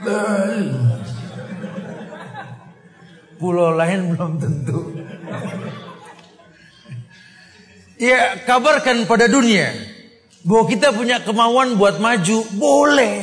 Bali. 0.02 0.70
Pulau 3.38 3.74
lain 3.78 4.14
belum 4.14 4.32
tentu. 4.42 4.80
Ya 7.98 8.38
kabarkan 8.46 9.10
pada 9.10 9.26
dunia 9.26 9.74
bahwa 10.46 10.64
kita 10.70 10.94
punya 10.94 11.22
kemauan 11.22 11.78
buat 11.82 11.98
maju, 11.98 12.46
boleh. 12.58 13.16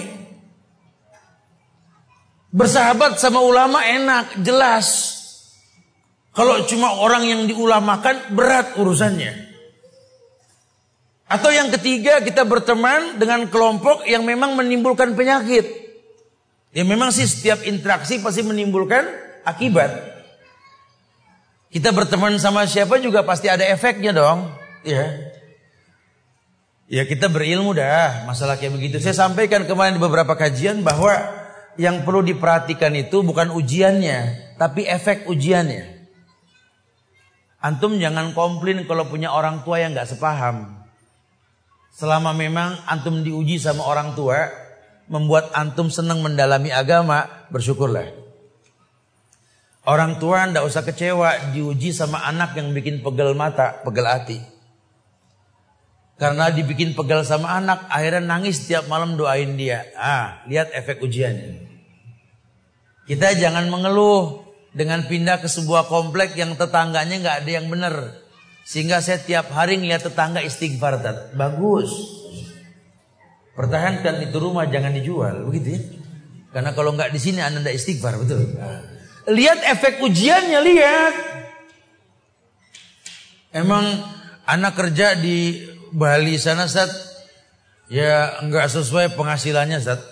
Bersahabat 2.55 3.19
sama 3.19 3.43
ulama 3.43 3.83
enak, 3.83 4.39
jelas. 4.43 5.19
Kalau 6.35 6.67
cuma 6.67 6.99
orang 6.99 7.27
yang 7.27 7.41
diulamakan 7.47 8.35
berat 8.35 8.75
urusannya. 8.75 9.55
Atau 11.31 11.51
yang 11.51 11.71
ketiga 11.75 12.23
kita 12.23 12.47
berteman 12.47 13.19
dengan 13.19 13.47
kelompok 13.51 14.07
yang 14.07 14.23
memang 14.23 14.55
menimbulkan 14.59 15.15
penyakit. 15.19 15.67
Ya 16.75 16.83
memang 16.83 17.15
sih 17.15 17.27
setiap 17.27 17.63
interaksi 17.63 18.19
pasti 18.19 18.43
menimbulkan 18.43 19.24
akibat. 19.45 19.93
Kita 21.71 21.91
berteman 21.91 22.39
sama 22.39 22.65
siapa 22.71 22.99
juga 23.03 23.27
pasti 23.27 23.51
ada 23.51 23.67
efeknya 23.67 24.15
dong. 24.15 24.49
Ya. 24.87 25.11
Ya 26.85 27.03
kita 27.09 27.33
berilmu 27.33 27.73
dah 27.73 28.29
masalah 28.29 28.61
kayak 28.61 28.77
begitu. 28.77 28.97
Saya 29.01 29.17
sampaikan 29.17 29.65
kemarin 29.65 29.97
di 29.97 30.03
beberapa 30.03 30.37
kajian 30.37 30.85
bahwa 30.85 31.17
yang 31.75 32.07
perlu 32.07 32.23
diperhatikan 32.23 32.95
itu 32.95 33.25
bukan 33.27 33.51
ujiannya, 33.51 34.55
tapi 34.61 34.87
efek 34.87 35.27
ujiannya. 35.27 36.07
Antum 37.59 37.97
jangan 37.97 38.37
komplain 38.37 38.85
kalau 38.85 39.09
punya 39.09 39.33
orang 39.33 39.65
tua 39.65 39.81
yang 39.81 39.97
nggak 39.97 40.15
sepaham. 40.15 40.85
Selama 41.97 42.37
memang 42.37 42.79
antum 42.87 43.25
diuji 43.25 43.59
sama 43.59 43.83
orang 43.83 44.13
tua, 44.13 44.53
membuat 45.11 45.51
antum 45.57 45.89
senang 45.91 46.21
mendalami 46.21 46.71
agama, 46.71 47.49
bersyukurlah. 47.51 48.24
Orang 49.85 50.17
tua 50.17 50.49
ndak 50.49 50.65
usah 50.65 50.81
kecewa 50.81 51.53
diuji 51.53 51.93
sama 51.93 52.25
anak 52.25 52.57
yang 52.57 52.73
bikin 52.73 53.05
pegel 53.05 53.37
mata, 53.37 53.85
pegel 53.85 54.09
hati. 54.09 54.39
Karena 56.15 56.47
dibikin 56.49 56.95
pegal 56.95 57.27
sama 57.27 57.59
anak, 57.59 57.91
akhirnya 57.91 58.23
nangis 58.23 58.63
setiap 58.65 58.87
malam 58.87 59.19
doain 59.19 59.59
dia. 59.59 59.83
Ah, 59.99 60.47
lihat 60.47 60.71
efek 60.71 61.03
ujiannya. 61.03 61.69
Kita 63.05 63.35
jangan 63.37 63.67
mengeluh 63.69 64.47
dengan 64.73 65.05
pindah 65.05 65.43
ke 65.43 65.51
sebuah 65.51 65.91
komplek 65.91 66.39
yang 66.39 66.55
tetangganya 66.55 67.21
nggak 67.21 67.37
ada 67.45 67.51
yang 67.51 67.67
benar. 67.67 67.95
Sehingga 68.65 69.03
saya 69.03 69.21
tiap 69.21 69.53
hari 69.53 69.77
ngeliat 69.77 70.07
tetangga 70.07 70.41
istighfar. 70.41 71.03
Tat. 71.03 71.19
Bagus. 71.37 71.93
Pertahankan 73.53 74.25
itu 74.25 74.37
rumah 74.39 74.65
jangan 74.71 74.95
dijual, 74.95 75.45
begitu 75.51 75.77
ya. 75.77 75.81
Karena 76.55 76.71
kalau 76.73 76.95
nggak 76.95 77.11
di 77.11 77.21
sini 77.21 77.43
anda 77.43 77.61
tidak 77.61 77.77
istighfar, 77.77 78.17
betul. 78.23 78.55
Lihat 79.25 79.65
efek 79.65 80.05
ujiannya, 80.05 80.61
lihat. 80.61 81.15
Emang 83.55 83.87
anak 84.45 84.75
kerja 84.77 85.17
di 85.17 85.63
Bali 85.95 86.35
sana 86.37 86.67
Ustaz 86.67 86.91
ya 87.87 88.43
nggak 88.43 88.67
sesuai 88.67 89.15
penghasilannya 89.15 89.79
Ustaz. 89.79 90.03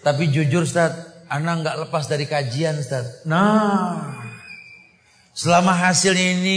Tapi 0.00 0.32
jujur 0.32 0.66
Ustaz, 0.66 0.96
anak 1.30 1.64
nggak 1.64 1.76
lepas 1.86 2.04
dari 2.10 2.26
kajian 2.26 2.80
Ustaz. 2.80 3.24
Nah, 3.28 4.16
selama 5.32 5.76
hasilnya 5.76 6.40
ini 6.40 6.56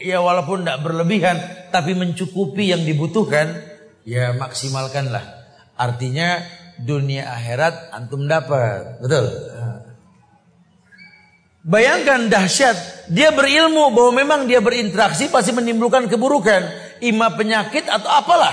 ya 0.00 0.24
walaupun 0.24 0.64
tidak 0.64 0.82
berlebihan 0.82 1.36
tapi 1.68 1.92
mencukupi 1.92 2.72
yang 2.72 2.82
dibutuhkan, 2.82 3.60
ya 4.08 4.32
maksimalkanlah. 4.34 5.22
Artinya 5.74 6.40
dunia 6.78 7.28
akhirat 7.34 7.92
antum 7.92 8.24
dapat. 8.24 9.02
Betul? 9.02 9.26
Bayangkan 11.64 12.28
dahsyat, 12.28 13.08
dia 13.08 13.32
berilmu 13.32 13.88
bahwa 13.96 14.12
memang 14.20 14.40
dia 14.44 14.60
berinteraksi 14.60 15.32
pasti 15.32 15.48
menimbulkan 15.56 16.12
keburukan 16.12 16.60
ima 17.00 17.32
penyakit 17.32 17.88
atau 17.88 18.12
apalah. 18.12 18.52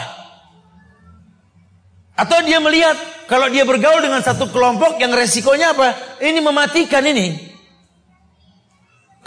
Atau 2.15 2.39
dia 2.47 2.63
melihat 2.63 2.95
kalau 3.27 3.51
dia 3.51 3.67
bergaul 3.67 3.99
dengan 3.99 4.23
satu 4.23 4.47
kelompok 4.47 4.95
yang 5.03 5.11
resikonya 5.11 5.75
apa? 5.75 6.19
Ini 6.23 6.39
mematikan 6.39 7.03
ini. 7.03 7.51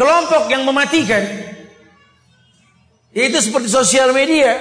Kelompok 0.01 0.49
yang 0.49 0.65
mematikan. 0.65 1.21
Itu 3.13 3.37
seperti 3.37 3.69
sosial 3.69 4.17
media. 4.17 4.59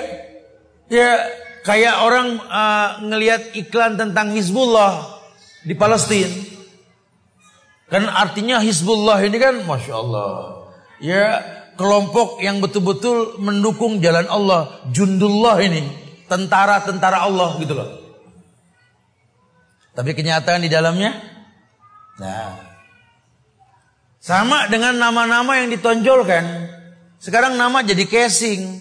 Ya 0.91 1.31
kayak 1.63 1.95
orang 2.03 2.43
uh, 2.43 3.01
ngelihat 3.07 3.55
iklan 3.55 3.95
tentang 3.95 4.35
Hizbullah 4.35 4.99
di 5.63 5.73
Palestina. 5.79 6.52
Kan 7.91 8.07
artinya 8.07 8.63
Hizbullah 8.63 9.19
ini 9.23 9.37
kan 9.37 9.63
Masya 9.67 9.93
Allah. 9.93 10.31
Ya 11.03 11.43
kelompok 11.75 12.39
yang 12.39 12.63
betul-betul 12.63 13.37
mendukung 13.41 13.99
jalan 13.99 14.25
Allah. 14.29 14.81
Jundullah 14.93 15.59
ini. 15.61 15.83
Tentara-tentara 16.29 17.27
Allah 17.27 17.59
gitu 17.59 17.73
loh. 17.75 17.89
Tapi 19.93 20.15
kenyataan 20.17 20.65
di 20.65 20.69
dalamnya. 20.71 21.13
Nah. 22.17 22.73
Sama 24.23 24.71
dengan 24.71 24.95
nama-nama 24.95 25.59
yang 25.59 25.69
ditonjolkan. 25.69 26.71
Sekarang 27.19 27.59
nama 27.59 27.83
jadi 27.83 28.07
casing. 28.07 28.79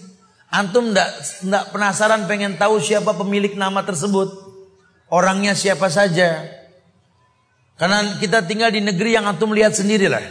Antum 0.53 0.93
ndak 0.93 1.73
penasaran 1.73 2.29
pengen 2.29 2.55
tahu 2.55 2.79
siapa 2.79 3.11
pemilik 3.17 3.57
nama 3.57 3.83
tersebut. 3.83 4.31
Orangnya 5.11 5.53
siapa 5.53 5.91
saja. 5.91 6.62
Karena 7.77 8.21
kita 8.21 8.45
tinggal 8.45 8.69
di 8.69 8.81
negeri 8.85 9.17
yang 9.17 9.25
antum 9.25 9.49
lihat 9.49 9.73
sendirilah. 9.73 10.21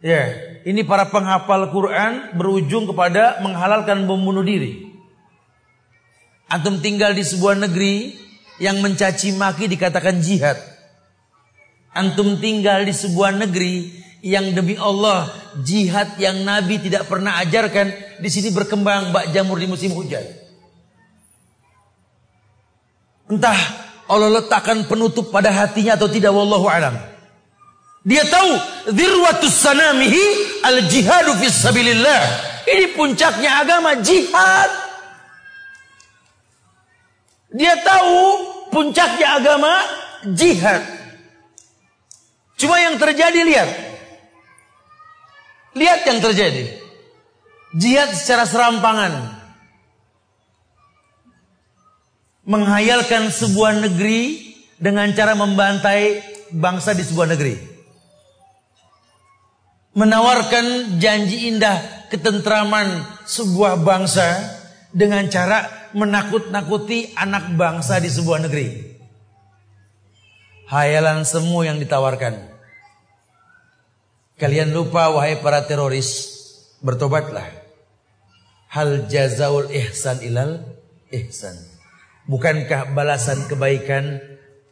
Ya, 0.00 0.32
ini 0.64 0.80
para 0.82 1.12
penghafal 1.12 1.68
Quran 1.70 2.34
berujung 2.34 2.88
kepada 2.88 3.38
menghalalkan 3.44 4.08
bom 4.08 4.18
bunuh 4.18 4.42
diri. 4.42 4.88
Antum 6.50 6.82
tinggal 6.82 7.14
di 7.14 7.22
sebuah 7.22 7.54
negeri 7.68 8.16
yang 8.58 8.82
mencaci 8.82 9.36
maki 9.36 9.70
dikatakan 9.70 10.18
jihad. 10.18 10.58
Antum 11.94 12.40
tinggal 12.42 12.82
di 12.82 12.94
sebuah 12.96 13.36
negeri 13.38 13.92
yang 14.20 14.52
demi 14.52 14.76
Allah 14.76 15.32
jihad 15.64 16.16
yang 16.20 16.44
Nabi 16.44 16.80
tidak 16.80 17.08
pernah 17.08 17.40
ajarkan 17.40 18.20
di 18.20 18.28
sini 18.28 18.52
berkembang 18.52 19.14
bak 19.14 19.32
jamur 19.32 19.56
di 19.56 19.66
musim 19.68 19.92
hujan. 19.96 20.22
Entah 23.30 23.58
Allah 24.10 24.42
letakkan 24.42 24.90
penutup 24.90 25.30
pada 25.30 25.54
hatinya 25.54 25.94
atau 25.94 26.10
tidak 26.10 26.34
wallahu 26.34 26.66
alam. 26.66 26.98
Dia 28.02 28.26
tahu 28.26 28.50
dirwatus 28.90 29.54
sanamihi 29.54 30.24
al 30.66 30.82
jihadu 30.90 31.38
fis 31.38 31.54
sabilillah. 31.54 32.22
Ini 32.66 32.98
puncaknya 32.98 33.62
agama 33.62 34.02
jihad. 34.02 34.70
Dia 37.54 37.78
tahu 37.86 38.18
puncaknya 38.74 39.38
agama 39.38 39.72
jihad. 40.34 40.82
Cuma 42.58 42.82
yang 42.82 42.98
terjadi 42.98 43.40
lihat. 43.46 43.70
Lihat 45.78 46.00
yang 46.02 46.18
terjadi. 46.18 46.66
Jihad 47.78 48.10
secara 48.12 48.42
serampangan. 48.42 49.39
Menghayalkan 52.50 53.30
sebuah 53.30 53.78
negeri 53.86 54.50
dengan 54.74 55.06
cara 55.14 55.38
membantai 55.38 56.18
bangsa 56.50 56.98
di 56.98 57.06
sebuah 57.06 57.30
negeri. 57.30 57.54
Menawarkan 59.94 60.98
janji 60.98 61.46
indah 61.46 62.10
ketentraman 62.10 63.06
sebuah 63.22 63.78
bangsa 63.86 64.26
dengan 64.90 65.30
cara 65.30 65.70
menakut-nakuti 65.94 67.14
anak 67.14 67.54
bangsa 67.54 68.02
di 68.02 68.10
sebuah 68.10 68.42
negeri. 68.42 68.98
Hayalan 70.66 71.22
semua 71.22 71.70
yang 71.70 71.78
ditawarkan. 71.78 72.50
Kalian 74.38 74.74
lupa 74.74 75.10
wahai 75.10 75.38
para 75.38 75.62
teroris, 75.66 76.34
bertobatlah. 76.82 77.46
Hal 78.70 79.06
jazaul 79.10 79.70
ihsan 79.70 80.22
ilal 80.22 80.62
ihsan. 81.10 81.69
Bukankah 82.28 82.92
balasan 82.92 83.48
kebaikan 83.48 84.20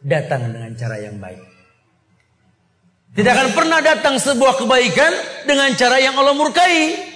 datang 0.03 0.53
dengan 0.53 0.71
cara 0.77 0.97
yang 1.01 1.17
baik? 1.17 1.41
Tidak 3.09 3.31
akan 3.33 3.49
pernah 3.57 3.79
datang 3.81 4.21
sebuah 4.21 4.61
kebaikan 4.61 5.11
dengan 5.49 5.73
cara 5.73 5.97
yang 5.97 6.13
Allah 6.13 6.37
murkai. 6.37 7.09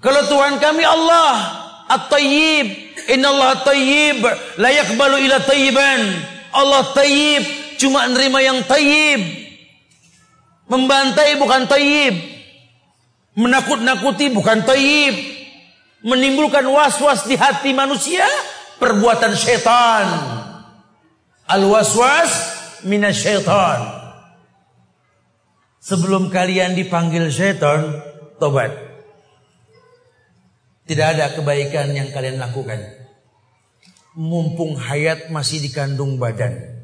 Kalau 0.00 0.24
Tuhan 0.24 0.56
kami 0.56 0.80
Allah 0.80 1.36
At-Tayyib, 1.90 2.66
Innallaha 3.12 3.60
Tayyib, 3.60 4.24
la 4.56 4.70
yaqbalu 4.72 5.28
ila 5.28 5.36
tayyiban. 5.44 6.00
Allah 6.56 6.96
Tayyib, 6.96 7.44
cuma 7.76 8.08
nerima 8.08 8.40
yang 8.40 8.64
tayyib. 8.64 9.20
Membantai 10.70 11.36
bukan 11.36 11.68
tayyib. 11.68 12.14
Menakut-nakuti 13.36 14.32
bukan 14.32 14.64
tayyib 14.64 15.39
menimbulkan 16.00 16.64
was-was 16.64 17.28
di 17.28 17.36
hati 17.36 17.76
manusia 17.76 18.24
perbuatan 18.80 19.36
setan 19.36 20.06
al 21.44 21.62
waswas 21.68 22.30
minasyaitan 22.88 23.80
sebelum 25.80 26.32
kalian 26.32 26.76
dipanggil 26.76 27.28
setan 27.28 28.00
tobat. 28.40 28.72
Tidak 30.88 31.06
ada 31.06 31.30
kebaikan 31.34 31.94
yang 31.94 32.10
kalian 32.10 32.42
lakukan. 32.42 32.82
Mumpung 34.18 34.74
hayat 34.74 35.30
masih 35.30 35.62
dikandung 35.62 36.18
badan. 36.18 36.82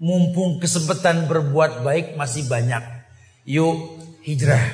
Mumpung 0.00 0.56
kesempatan 0.56 1.28
berbuat 1.28 1.84
baik 1.84 2.16
masih 2.16 2.48
banyak. 2.48 2.80
Yuk 3.44 4.00
hijrah. 4.24 4.72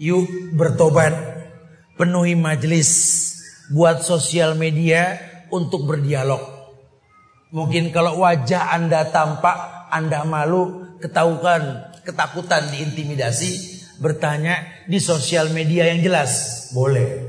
Yuk 0.00 0.56
bertobat 0.56 1.37
penuhi 1.98 2.38
majelis, 2.38 2.90
buat 3.74 4.00
sosial 4.00 4.54
media 4.54 5.18
untuk 5.50 5.84
berdialog. 5.84 6.40
Mungkin 7.50 7.90
kalau 7.90 8.22
wajah 8.22 8.72
Anda 8.72 9.08
tampak, 9.10 9.90
Anda 9.90 10.22
malu, 10.22 10.96
ketahukan, 11.02 11.92
ketakutan, 12.06 12.70
diintimidasi, 12.70 13.82
bertanya 13.98 14.86
di 14.86 15.02
sosial 15.02 15.50
media 15.50 15.90
yang 15.90 16.00
jelas, 16.00 16.30
boleh. 16.70 17.28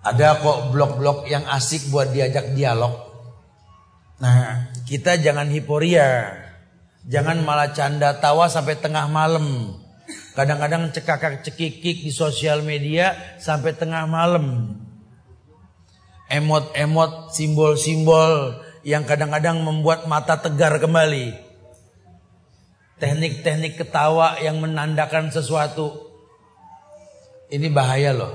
Ada 0.00 0.40
kok 0.40 0.72
blog-blog 0.72 1.28
yang 1.28 1.44
asik 1.44 1.92
buat 1.92 2.08
diajak 2.08 2.56
dialog. 2.56 2.92
Nah, 4.20 4.72
kita 4.88 5.20
jangan 5.20 5.48
hiporia. 5.48 6.36
Jangan 7.08 7.40
malah 7.44 7.72
canda 7.72 8.16
tawa 8.20 8.48
sampai 8.52 8.76
tengah 8.80 9.08
malam. 9.08 9.79
Kadang-kadang 10.34 10.94
cekakak 10.94 11.42
cekikik 11.42 12.06
di 12.06 12.12
sosial 12.14 12.62
media 12.62 13.36
sampai 13.36 13.74
tengah 13.74 14.06
malam. 14.06 14.76
Emot-emot, 16.30 17.34
simbol-simbol 17.34 18.62
yang 18.86 19.02
kadang-kadang 19.02 19.60
membuat 19.60 20.06
mata 20.06 20.38
tegar 20.38 20.78
kembali. 20.78 21.34
Teknik-teknik 23.02 23.80
ketawa 23.80 24.38
yang 24.38 24.62
menandakan 24.62 25.34
sesuatu. 25.34 25.90
Ini 27.50 27.66
bahaya 27.72 28.14
loh. 28.14 28.34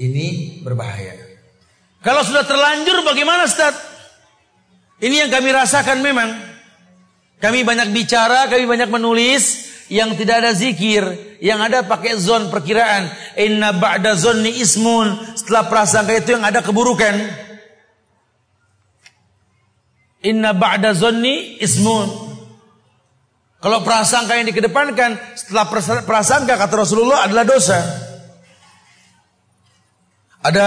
Ini 0.00 0.58
berbahaya. 0.64 1.12
Kalau 2.00 2.24
sudah 2.24 2.48
terlanjur 2.48 3.04
bagaimana 3.04 3.44
Ustaz? 3.44 3.76
Ini 5.04 5.26
yang 5.26 5.30
kami 5.30 5.52
rasakan 5.52 6.00
memang. 6.00 6.30
Kami 7.40 7.64
banyak 7.64 7.92
bicara, 7.92 8.48
kami 8.48 8.68
banyak 8.68 8.88
menulis, 8.88 9.69
yang 9.90 10.14
tidak 10.14 10.46
ada 10.46 10.54
zikir, 10.54 11.02
yang 11.42 11.58
ada 11.58 11.82
pakai 11.82 12.14
zon 12.14 12.48
perkiraan. 12.48 13.10
Inna 13.34 13.74
ba'da 13.74 14.14
zonni 14.14 14.54
ismun. 14.62 15.18
Setelah 15.34 15.66
prasangka 15.66 16.14
itu 16.14 16.38
yang 16.38 16.46
ada 16.46 16.62
keburukan. 16.62 17.14
Inna 20.22 20.54
ba'da 20.54 20.94
zonni 20.94 21.58
ismun. 21.58 22.30
Kalau 23.60 23.84
prasangka 23.84 24.40
yang 24.40 24.48
dikedepankan 24.48 25.20
setelah 25.36 25.68
prasangka 26.06 26.56
kata 26.56 26.74
Rasulullah 26.80 27.28
adalah 27.28 27.44
dosa. 27.44 27.76
Ada 30.40 30.66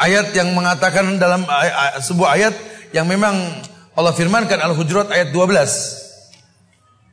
ayat 0.00 0.32
yang 0.32 0.56
mengatakan 0.56 1.20
dalam 1.20 1.44
sebuah 2.00 2.40
ayat 2.40 2.54
yang 2.96 3.04
memang 3.04 3.36
Allah 3.92 4.16
firmankan 4.16 4.56
Al-Hujurat 4.56 5.12
ayat 5.12 5.28
12. 5.36 6.01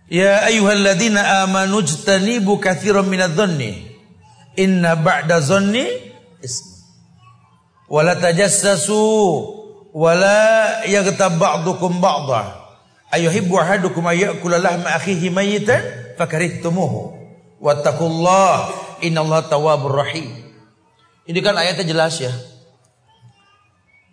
Ya 0.10 0.42
ayyuhalladzina 0.50 1.46
amanu 1.46 1.86
jtanibu 1.86 2.58
katsiran 2.58 3.06
minadh-dhanni 3.06 3.94
inna 4.58 4.98
ba'da 4.98 5.38
dhanni 5.38 5.86
ism. 6.42 6.66
Wala 7.86 8.18
tajassasu 8.18 8.98
wala 9.94 10.82
yaghtab 10.90 11.38
ba'dukum 11.38 12.02
ba'dha. 12.02 12.58
Ayuhibbu 13.14 13.54
ahadukum 13.62 14.06
ayyakula 14.10 14.58
lahma 14.58 14.98
akhihi 14.98 15.30
mayitan 15.30 15.82
fakarihtumuhu. 16.18 17.14
Wattaqullaha 17.62 18.74
innallaha 19.06 19.46
tawwabur 19.46 19.94
rahim. 19.94 20.26
Ini 21.30 21.40
kan 21.46 21.54
ayatnya 21.54 21.86
jelas 21.86 22.18
ya. 22.18 22.34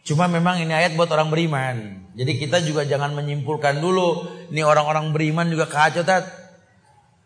Cuma 0.07 0.30
memang 0.30 0.62
ini 0.62 0.70
ayat 0.70 0.94
buat 0.94 1.11
orang 1.11 1.34
beriman. 1.34 2.07
Jadi 2.14 2.38
kita 2.38 2.62
juga 2.62 2.86
jangan 2.86 3.11
menyimpulkan 3.18 3.82
dulu. 3.82 4.22
Ini 4.54 4.62
orang-orang 4.62 5.11
beriman 5.11 5.50
juga 5.50 5.66
kacau 5.66 6.07
tat. 6.07 6.22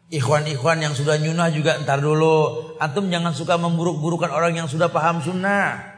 Ikhwan-ikhwan 0.09 0.81
yang 0.81 0.97
sudah 0.97 1.21
nyunah 1.21 1.53
juga 1.53 1.77
ntar 1.85 2.01
dulu. 2.01 2.73
Antum 2.81 3.13
jangan 3.13 3.37
suka 3.37 3.61
memburuk-burukan 3.61 4.33
orang 4.33 4.57
yang 4.57 4.65
sudah 4.67 4.89
paham 4.89 5.21
sunnah. 5.21 5.93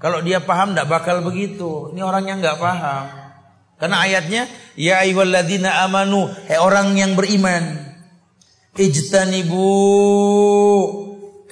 Kalau 0.00 0.24
dia 0.24 0.40
paham 0.40 0.72
tidak 0.72 0.88
bakal 0.88 1.20
begitu. 1.20 1.92
Ini 1.92 2.00
orang 2.00 2.24
yang 2.24 2.40
nggak 2.40 2.58
paham. 2.58 3.04
Karena 3.76 4.00
ayatnya 4.00 4.48
ya 4.72 5.04
ayyuhalladzina 5.04 5.84
amanu, 5.84 6.32
hai 6.48 6.56
orang 6.56 6.96
yang 6.96 7.12
beriman. 7.12 7.92
Ijtanibu 8.72 9.68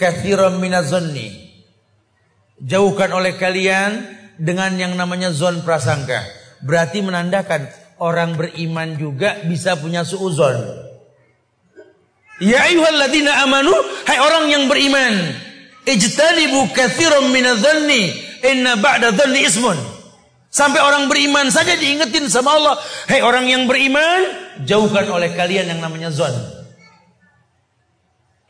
katsiran 0.01 0.57
minazanni. 0.57 1.37
Jauhkan 2.65 3.13
oleh 3.13 3.37
kalian 3.37 4.20
dengan 4.41 4.73
yang 4.81 4.97
namanya 4.97 5.29
zon 5.29 5.61
prasangka. 5.61 6.25
Berarti 6.65 7.05
menandakan 7.05 7.69
orang 8.01 8.41
beriman 8.41 8.97
juga 8.97 9.45
bisa 9.45 9.77
punya 9.77 10.01
suuzon. 10.01 10.57
Ya 12.41 12.65
ayyuhalladzina 12.65 13.45
amanu, 13.45 13.77
hai 14.09 14.17
orang 14.17 14.49
yang 14.49 14.65
beriman, 14.65 15.13
ijtanibu 15.85 16.73
katsiran 16.73 17.29
minadh-dhanni 17.29 18.17
inna 18.49 18.81
ba'da 18.81 19.13
ismun. 19.37 19.77
Sampai 20.51 20.83
orang 20.83 21.07
beriman 21.07 21.53
saja 21.53 21.77
diingetin 21.77 22.27
sama 22.33 22.57
Allah, 22.57 22.75
hai 23.13 23.21
orang 23.21 23.45
yang 23.47 23.69
beriman, 23.69 24.25
jauhkan 24.65 25.07
oleh 25.13 25.37
kalian 25.37 25.69
yang 25.69 25.85
namanya 25.85 26.09
zon. 26.09 26.33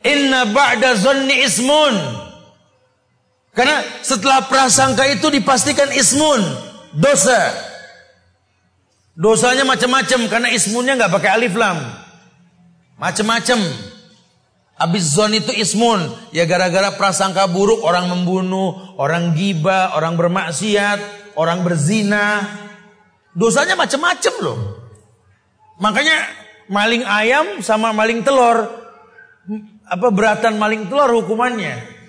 Inna 0.07 0.47
ba'da 0.49 0.95
dhanni 0.95 1.43
ismun. 1.45 2.30
Karena 3.51 3.83
setelah 3.99 4.47
prasangka 4.47 5.03
itu 5.11 5.27
dipastikan 5.27 5.91
ismun, 5.91 6.39
dosa. 6.95 7.51
Dosanya 9.11 9.67
macam-macam 9.67 10.19
karena 10.31 10.49
ismunnya 10.55 10.95
nggak 10.95 11.11
pakai 11.11 11.31
alif 11.35 11.53
lam. 11.59 11.77
Macam-macam. 12.95 13.59
Abis 14.81 15.13
zon 15.13 15.37
itu 15.37 15.53
ismun, 15.53 16.09
ya 16.33 16.47
gara-gara 16.49 16.89
prasangka 16.97 17.45
buruk 17.45 17.85
orang 17.85 18.09
membunuh, 18.09 18.97
orang 18.97 19.37
giba, 19.37 19.93
orang 19.93 20.17
bermaksiat, 20.17 20.97
orang 21.37 21.61
berzina. 21.61 22.41
Dosanya 23.37 23.77
macam-macam 23.77 24.33
loh. 24.41 24.59
Makanya 25.77 26.17
maling 26.65 27.03
ayam 27.05 27.61
sama 27.61 27.93
maling 27.93 28.25
telur 28.25 28.81
apa 29.91 30.07
beratan 30.07 30.55
maling 30.55 30.87
telur 30.87 31.09
hukumannya? 31.19 32.00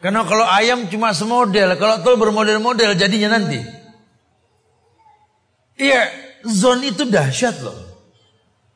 Karena 0.00 0.24
kalau 0.24 0.48
ayam 0.48 0.88
cuma 0.88 1.12
semodel, 1.12 1.76
kalau 1.76 2.00
telur 2.00 2.16
bermodel-model 2.16 2.96
jadinya 2.96 3.36
nanti. 3.36 3.60
Iya, 5.76 6.08
zon 6.48 6.80
itu 6.84 7.04
dahsyat 7.04 7.60
loh. 7.60 7.76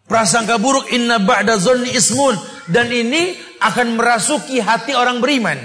Prasangka 0.05 0.61
buruk 0.61 0.93
inna 0.93 1.17
ba'da 1.17 1.57
zonni 1.57 1.89
ismun 1.97 2.37
dan 2.69 2.93
ini 2.93 3.33
akan 3.57 3.97
merasuki 3.97 4.61
hati 4.61 4.93
orang 4.93 5.25
beriman. 5.25 5.57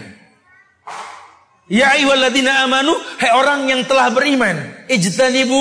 Ya 1.68 1.91
ayyuhalladzina 1.91 2.64
amanu, 2.64 2.95
hai 3.20 3.32
orang 3.36 3.68
yang 3.68 3.84
telah 3.84 4.10
beriman, 4.16 4.88
ijtanibu 4.89 5.60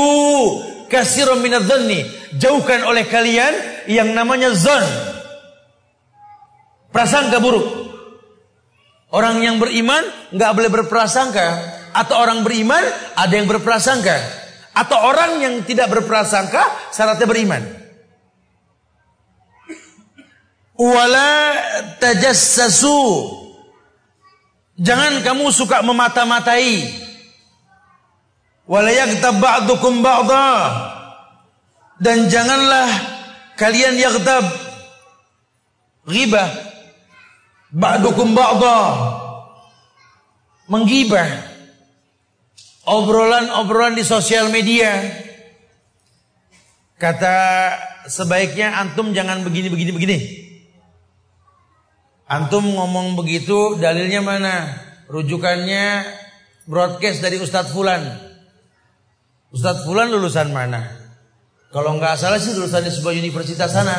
katsiran 0.88 1.42
minadh-dhanni, 1.42 2.06
jauhkan 2.38 2.86
oleh 2.86 3.04
kalian 3.10 3.52
yang 3.90 4.14
namanya 4.14 4.54
zon. 4.54 4.86
Prasangka 6.94 7.42
buruk. 7.42 7.77
Orang 9.08 9.40
yang 9.40 9.56
beriman 9.56 10.04
nggak 10.36 10.52
boleh 10.52 10.68
berprasangka 10.68 11.48
atau 11.96 12.20
orang 12.20 12.44
beriman 12.44 12.84
ada 13.16 13.32
yang 13.32 13.48
berprasangka 13.48 14.20
atau 14.76 14.98
orang 15.00 15.40
yang 15.40 15.54
tidak 15.64 15.88
berprasangka 15.88 16.92
syaratnya 16.92 17.24
beriman. 17.24 17.62
Wala 20.76 21.56
tajassasu. 21.98 23.32
Jangan 24.78 25.24
kamu 25.26 25.50
suka 25.50 25.82
memata-matai. 25.82 26.86
Wala 28.68 28.92
ba'dukum 29.18 30.04
ba'dha. 30.04 30.54
Dan 31.98 32.30
janganlah 32.30 32.86
kalian 33.58 33.98
yaghtab 33.98 34.46
ghibah 36.06 36.67
Ba'dukum 37.72 38.32
ba'da. 38.32 38.80
Menggibah. 40.68 41.28
Obrolan-obrolan 42.88 43.96
di 43.96 44.04
sosial 44.04 44.48
media. 44.48 44.96
Kata 46.96 47.36
sebaiknya 48.08 48.74
antum 48.74 49.12
jangan 49.12 49.44
begini 49.44 49.68
begini 49.68 49.90
begini. 49.92 50.18
Antum 52.28 52.64
ngomong 52.64 53.16
begitu 53.16 53.76
dalilnya 53.80 54.20
mana? 54.20 54.84
Rujukannya 55.08 56.04
broadcast 56.68 57.24
dari 57.24 57.40
Ustadz 57.40 57.72
Fulan. 57.72 58.04
Ustadz 59.48 59.88
Fulan 59.88 60.12
lulusan 60.12 60.52
mana? 60.52 60.84
Kalau 61.72 61.96
nggak 61.96 62.20
salah 62.20 62.40
sih 62.40 62.52
lulusan 62.56 62.84
di 62.84 62.92
sebuah 62.92 63.16
universitas 63.16 63.72
sana. 63.72 63.96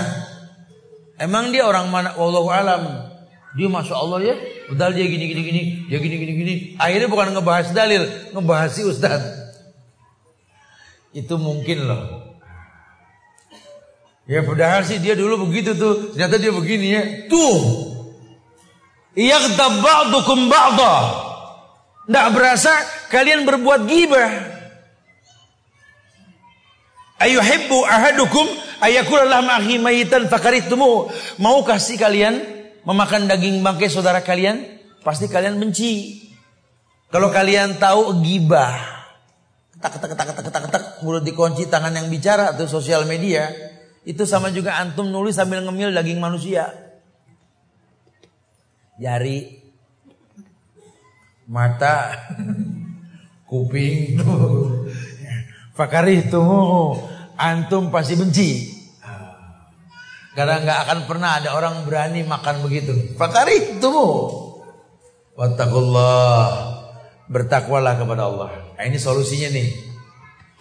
Emang 1.18 1.50
dia 1.50 1.66
orang 1.66 1.90
mana? 1.90 2.14
Wallahu 2.18 2.50
alam. 2.54 3.09
Dia 3.58 3.66
masya 3.66 3.96
Allah 3.98 4.20
ya, 4.22 4.36
padahal 4.70 4.94
dia 4.94 5.10
gini 5.10 5.26
gini 5.26 5.42
gini, 5.42 5.62
dia 5.90 5.98
gini 5.98 6.16
gini 6.22 6.34
gini. 6.38 6.54
Akhirnya 6.78 7.10
bukan 7.10 7.34
ngebahas 7.34 7.74
dalil, 7.74 8.06
ngebahas 8.30 8.70
si 8.70 8.86
ustad. 8.86 9.22
Itu 11.18 11.42
mungkin 11.42 11.90
loh. 11.90 12.04
Ya 14.30 14.46
padahal 14.46 14.86
sih 14.86 15.02
dia 15.02 15.18
dulu 15.18 15.50
begitu 15.50 15.74
tuh, 15.74 16.14
ternyata 16.14 16.38
dia 16.38 16.54
begini 16.54 16.88
ya. 16.94 17.04
Tuh, 17.26 17.58
Yaghtab 19.18 19.82
ba'dukum 19.82 20.46
ba'da. 20.46 20.94
Tidak 22.06 22.28
berasa 22.30 22.74
kalian 23.10 23.50
berbuat 23.50 23.90
gibah. 23.90 24.30
Ayuhibbu 27.18 27.84
ahadukum 27.84 28.46
ayakul 28.80 29.26
lahma 29.26 29.58
akhi 29.58 29.82
mayitan 29.82 30.30
fakaritumu. 30.30 31.10
Mau 31.42 31.66
kasih 31.66 31.98
kalian 31.98 32.59
memakan 32.88 33.28
daging 33.28 33.60
bangkai 33.60 33.92
saudara 33.92 34.24
kalian, 34.24 34.64
pasti 35.04 35.28
kalian 35.28 35.60
benci. 35.60 36.26
Kalau 37.10 37.34
kalian 37.34 37.82
tahu 37.82 38.22
gibah, 38.22 38.78
ketak 39.74 39.98
ketak 39.98 40.10
ketak 40.14 40.26
ketak 40.30 40.44
ketak 40.46 40.62
ketak 40.70 40.84
mulut 41.02 41.26
dikunci 41.26 41.66
tangan 41.66 41.96
yang 41.96 42.08
bicara 42.08 42.54
atau 42.54 42.70
sosial 42.70 43.10
media, 43.10 43.50
itu 44.06 44.24
sama 44.30 44.54
juga 44.54 44.78
antum 44.78 45.10
nulis 45.10 45.34
sambil 45.34 45.66
ngemil 45.66 45.90
daging 45.90 46.22
manusia. 46.22 46.70
Jari, 49.00 49.64
mata, 51.48 52.14
kuping, 53.50 54.22
fakari 55.74 56.28
itu 56.28 56.46
antum 57.40 57.90
pasti 57.90 58.14
benci. 58.20 58.79
Karena 60.40 60.64
nggak 60.64 60.80
akan 60.88 61.00
pernah 61.04 61.36
ada 61.36 61.52
orang 61.52 61.84
berani 61.84 62.24
makan 62.24 62.64
begitu. 62.64 62.96
Fakari 63.20 63.76
itu. 63.76 63.92
Wattaqullah. 65.36 66.48
Bertakwalah 67.28 68.00
kepada 68.00 68.32
Allah. 68.32 68.48
Nah, 68.80 68.84
ini 68.88 68.96
solusinya 68.96 69.52
nih. 69.52 69.68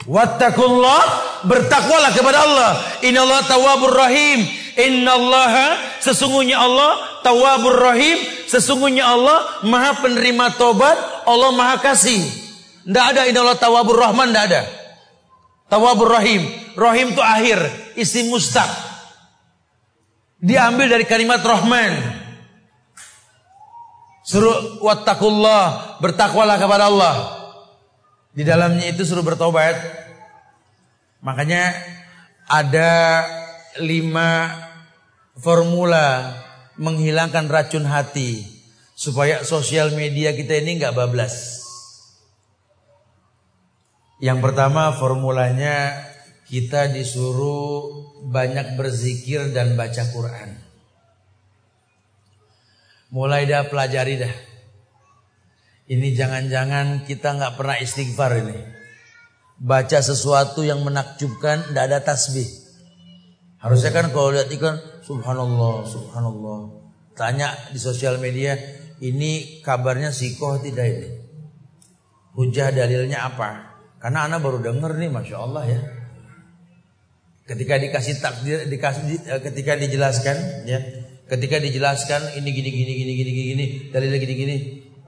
Wattaqullah. 0.02 1.02
Bertakwalah 1.46 2.10
kepada 2.10 2.42
Allah. 2.42 2.70
Inna 3.06 3.22
Allah 3.22 3.46
tawabur 3.46 3.94
rahim. 3.94 4.50
Inna 4.74 5.14
Allah 5.14 5.78
sesungguhnya 6.02 6.58
Allah 6.58 7.22
tawabur 7.22 7.78
rahim. 7.78 8.18
Sesungguhnya 8.50 9.06
Allah 9.06 9.62
maha 9.62 9.94
penerima 10.02 10.58
tobat. 10.58 10.98
Allah 11.22 11.54
maha 11.54 11.78
kasih. 11.78 12.18
Tidak 12.82 13.04
ada 13.14 13.30
inna 13.30 13.46
Allah 13.46 13.54
tawabur 13.62 13.94
rahman. 13.94 14.34
Tidak 14.34 14.42
ada. 14.42 14.66
Tawabur 15.70 16.10
rahim. 16.10 16.50
Rahim 16.74 17.14
itu 17.14 17.22
akhir. 17.22 17.62
Isim 17.94 18.34
mustaq. 18.34 18.87
Diambil 20.38 20.86
dari 20.86 21.04
kalimat 21.06 21.42
Rahman. 21.42 21.92
Suruh 24.22 24.78
wattaqullah, 24.84 25.98
bertakwalah 25.98 26.56
kepada 26.62 26.86
Allah. 26.86 27.16
Di 28.30 28.46
dalamnya 28.46 28.86
itu 28.86 29.02
suruh 29.02 29.26
bertobat. 29.26 29.74
Makanya 31.26 31.74
ada 32.46 33.26
lima 33.82 34.54
formula 35.42 36.38
menghilangkan 36.78 37.50
racun 37.50 37.82
hati 37.82 38.46
supaya 38.94 39.42
sosial 39.42 39.90
media 39.98 40.30
kita 40.34 40.62
ini 40.62 40.78
nggak 40.78 40.94
bablas. 40.94 41.58
Yang 44.22 44.38
pertama 44.50 44.94
formulanya 44.94 45.94
kita 46.48 46.88
disuruh 46.88 47.92
banyak 48.24 48.80
berzikir 48.80 49.52
dan 49.52 49.76
baca 49.76 50.08
Quran. 50.08 50.56
Mulai 53.12 53.44
dah 53.44 53.68
pelajari 53.68 54.16
dah. 54.20 54.34
Ini 55.88 56.08
jangan-jangan 56.12 57.08
kita 57.08 57.36
nggak 57.36 57.54
pernah 57.56 57.76
istighfar 57.80 58.32
ini. 58.44 58.58
Baca 59.60 60.00
sesuatu 60.00 60.64
yang 60.64 60.84
menakjubkan, 60.84 61.72
tidak 61.72 61.84
ada 61.88 61.98
tasbih. 62.04 62.48
Harusnya 63.58 63.90
kan 63.90 64.12
kalau 64.12 64.30
lihat 64.32 64.52
iklan, 64.52 64.76
subhanallah, 65.02 65.82
subhanallah. 65.88 66.60
Tanya 67.16 67.50
di 67.72 67.80
sosial 67.80 68.20
media, 68.20 68.54
ini 69.00 69.60
kabarnya 69.64 70.12
sikoh 70.14 70.62
tidak 70.62 70.86
ini? 70.86 71.10
Hujah 72.38 72.70
dalilnya 72.70 73.26
apa? 73.26 73.80
Karena 73.98 74.30
anak 74.30 74.44
baru 74.46 74.62
dengar 74.62 74.94
nih, 74.94 75.10
masya 75.10 75.36
Allah 75.42 75.64
ya. 75.66 75.97
Ketika 77.48 77.80
dikasih 77.80 78.20
takdir, 78.20 78.68
dikasih, 78.68 79.24
eh, 79.24 79.40
ketika 79.40 79.72
dijelaskan, 79.80 80.68
ya, 80.68 80.78
ketika 81.32 81.56
dijelaskan 81.56 82.36
ini 82.36 82.48
gini 82.52 82.68
gini 82.68 82.92
gini 82.92 83.12
gini 83.16 83.30
gini, 83.32 83.64
dalilnya 83.88 84.18
gini 84.20 84.34
gini, 84.36 84.56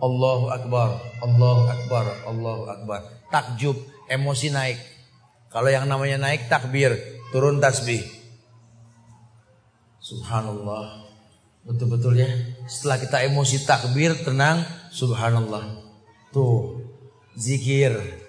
Allahu 0.01 0.49
Akbar, 0.49 0.97
Allahu 1.21 1.63
Akbar, 1.69 2.05
Allahu 2.25 2.65
Akbar. 2.65 3.01
Takjub, 3.29 3.77
emosi 4.09 4.49
naik. 4.49 4.81
Kalau 5.53 5.69
yang 5.69 5.85
namanya 5.85 6.17
naik 6.17 6.49
takbir, 6.49 6.97
turun 7.29 7.61
tasbih. 7.61 8.01
Subhanallah. 10.01 11.13
Betul-betul 11.69 12.25
ya. 12.25 12.31
Setelah 12.65 12.99
kita 13.05 13.19
emosi 13.29 13.69
takbir, 13.69 14.17
tenang, 14.25 14.65
subhanallah. 14.89 15.77
Tuh, 16.33 16.81
zikir. 17.37 18.20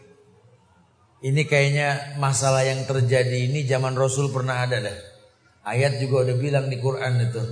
Ini 1.21 1.45
kayaknya 1.45 2.17
masalah 2.17 2.65
yang 2.65 2.81
terjadi 2.89 3.45
ini 3.45 3.61
zaman 3.69 3.93
Rasul 3.93 4.33
pernah 4.33 4.65
ada 4.65 4.81
dah. 4.81 4.97
Ayat 5.61 6.01
juga 6.01 6.25
udah 6.25 6.37
bilang 6.41 6.65
di 6.67 6.81
Quran 6.81 7.13
itu. 7.21 7.43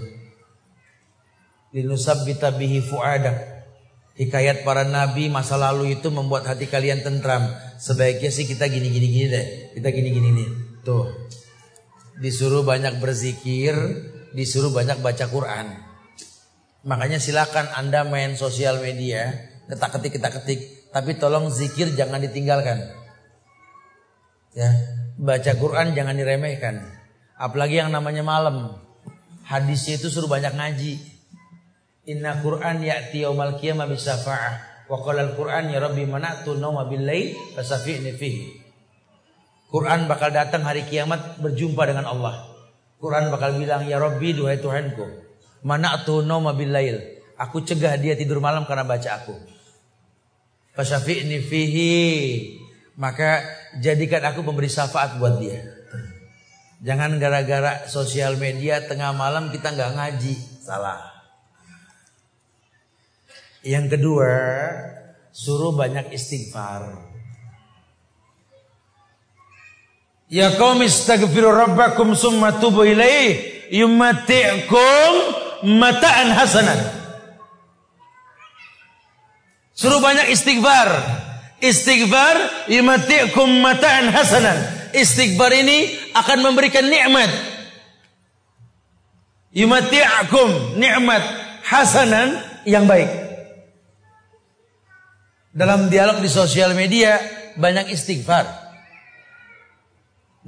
Linusabbita 1.77 2.57
bihi 2.57 2.81
fu'adak 2.81 3.59
Hikayat 4.19 4.67
para 4.67 4.83
nabi 4.83 5.31
masa 5.31 5.55
lalu 5.55 5.95
itu 5.95 6.11
membuat 6.11 6.43
hati 6.43 6.67
kalian 6.67 6.99
tentram. 6.99 7.55
Sebaiknya 7.79 8.27
sih 8.27 8.43
kita 8.43 8.67
gini 8.67 8.91
gini 8.91 9.31
deh. 9.31 9.45
Kita 9.79 9.87
gini 9.95 10.11
gini 10.11 10.29
nih. 10.35 10.49
Tuh. 10.83 11.07
Disuruh 12.19 12.67
banyak 12.67 12.99
berzikir, 12.99 13.79
disuruh 14.35 14.75
banyak 14.75 14.99
baca 14.99 15.23
Quran. 15.23 15.71
Makanya 16.83 17.15
silakan 17.15 17.71
Anda 17.71 18.03
main 18.03 18.35
sosial 18.35 18.83
media, 18.83 19.39
ketak 19.71 19.95
ketik 19.95 20.19
ketak 20.19 20.33
ketik, 20.43 20.59
tapi 20.91 21.15
tolong 21.15 21.47
zikir 21.47 21.95
jangan 21.95 22.19
ditinggalkan. 22.19 22.91
Ya, 24.53 24.69
baca 25.17 25.51
Quran 25.57 25.93
jangan 25.93 26.17
diremehkan. 26.17 26.81
Apalagi 27.37 27.79
yang 27.79 27.93
namanya 27.93 28.25
malam. 28.25 28.75
Hadisnya 29.45 29.97
itu 29.97 30.09
suruh 30.09 30.29
banyak 30.29 30.53
ngaji. 30.53 30.93
Inna 32.09 32.41
Qur'an 32.41 32.81
ya'ti 32.81 33.25
yaumal 33.25 33.57
qiyamah 33.61 33.85
bisafa'ah. 33.85 34.85
Wa 34.89 34.97
qala 35.05 35.21
al-Qur'an 35.29 35.69
ya 35.69 35.77
Rabbi 35.77 36.09
mana'tu 36.09 36.57
nawma 36.57 36.89
bil-lail 36.89 37.37
fasafi'ni 37.53 38.17
fihi. 38.17 38.57
Quran 39.69 40.09
bakal 40.09 40.33
datang 40.33 40.65
hari 40.65 40.81
kiamat 40.89 41.37
berjumpa 41.37 41.85
dengan 41.85 42.09
Allah. 42.09 42.49
Quran 42.97 43.29
bakal 43.29 43.53
bilang 43.55 43.85
ya 43.85 44.01
Rabbi 44.01 44.33
duhai 44.33 44.57
Tuhanku, 44.57 45.05
mana'tu 45.61 46.25
nawma 46.25 46.57
bil-lail. 46.57 47.21
Aku 47.37 47.61
cegah 47.61 47.95
dia 48.01 48.17
tidur 48.17 48.41
malam 48.41 48.65
karena 48.65 48.83
baca 48.83 49.09
aku. 49.21 49.37
Fasafi'ni 50.73 51.37
fihi. 51.39 51.95
Maka 52.99 53.47
jadikan 53.79 54.19
aku 54.27 54.43
pemberi 54.43 54.67
syafaat 54.67 55.15
buat 55.23 55.39
dia. 55.39 55.63
Jangan 56.83 57.15
gara-gara 57.15 57.87
sosial 57.87 58.35
media 58.35 58.83
tengah 58.83 59.15
malam 59.15 59.51
kita 59.55 59.71
nggak 59.71 59.95
ngaji, 59.95 60.35
salah. 60.59 60.99
Yang 63.63 63.95
kedua, 63.95 64.35
suruh 65.31 65.71
banyak 65.71 66.11
istighfar. 66.11 67.07
Ya 70.27 70.59
kaum 70.59 70.83
istaghfiru 70.83 71.55
rabbakum 71.55 72.13
summa 72.19 72.59
tubu 72.59 72.83
ilaih 72.83 73.63
yumati'kum 73.71 75.11
mata'an 75.79 76.35
hasanan. 76.35 76.79
Suruh 79.71 80.03
banyak 80.03 80.35
istighfar. 80.35 81.27
Istighfar 81.59 82.67
yumati'kum 82.71 83.59
mata'an 83.59 84.07
hasanan. 84.15 84.57
Istighfar 84.95 85.51
ini 85.51 85.91
akan 86.15 86.39
memberikan 86.39 86.87
nikmat. 86.87 87.27
Yumati'kum 89.51 90.79
nikmat 90.79 91.23
hasanan 91.67 92.39
yang 92.63 92.87
baik. 92.87 93.11
Dalam 95.51 95.91
dialog 95.91 96.23
di 96.23 96.29
sosial 96.31 96.71
media 96.77 97.19
banyak 97.59 97.91
istighfar. 97.91 98.47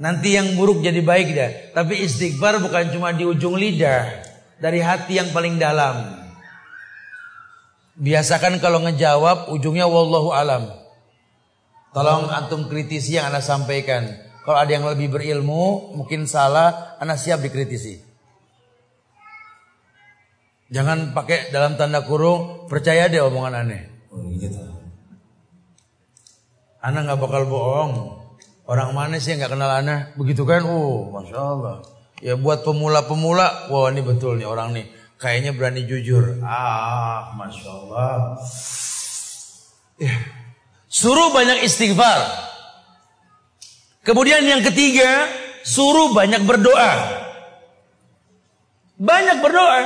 Nanti 0.00 0.34
yang 0.34 0.56
buruk 0.56 0.80
jadi 0.80 1.04
baik 1.04 1.28
dah. 1.36 1.50
Tapi 1.76 2.00
istighfar 2.00 2.58
bukan 2.58 2.88
cuma 2.90 3.12
di 3.12 3.28
ujung 3.28 3.54
lidah, 3.54 4.08
dari 4.56 4.80
hati 4.80 5.20
yang 5.20 5.28
paling 5.30 5.60
dalam. 5.60 6.24
Biasakan 8.00 8.56
kalau 8.58 8.80
ngejawab 8.88 9.52
ujungnya 9.52 9.84
wallahu 9.84 10.32
alam. 10.32 10.81
Tolong 11.92 12.32
antum 12.32 12.72
kritisi 12.72 13.20
yang 13.20 13.28
Anda 13.28 13.44
sampaikan. 13.44 14.08
Kalau 14.42 14.58
ada 14.58 14.72
yang 14.72 14.88
lebih 14.88 15.12
berilmu, 15.12 15.92
mungkin 15.92 16.24
salah, 16.24 16.96
Anda 16.96 17.20
siap 17.20 17.44
dikritisi. 17.44 18.00
Jangan 20.72 21.12
pakai 21.12 21.52
dalam 21.52 21.76
tanda 21.76 22.00
kurung, 22.00 22.64
percaya 22.64 23.12
deh 23.12 23.20
omongan 23.20 23.60
aneh. 23.60 24.08
Oh, 24.08 24.24
gitu. 24.40 24.56
Anak 26.80 27.12
nggak 27.12 27.20
bakal 27.20 27.44
bohong. 27.44 27.92
Orang 28.64 28.96
mana 28.96 29.20
sih 29.20 29.36
yang 29.36 29.44
nggak 29.44 29.52
kenal 29.52 29.68
anak? 29.68 30.16
Begitu 30.16 30.48
kan? 30.48 30.64
Oh, 30.64 31.12
masya 31.12 31.36
Allah. 31.38 31.84
Ya 32.24 32.40
buat 32.40 32.64
pemula-pemula, 32.64 33.68
wah 33.68 33.92
ini 33.92 34.00
betul 34.00 34.40
nih 34.40 34.48
orang 34.48 34.72
nih. 34.72 34.88
Kayaknya 35.20 35.52
berani 35.54 35.84
jujur. 35.84 36.40
Ah, 36.40 37.36
masya 37.36 37.68
Allah. 37.68 38.40
Ya. 40.00 40.41
Suruh 40.92 41.32
banyak 41.32 41.64
istighfar. 41.64 42.20
Kemudian 44.04 44.44
yang 44.44 44.60
ketiga, 44.60 45.24
suruh 45.64 46.12
banyak 46.12 46.44
berdoa. 46.44 46.92
Banyak 49.00 49.40
berdoa. 49.40 49.82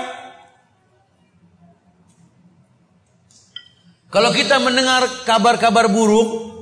Kalau 4.11 4.35
kita 4.35 4.59
mendengar 4.59 5.07
kabar-kabar 5.23 5.87
buruk, 5.87 6.57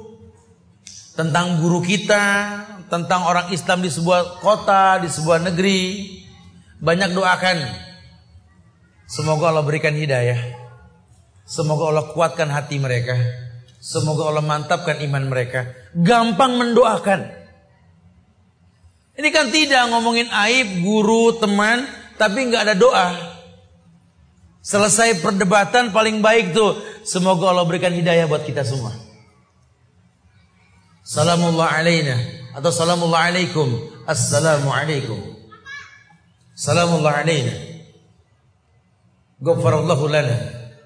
tentang 1.14 1.62
guru 1.62 1.78
kita, 1.78 2.24
tentang 2.90 3.24
orang 3.24 3.48
Islam 3.54 3.80
di 3.80 3.90
sebuah 3.90 4.42
kota, 4.42 5.00
di 5.00 5.08
sebuah 5.08 5.40
negeri. 5.46 5.82
Banyak 6.82 7.16
doakan. 7.16 7.58
Semoga 9.08 9.54
Allah 9.54 9.64
berikan 9.64 9.94
hidayah. 9.94 10.36
Semoga 11.46 11.88
Allah 11.88 12.06
kuatkan 12.12 12.50
hati 12.50 12.76
mereka. 12.82 13.14
Semoga 13.84 14.32
Allah 14.32 14.40
mantapkan 14.40 14.96
iman 15.04 15.28
mereka. 15.28 15.68
Gampang 15.92 16.56
mendoakan. 16.56 17.20
Ini 19.20 19.28
kan 19.28 19.52
tidak 19.52 19.92
ngomongin 19.92 20.32
aib 20.32 20.80
guru, 20.80 21.36
teman, 21.36 21.84
tapi 22.16 22.48
nggak 22.48 22.64
ada 22.64 22.74
doa. 22.80 23.08
Selesai 24.64 25.20
perdebatan 25.20 25.92
paling 25.92 26.24
baik 26.24 26.56
tuh. 26.56 26.80
Semoga 27.04 27.52
Allah 27.52 27.68
berikan 27.68 27.92
hidayah 27.92 28.24
buat 28.24 28.48
kita 28.48 28.64
semua. 28.64 28.96
Salamullah 31.04 31.76
alaina 31.76 32.16
atau 32.56 32.72
salamullah 32.72 33.28
alaikum. 33.28 33.68
Assalamu 34.08 34.72
alaikum. 34.72 35.20
Salamullah 36.56 37.20
alaina. 37.20 37.52
Ghafarallahu 39.44 40.08
lana. 40.08 40.38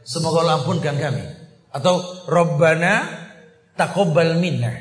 Semoga 0.03 0.43
Allah 0.43 0.66
ampunkan 0.66 0.99
kami. 0.99 1.38
Atau 1.73 2.01
Rabbana 2.27 3.07
taqabbal 3.77 4.40
minna. 4.40 4.73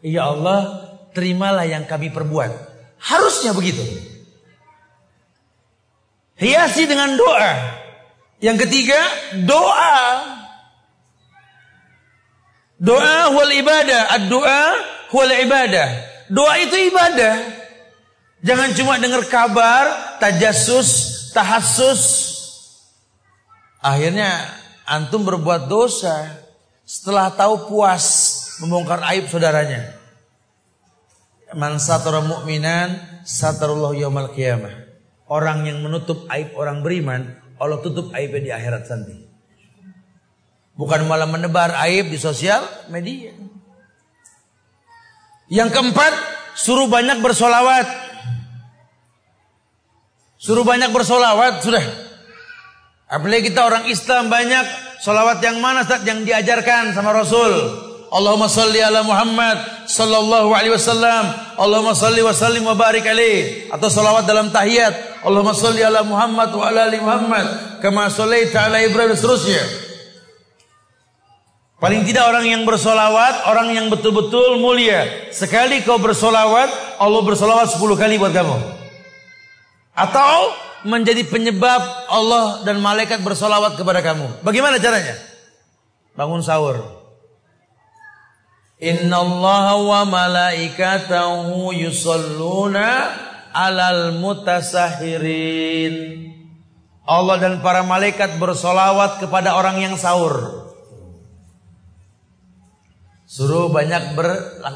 Ya 0.00 0.30
Allah, 0.32 0.92
terimalah 1.12 1.64
yang 1.68 1.84
kami 1.84 2.12
perbuat. 2.12 2.52
Harusnya 3.00 3.52
begitu. 3.52 3.82
Hiasi 6.36 6.84
dengan 6.88 7.16
doa. 7.16 7.52
Yang 8.40 8.68
ketiga, 8.68 9.00
doa 9.48 10.36
Doa 12.76 13.32
wal 13.32 13.52
ibadah, 13.56 14.12
ad-doa 14.20 14.62
wal 15.08 15.32
ibadah. 15.32 15.88
Doa 16.28 16.60
itu 16.60 16.76
ibadah. 16.92 17.34
Jangan 18.44 18.76
cuma 18.76 19.00
dengar 19.00 19.24
kabar, 19.32 19.88
tajassus, 20.20 21.32
tahassus. 21.32 22.02
Akhirnya 23.80 24.44
antum 24.86 25.26
berbuat 25.26 25.66
dosa 25.66 26.46
setelah 26.86 27.34
tahu 27.34 27.66
puas 27.66 28.06
membongkar 28.62 29.02
aib 29.12 29.26
saudaranya. 29.26 29.98
Man 31.54 31.82
satara 31.82 32.22
mu'minan 32.22 33.22
satarullah 33.26 33.92
yaumal 33.98 34.30
qiyamah. 34.32 34.86
Orang 35.26 35.66
yang 35.66 35.82
menutup 35.82 36.30
aib 36.30 36.54
orang 36.54 36.86
beriman, 36.86 37.34
Allah 37.58 37.82
tutup 37.82 38.14
aibnya 38.14 38.40
di 38.40 38.50
akhirat 38.54 38.86
nanti. 38.86 39.26
Bukan 40.78 41.10
malah 41.10 41.26
menebar 41.26 41.74
aib 41.88 42.14
di 42.14 42.18
sosial 42.20 42.62
media. 42.86 43.34
Yang 45.50 45.74
keempat, 45.74 46.12
suruh 46.54 46.86
banyak 46.86 47.18
bersolawat. 47.22 47.86
Suruh 50.36 50.62
banyak 50.62 50.94
bersolawat 50.94 51.64
sudah. 51.64 52.05
Apalagi 53.06 53.54
kita 53.54 53.62
orang 53.62 53.86
Islam 53.86 54.26
banyak 54.26 54.66
solawat 54.98 55.38
yang 55.38 55.62
mana 55.62 55.86
Ustaz 55.86 56.02
yang 56.02 56.26
diajarkan 56.26 56.90
sama 56.90 57.14
Rasul. 57.14 57.54
Allahumma 58.10 58.50
salli 58.50 58.82
ala 58.82 59.06
Muhammad 59.06 59.86
sallallahu 59.86 60.50
alaihi 60.50 60.74
wasallam. 60.74 61.30
Allahumma 61.54 61.94
salli 61.94 62.22
wa 62.22 62.34
sallim 62.34 62.66
wa 62.66 62.74
barik 62.74 63.06
alaih. 63.06 63.70
Atau 63.70 63.86
solawat 63.90 64.26
dalam 64.26 64.50
tahiyat. 64.50 65.22
Allahumma 65.22 65.54
salli 65.54 65.86
ala 65.86 66.02
Muhammad 66.02 66.50
wa 66.50 66.66
ala 66.66 66.90
ali 66.90 66.98
Muhammad. 66.98 67.78
Kama 67.78 68.10
sallaita 68.10 68.66
ala 68.66 68.82
Ibrahim 68.82 69.14
dan 69.14 69.18
seterusnya. 69.18 69.62
Paling 71.76 72.08
tidak 72.08 72.24
orang 72.26 72.48
yang 72.48 72.62
bersolawat, 72.64 73.46
orang 73.52 73.70
yang 73.70 73.86
betul-betul 73.92 74.58
mulia. 74.58 75.28
Sekali 75.28 75.84
kau 75.84 76.00
bersolawat, 76.00 76.98
Allah 76.98 77.20
bersolawat 77.20 77.68
10 77.68 78.00
kali 78.00 78.16
buat 78.16 78.32
kamu. 78.32 78.56
Atau 79.92 80.56
menjadi 80.86 81.26
penyebab 81.26 81.82
Allah 82.06 82.62
dan 82.62 82.78
malaikat 82.78 83.20
bersolawat 83.26 83.74
kepada 83.74 84.00
kamu. 84.00 84.40
Bagaimana 84.46 84.78
caranya? 84.78 85.18
Bangun 86.14 86.40
sahur. 86.40 86.80
Inna 88.80 89.20
Allah 89.24 89.76
wa 89.80 90.04
malaikatahu 90.06 91.74
yusalluna 91.74 93.10
alal 93.50 94.16
mutasahirin. 94.20 95.94
Allah 97.06 97.36
dan 97.38 97.62
para 97.62 97.86
malaikat 97.86 98.38
bersolawat 98.38 99.22
kepada 99.22 99.54
orang 99.58 99.78
yang 99.80 99.94
sahur. 99.96 100.66
Suruh 103.26 103.68
banyak 103.68 104.14
ber, 104.14 104.26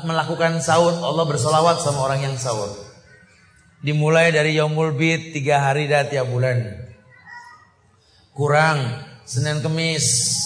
melakukan 0.03 0.59
sahur. 0.59 0.93
Allah 0.99 1.25
bersolawat 1.27 1.79
sama 1.83 2.03
orang 2.03 2.21
yang 2.27 2.37
sahur. 2.37 2.90
Dimulai 3.81 4.29
dari 4.29 4.61
Yaumul 4.61 4.93
Bid 4.93 5.33
tiga 5.33 5.65
hari 5.65 5.89
dah 5.89 6.05
tiap 6.05 6.29
bulan. 6.29 6.69
Kurang 8.37 8.77
Senin 9.25 9.65
Kemis. 9.65 10.37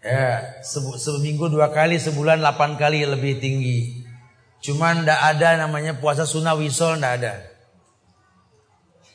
Ya, 0.00 0.62
seminggu 0.96 1.52
dua 1.52 1.74
kali, 1.74 2.00
sebulan 2.00 2.40
delapan 2.40 2.78
kali 2.78 3.04
lebih 3.04 3.36
tinggi. 3.42 4.06
Cuman 4.62 5.04
ndak 5.04 5.20
ada 5.36 5.60
namanya 5.60 5.98
puasa 5.98 6.24
sunnah 6.24 6.56
wisol 6.56 6.96
ndak 6.96 7.12
ada. 7.20 7.34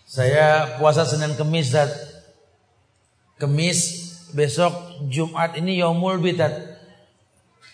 Saya 0.05 0.77
puasa 0.77 1.07
Senin 1.07 1.33
Kemis 1.33 1.71
dan 1.71 1.89
Kemis 3.39 3.79
besok 4.35 4.75
Jumat 5.07 5.55
ini 5.55 5.79
Yaumul 5.79 6.19
Bid 6.19 6.43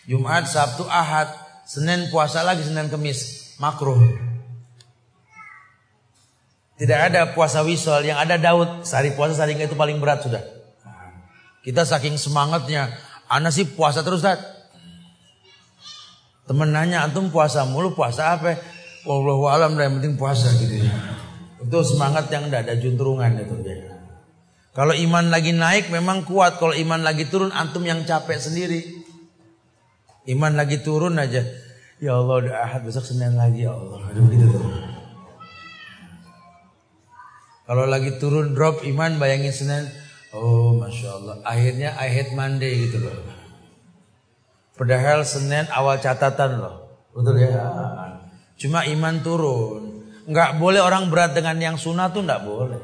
Jumat, 0.05 0.49
Sabtu, 0.49 0.85
Ahad, 0.89 1.29
Senin 1.65 2.09
puasa 2.09 2.41
lagi, 2.41 2.65
Senin 2.65 2.89
Kemis, 2.89 3.53
makruh. 3.61 4.30
Tidak 6.81 6.97
ada 6.97 7.29
puasa 7.37 7.61
wisol, 7.61 8.09
yang 8.09 8.17
ada 8.17 8.41
Daud, 8.41 8.81
sehari 8.81 9.13
puasa 9.13 9.37
sehari 9.37 9.53
itu 9.53 9.77
paling 9.77 10.01
berat 10.01 10.25
sudah. 10.25 10.41
Kita 11.61 11.85
saking 11.85 12.17
semangatnya, 12.17 12.89
Ana 13.29 13.53
sih 13.53 13.69
puasa 13.69 14.01
terus 14.01 14.25
Dad. 14.25 14.41
Temen 16.49 16.73
nanya, 16.73 17.05
antum 17.05 17.29
puasa 17.29 17.69
mulu, 17.69 17.93
puasa 17.93 18.33
apa? 18.33 18.57
Wallahu 19.05 19.45
alam 19.45 19.77
yang 19.77 20.01
penting 20.01 20.17
puasa 20.17 20.49
gitu 20.57 20.81
ya. 20.81 20.89
Itu 21.61 21.85
semangat 21.85 22.33
yang 22.33 22.49
tidak 22.49 22.65
ada 22.65 22.73
junturungan 22.81 23.37
itu 23.37 23.55
ya. 23.61 24.01
Kalau 24.73 24.97
iman 24.97 25.29
lagi 25.29 25.53
naik 25.53 25.93
memang 25.93 26.25
kuat, 26.25 26.57
kalau 26.57 26.73
iman 26.73 27.05
lagi 27.05 27.29
turun 27.29 27.53
antum 27.53 27.85
yang 27.85 28.01
capek 28.09 28.41
sendiri. 28.41 28.81
Iman 30.25 30.57
lagi 30.57 30.81
turun 30.81 31.13
aja. 31.21 31.45
Ya 32.01 32.17
Allah 32.17 32.35
udah 32.41 32.55
ahad 32.65 32.81
besok 32.81 33.05
Senin 33.05 33.37
lagi 33.37 33.69
ya 33.69 33.77
Allah. 33.77 34.01
Aduh 34.09 34.25
gitu 34.33 34.49
tuh. 34.49 35.00
Kalau 37.65 37.85
lagi 37.85 38.17
turun 38.17 38.57
drop 38.57 38.81
iman 38.83 39.21
bayangin 39.21 39.53
Senin. 39.53 39.85
Oh 40.33 40.75
Masya 40.75 41.09
Allah. 41.21 41.35
Akhirnya 41.45 41.93
ahad 41.95 42.33
Monday 42.33 42.87
gitu 42.89 43.03
loh. 43.03 43.15
Padahal 44.75 45.21
Senin 45.27 45.69
awal 45.69 46.01
catatan 46.01 46.57
loh. 46.57 46.75
Betul 47.13 47.43
ya? 47.43 47.61
Cuma 48.57 48.87
iman 48.87 49.15
turun. 49.21 50.07
Enggak 50.25 50.57
boleh 50.57 50.81
orang 50.81 51.09
berat 51.11 51.35
dengan 51.35 51.57
yang 51.59 51.77
sunnah 51.77 52.09
tuh 52.09 52.23
enggak 52.23 52.45
boleh. 52.45 52.81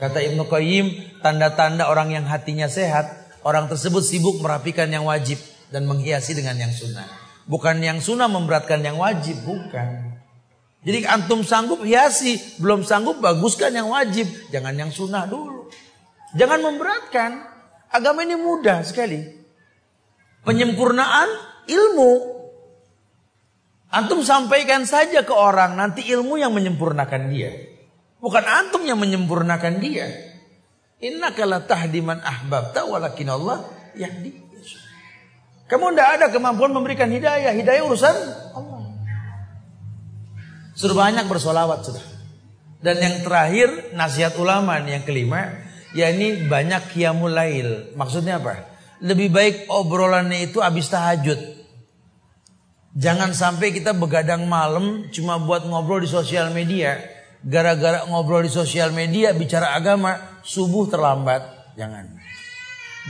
Kata 0.00 0.16
Ibnu 0.16 0.48
Qayyim, 0.48 1.20
tanda-tanda 1.20 1.92
orang 1.92 2.08
yang 2.08 2.24
hatinya 2.24 2.72
sehat, 2.72 3.36
orang 3.44 3.68
tersebut 3.68 4.00
sibuk 4.00 4.40
merapikan 4.40 4.88
yang 4.88 5.04
wajib 5.04 5.36
dan 5.68 5.84
menghiasi 5.84 6.32
dengan 6.32 6.56
yang 6.56 6.72
sunnah. 6.72 7.04
Bukan 7.44 7.84
yang 7.84 8.00
sunnah 8.00 8.24
memberatkan 8.24 8.80
yang 8.80 8.96
wajib, 8.96 9.36
bukan. 9.44 10.09
Jadi 10.80 11.04
antum 11.04 11.44
sanggup 11.44 11.84
hiasi, 11.84 12.40
belum 12.56 12.88
sanggup 12.88 13.20
baguskan 13.20 13.76
yang 13.76 13.92
wajib, 13.92 14.24
jangan 14.48 14.72
yang 14.72 14.88
sunnah 14.88 15.28
dulu. 15.28 15.68
Jangan 16.32 16.60
memberatkan. 16.64 17.30
Agama 17.90 18.22
ini 18.22 18.38
mudah 18.38 18.80
sekali. 18.86 19.20
Penyempurnaan 20.46 21.28
ilmu. 21.68 22.12
Antum 23.90 24.22
sampaikan 24.22 24.86
saja 24.86 25.26
ke 25.26 25.34
orang, 25.34 25.74
nanti 25.74 26.06
ilmu 26.06 26.38
yang 26.38 26.54
menyempurnakan 26.54 27.28
dia. 27.28 27.50
Bukan 28.22 28.44
antum 28.46 28.86
yang 28.86 29.02
menyempurnakan 29.02 29.82
dia. 29.82 30.06
Inna 31.02 31.34
kala 31.34 31.66
tahdiman 31.66 32.22
ahbabta 32.22 32.86
walakin 32.86 33.28
Allah 33.32 33.66
yahdi. 33.98 34.36
Kamu 35.66 35.94
tidak 35.94 36.08
ada 36.20 36.26
kemampuan 36.30 36.70
memberikan 36.70 37.10
hidayah. 37.10 37.50
Hidayah 37.54 37.82
urusan 37.86 38.16
Allah. 38.54 38.69
Suruh 40.80 40.96
banyak 40.96 41.28
bersolawat 41.28 41.84
sudah. 41.84 42.00
Dan 42.80 42.96
yang 42.96 43.16
terakhir 43.20 43.92
nasihat 43.92 44.32
ulama 44.40 44.80
yang 44.80 45.04
kelima. 45.04 45.68
Ya 45.92 46.08
ini 46.08 46.48
banyak 46.48 46.96
qiyamul 46.96 47.36
lail. 47.36 47.92
Maksudnya 48.00 48.40
apa? 48.40 48.64
Lebih 49.04 49.28
baik 49.28 49.56
obrolannya 49.68 50.48
itu 50.48 50.64
habis 50.64 50.88
tahajud. 50.88 51.36
Jangan 52.96 53.36
sampai 53.36 53.76
kita 53.76 53.92
begadang 53.92 54.48
malam 54.48 55.12
cuma 55.12 55.36
buat 55.36 55.68
ngobrol 55.68 56.00
di 56.00 56.08
sosial 56.08 56.48
media. 56.56 56.96
Gara-gara 57.44 58.08
ngobrol 58.08 58.48
di 58.48 58.52
sosial 58.52 58.88
media 58.96 59.36
bicara 59.36 59.76
agama 59.76 60.40
subuh 60.40 60.88
terlambat. 60.88 61.76
Jangan. 61.76 62.16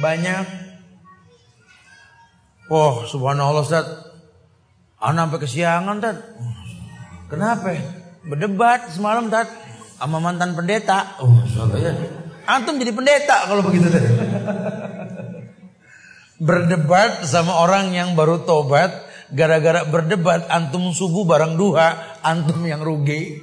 Banyak 0.03 0.71
Oh 2.71 3.03
subhanallah 3.07 3.63
Ustaz. 3.67 3.87
Anak 5.03 5.31
sampai 5.31 5.39
kesiangan 5.43 5.97
Ustaz. 5.99 6.19
Kenapa? 7.31 7.79
Berdebat 8.27 8.91
semalam 8.91 9.31
Ustaz. 9.31 9.49
Sama 9.97 10.19
mantan 10.19 10.59
pendeta. 10.59 11.15
Oh 11.23 11.31
ya. 11.79 11.95
Antum 12.51 12.83
jadi 12.83 12.91
pendeta 12.91 13.47
kalau 13.47 13.63
begitu 13.63 13.87
Ustaz. 13.87 14.05
Berdebat 16.43 17.23
sama 17.31 17.63
orang 17.63 17.95
yang 17.95 18.19
baru 18.19 18.43
tobat. 18.43 18.91
Gara-gara 19.31 19.87
berdebat 19.87 20.51
antum 20.51 20.91
subuh 20.91 21.23
barang 21.23 21.55
duha. 21.55 22.19
Antum 22.27 22.67
yang 22.67 22.83
rugi. 22.83 23.39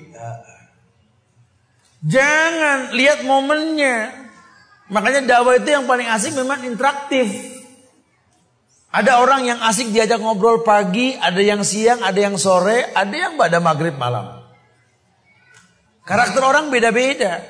Jangan 2.03 2.91
lihat 2.91 3.23
momennya. 3.23 4.27
Makanya 4.91 5.23
dakwah 5.23 5.55
itu 5.55 5.67
yang 5.71 5.87
paling 5.87 6.07
asik 6.11 6.35
memang 6.35 6.63
interaktif. 6.67 7.56
Ada 8.87 9.19
orang 9.19 9.43
yang 9.43 9.59
asik 9.67 9.91
diajak 9.91 10.23
ngobrol 10.23 10.63
pagi, 10.63 11.11
ada 11.19 11.43
yang 11.43 11.61
siang, 11.67 11.99
ada 12.01 12.17
yang 12.17 12.39
sore, 12.39 12.87
ada 12.95 13.11
yang 13.11 13.35
pada 13.35 13.59
maghrib 13.59 13.99
malam. 13.99 14.39
Karakter 16.07 16.39
orang 16.39 16.71
beda-beda. 16.71 17.43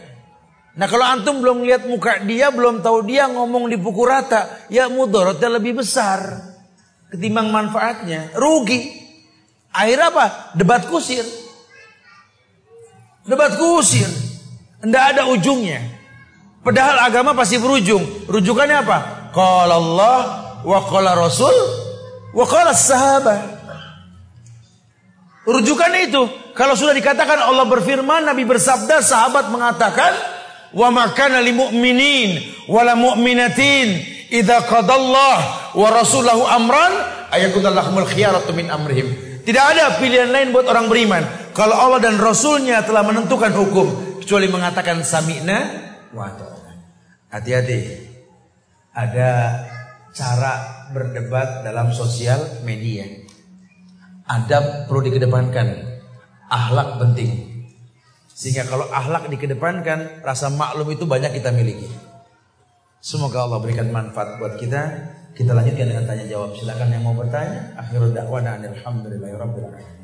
Nah 0.78 0.86
kalau 0.90 1.06
antum 1.06 1.42
belum 1.42 1.62
lihat 1.62 1.86
muka 1.86 2.26
dia, 2.26 2.50
belum 2.50 2.82
tahu 2.82 3.06
dia 3.06 3.30
ngomong 3.30 3.70
di 3.70 3.78
pukul 3.78 4.10
rata, 4.10 4.66
ya 4.74 4.90
mudorotnya 4.90 5.62
lebih 5.62 5.82
besar 5.82 6.42
ketimbang 7.14 7.54
manfaatnya. 7.54 8.34
Rugi. 8.34 9.06
Akhirnya 9.74 10.10
apa? 10.10 10.26
Debat 10.58 10.90
kusir. 10.90 11.24
Debat 13.30 13.54
kusir. 13.56 14.10
Tidak 14.82 15.04
ada 15.14 15.30
ujungnya. 15.30 15.82
Padahal 16.66 17.06
agama 17.06 17.38
pasti 17.38 17.62
berujung. 17.62 18.26
Rujukannya 18.26 18.78
apa? 18.82 18.98
Kalau 19.32 19.78
Allah 19.78 20.47
wa 20.68 20.84
qala 20.84 21.16
Rasul 21.16 21.56
wa 22.36 22.44
qala 22.44 22.76
sahabat. 22.76 23.56
Rujukan 25.48 25.92
itu 26.04 26.28
kalau 26.52 26.76
sudah 26.76 26.92
dikatakan 26.92 27.40
Allah 27.40 27.64
berfirman, 27.64 28.28
Nabi 28.28 28.44
bersabda, 28.44 29.00
sahabat 29.00 29.48
mengatakan, 29.48 30.12
wa 30.76 30.92
makana 30.92 31.40
lil 31.40 31.56
mu'minin 31.56 32.44
wala 32.68 33.00
mu'minatin 33.00 34.04
idza 34.28 34.68
qadallah 34.68 35.72
wa 35.72 35.88
rasulahu 35.88 36.44
amran 36.44 36.92
ayakunallahumul 37.32 38.10
khiyaratu 38.12 38.52
min 38.52 38.68
amrihim. 38.68 39.08
Tidak 39.48 39.64
ada 39.64 39.96
pilihan 40.04 40.28
lain 40.28 40.52
buat 40.52 40.68
orang 40.68 40.92
beriman 40.92 41.24
kalau 41.56 41.80
Allah 41.80 42.04
dan 42.04 42.20
Rasulnya 42.20 42.84
telah 42.84 43.08
menentukan 43.08 43.56
hukum 43.56 44.20
kecuali 44.20 44.52
mengatakan 44.52 45.00
sami'na 45.08 45.58
wa 46.12 46.28
Hati-hati. 47.32 48.08
ada 48.92 49.32
cara 50.18 50.54
berdebat 50.90 51.62
dalam 51.62 51.94
sosial 51.94 52.66
media. 52.66 53.06
Adab 54.26 54.90
perlu 54.90 55.06
dikedepankan, 55.06 55.68
ahlak 56.50 56.98
penting. 56.98 57.46
Sehingga 58.34 58.66
kalau 58.66 58.90
ahlak 58.90 59.30
dikedepankan, 59.30 60.26
rasa 60.26 60.50
maklum 60.50 60.90
itu 60.90 61.06
banyak 61.06 61.38
kita 61.38 61.54
miliki. 61.54 61.88
Semoga 62.98 63.46
Allah 63.46 63.62
berikan 63.62 63.94
manfaat 63.94 64.42
buat 64.42 64.58
kita. 64.58 65.14
Kita 65.38 65.54
lanjutkan 65.54 65.86
dengan 65.86 66.10
tanya 66.10 66.26
jawab. 66.26 66.58
Silakan 66.58 66.90
yang 66.90 67.06
mau 67.06 67.14
bertanya. 67.14 67.78
Akhirul 67.78 68.10
da'wana 68.10 68.58
alhamdulillahirabbil 68.58 69.70
alamin. 69.70 69.96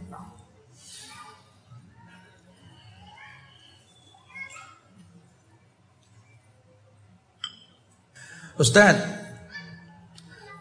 Ustaz, 8.53 9.22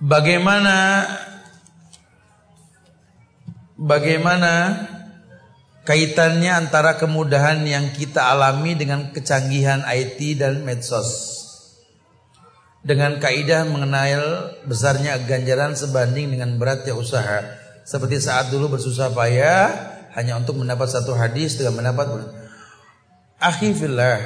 bagaimana 0.03 1.07
bagaimana 3.79 4.83
kaitannya 5.87 6.51
antara 6.51 6.99
kemudahan 6.99 7.62
yang 7.62 7.95
kita 7.95 8.19
alami 8.35 8.74
dengan 8.74 9.15
kecanggihan 9.15 9.87
IT 9.87 10.19
dan 10.43 10.66
medsos? 10.66 11.39
Dengan 12.83 13.23
kaidah 13.23 13.62
mengenai 13.62 14.19
besarnya 14.66 15.15
ganjaran 15.23 15.79
sebanding 15.79 16.35
dengan 16.35 16.59
beratnya 16.59 16.99
usaha. 16.99 17.47
Seperti 17.87 18.19
saat 18.19 18.51
dulu 18.51 18.74
bersusah 18.74 19.15
payah 19.15 19.70
hanya 20.19 20.35
untuk 20.35 20.59
mendapat 20.59 20.91
satu 20.91 21.15
hadis 21.15 21.55
dengan 21.55 21.79
mendapat 21.79 22.27
Akhifillah, 23.43 24.19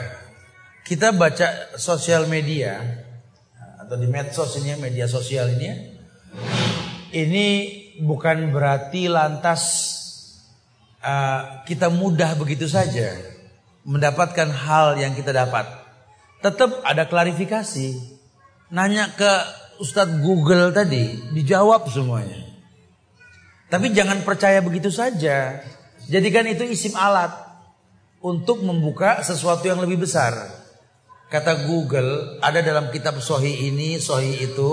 kita 0.85 1.13
baca 1.17 1.77
sosial 1.81 2.29
media 2.29 3.06
atau 3.87 3.95
di 3.95 4.11
medsos 4.11 4.59
ini 4.59 4.75
media 4.83 5.07
sosial 5.07 5.55
ini 5.55 5.71
ini 7.15 7.47
bukan 8.03 8.51
berarti 8.51 9.07
lantas 9.07 9.63
uh, 11.07 11.63
kita 11.63 11.87
mudah 11.87 12.35
begitu 12.35 12.67
saja 12.67 13.15
mendapatkan 13.87 14.51
hal 14.51 14.99
yang 14.99 15.15
kita 15.15 15.31
dapat. 15.31 15.65
Tetap 16.43 16.83
ada 16.83 17.07
klarifikasi. 17.07 18.19
Nanya 18.75 19.15
ke 19.15 19.33
Ustadz 19.79 20.19
Google 20.19 20.75
tadi, 20.75 21.31
dijawab 21.31 21.87
semuanya. 21.87 22.43
Tapi 23.71 23.95
jangan 23.95 24.27
percaya 24.27 24.59
begitu 24.59 24.91
saja. 24.91 25.63
Jadikan 26.11 26.51
itu 26.51 26.67
isim 26.67 26.99
alat 26.99 27.31
untuk 28.19 28.67
membuka 28.67 29.23
sesuatu 29.23 29.63
yang 29.71 29.79
lebih 29.79 30.03
besar. 30.03 30.66
Kata 31.27 31.67
Google, 31.67 32.39
ada 32.39 32.63
dalam 32.63 32.95
kitab 32.95 33.19
Sohi 33.19 33.67
ini, 33.67 33.99
Sohi 33.99 34.47
itu, 34.47 34.71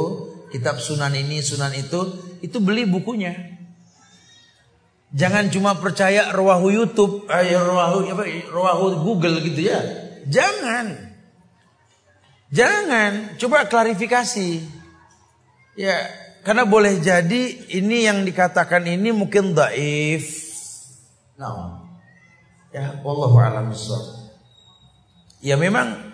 kitab 0.54 0.78
Sunan 0.78 1.10
ini, 1.18 1.42
Sunan 1.42 1.74
itu, 1.74 2.14
itu 2.46 2.62
beli 2.62 2.86
bukunya. 2.86 3.34
Jangan 5.14 5.50
cuma 5.50 5.74
percaya 5.78 6.30
rawahu 6.30 6.70
YouTube, 6.70 7.26
eh, 7.30 7.58
rawahu, 7.58 8.06
apa, 8.14 8.26
rawahu 8.54 9.02
Google 9.02 9.42
gitu 9.42 9.66
ya. 9.66 9.82
Jangan. 10.30 11.14
Jangan, 12.54 13.34
coba 13.42 13.66
klarifikasi. 13.66 14.62
Ya, 15.74 16.06
karena 16.46 16.70
boleh 16.70 17.02
jadi 17.02 17.74
ini 17.74 18.06
yang 18.06 18.22
dikatakan 18.22 18.86
ini 18.86 19.10
mungkin 19.10 19.58
daif. 19.58 20.54
Nah, 21.34 21.82
ya, 22.70 23.02
wallahu 23.02 23.42
a'lam 23.42 23.74
Ya 25.42 25.58
memang 25.58 26.13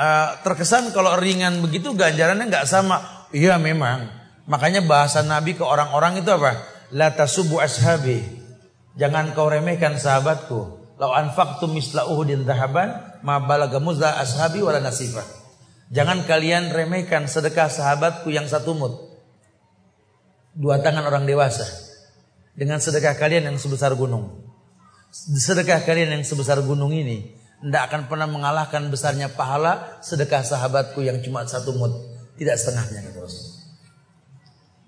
uh, 0.00 0.40
terkesan 0.40 0.96
kalau 0.96 1.20
ringan 1.20 1.60
begitu 1.60 1.92
ganjarannya 1.92 2.48
nggak 2.48 2.64
sama. 2.64 3.28
Iya 3.30 3.60
memang. 3.60 4.08
Makanya 4.48 4.82
bahasa 4.82 5.20
Nabi 5.22 5.54
ke 5.54 5.62
orang-orang 5.62 6.24
itu 6.24 6.30
apa? 6.32 6.64
La 6.90 7.12
tasubu 7.12 7.60
ashabi. 7.60 8.24
Jangan 8.98 9.36
kau 9.36 9.46
remehkan 9.46 10.00
sahabatku. 10.00 10.80
Lau 10.98 11.12
anfaqtu 11.14 11.70
misla 11.70 12.10
uhudin 12.10 12.42
dhahaban 12.42 13.20
ma 13.22 13.38
balaga 13.38 13.78
ashabi 14.18 14.64
wala 14.64 14.82
nasifah. 14.82 15.24
Jangan 15.90 16.26
kalian 16.26 16.74
remehkan 16.74 17.30
sedekah 17.30 17.70
sahabatku 17.70 18.30
yang 18.30 18.50
satu 18.50 18.74
mut. 18.74 18.94
Dua 20.50 20.82
tangan 20.82 21.06
orang 21.06 21.26
dewasa. 21.30 21.66
Dengan 22.50 22.82
sedekah 22.82 23.14
kalian 23.14 23.54
yang 23.54 23.58
sebesar 23.58 23.94
gunung. 23.94 24.50
Sedekah 25.14 25.82
kalian 25.86 26.18
yang 26.18 26.24
sebesar 26.26 26.58
gunung 26.62 26.90
ini 26.90 27.39
tidak 27.60 27.82
akan 27.92 28.02
pernah 28.08 28.24
mengalahkan 28.24 28.88
besarnya 28.88 29.28
pahala 29.28 30.00
sedekah 30.00 30.40
sahabatku 30.40 31.04
yang 31.04 31.20
cuma 31.20 31.44
satu 31.44 31.76
mut. 31.76 31.92
Tidak 32.40 32.56
setengahnya 32.56 33.04
kata 33.04 33.20
Rasul. 33.20 33.46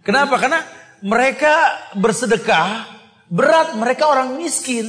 Kenapa? 0.00 0.40
Karena 0.40 0.64
mereka 1.04 1.52
bersedekah 2.00 2.88
berat. 3.28 3.76
Mereka 3.76 4.08
orang 4.08 4.40
miskin. 4.40 4.88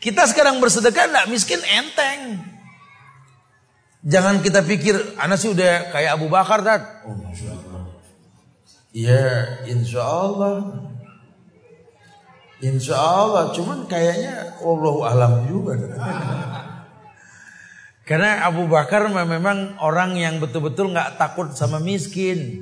Kita 0.00 0.24
sekarang 0.24 0.64
bersedekah 0.64 1.12
tidak 1.12 1.28
miskin 1.28 1.60
enteng. 1.60 2.40
Jangan 4.00 4.40
kita 4.40 4.64
pikir, 4.64 4.96
anak 5.20 5.36
sih 5.36 5.52
udah 5.52 5.92
kayak 5.92 6.16
Abu 6.16 6.32
Bakar 6.32 6.64
tat. 6.64 7.04
Oh, 7.04 7.20
masya 7.20 7.52
Allah. 7.52 7.84
Ya, 8.96 9.28
insya 9.68 10.00
Allah. 10.00 10.89
Insya 12.60 12.96
Allah, 12.96 13.56
cuman 13.56 13.88
kayaknya 13.88 14.60
Allah 14.60 14.94
alam 15.08 15.32
juga. 15.48 15.80
Karena 18.04 18.44
Abu 18.44 18.68
Bakar 18.68 19.08
memang 19.08 19.80
orang 19.80 20.18
yang 20.18 20.36
betul-betul 20.42 20.92
nggak 20.92 21.16
takut 21.16 21.56
sama 21.56 21.80
miskin. 21.80 22.60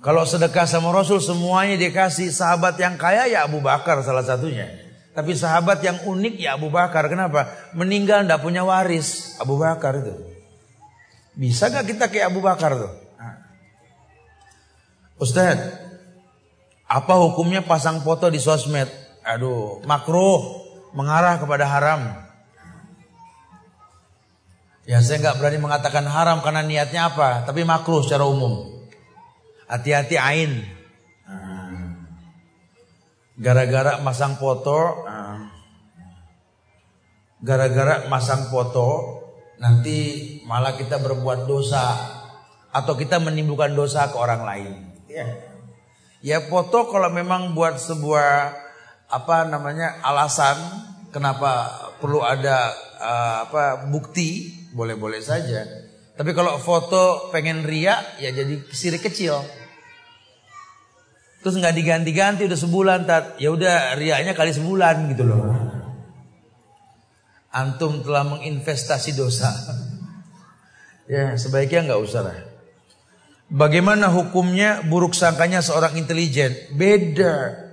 Kalau 0.00 0.24
sedekah 0.24 0.64
sama 0.64 0.92
Rasul 0.92 1.20
semuanya 1.20 1.76
dikasih 1.76 2.32
sahabat 2.32 2.76
yang 2.80 3.00
kaya 3.00 3.28
ya 3.28 3.48
Abu 3.48 3.64
Bakar 3.64 4.00
salah 4.04 4.24
satunya. 4.24 4.68
Tapi 5.16 5.36
sahabat 5.36 5.80
yang 5.84 5.96
unik 6.04 6.34
ya 6.40 6.56
Abu 6.56 6.68
Bakar. 6.68 7.08
Kenapa? 7.08 7.48
Meninggal 7.72 8.28
nggak 8.28 8.40
punya 8.44 8.64
waris 8.64 9.36
Abu 9.40 9.56
Bakar 9.56 10.00
itu. 10.00 10.12
Bisa 11.36 11.72
gak 11.72 11.86
kita 11.88 12.12
kayak 12.12 12.28
Abu 12.28 12.44
Bakar 12.44 12.76
tuh? 12.76 12.92
Ustadz, 15.20 15.89
apa 16.90 17.14
hukumnya 17.22 17.62
pasang 17.62 18.02
foto 18.02 18.26
di 18.26 18.42
sosmed? 18.42 18.90
Aduh, 19.22 19.78
makruh, 19.86 20.66
mengarah 20.90 21.38
kepada 21.38 21.62
haram. 21.70 22.02
Ya 24.90 24.98
saya 24.98 25.22
nggak 25.22 25.38
berani 25.38 25.62
mengatakan 25.62 26.02
haram 26.02 26.42
karena 26.42 26.66
niatnya 26.66 27.14
apa, 27.14 27.46
tapi 27.46 27.62
makruh 27.62 28.02
secara 28.02 28.26
umum. 28.26 28.82
Hati-hati 29.70 30.18
ain. 30.18 30.66
Gara-gara 33.38 34.02
masang 34.02 34.34
foto, 34.34 35.06
gara-gara 37.38 38.10
masang 38.10 38.50
foto, 38.50 38.88
nanti 39.62 39.96
malah 40.42 40.74
kita 40.74 40.98
berbuat 40.98 41.46
dosa 41.46 41.96
atau 42.74 42.98
kita 42.98 43.22
menimbulkan 43.22 43.78
dosa 43.78 44.10
ke 44.10 44.16
orang 44.18 44.42
lain. 44.42 44.72
Ya. 45.06 45.49
Ya 46.20 46.44
foto 46.44 46.92
kalau 46.92 47.08
memang 47.08 47.56
buat 47.56 47.80
sebuah 47.80 48.52
apa 49.08 49.48
namanya 49.48 50.04
alasan 50.04 50.56
kenapa 51.08 51.72
perlu 51.96 52.20
ada 52.20 52.70
uh, 53.00 53.36
apa 53.48 53.88
bukti 53.88 54.52
boleh-boleh 54.76 55.24
saja. 55.24 55.64
Tapi 56.20 56.36
kalau 56.36 56.60
foto 56.60 57.32
pengen 57.32 57.64
ria 57.64 57.96
ya 58.20 58.28
jadi 58.36 58.60
sirik 58.68 59.00
kecil. 59.00 59.40
Terus 61.40 61.56
nggak 61.56 61.72
diganti-ganti 61.72 62.44
udah 62.44 62.60
sebulan 62.60 63.08
tat. 63.08 63.40
Ya 63.40 63.48
udah 63.48 63.96
riaknya 63.96 64.36
kali 64.36 64.52
sebulan 64.52 65.16
gitu 65.16 65.24
loh. 65.24 65.56
Antum 67.48 68.04
telah 68.04 68.28
menginvestasi 68.28 69.16
dosa. 69.16 69.48
ya 71.12 71.32
sebaiknya 71.40 71.88
nggak 71.88 72.02
usah 72.04 72.28
lah. 72.28 72.49
Bagaimana 73.50 74.14
hukumnya 74.14 74.86
buruk 74.86 75.10
sangkanya 75.10 75.58
seorang 75.58 75.98
intelijen? 75.98 76.54
Beda. 76.70 77.66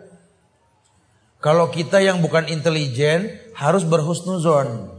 Kalau 1.38 1.70
kita 1.70 2.02
yang 2.02 2.18
bukan 2.26 2.50
intelijen 2.50 3.30
harus 3.54 3.86
berhusnuzon. 3.86 4.90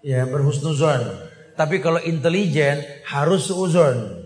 Ya, 0.00 0.24
berhusnuzon. 0.24 1.04
Tapi 1.52 1.84
kalau 1.84 2.00
intelijen 2.00 2.80
harus 3.04 3.52
seuzon. 3.52 4.24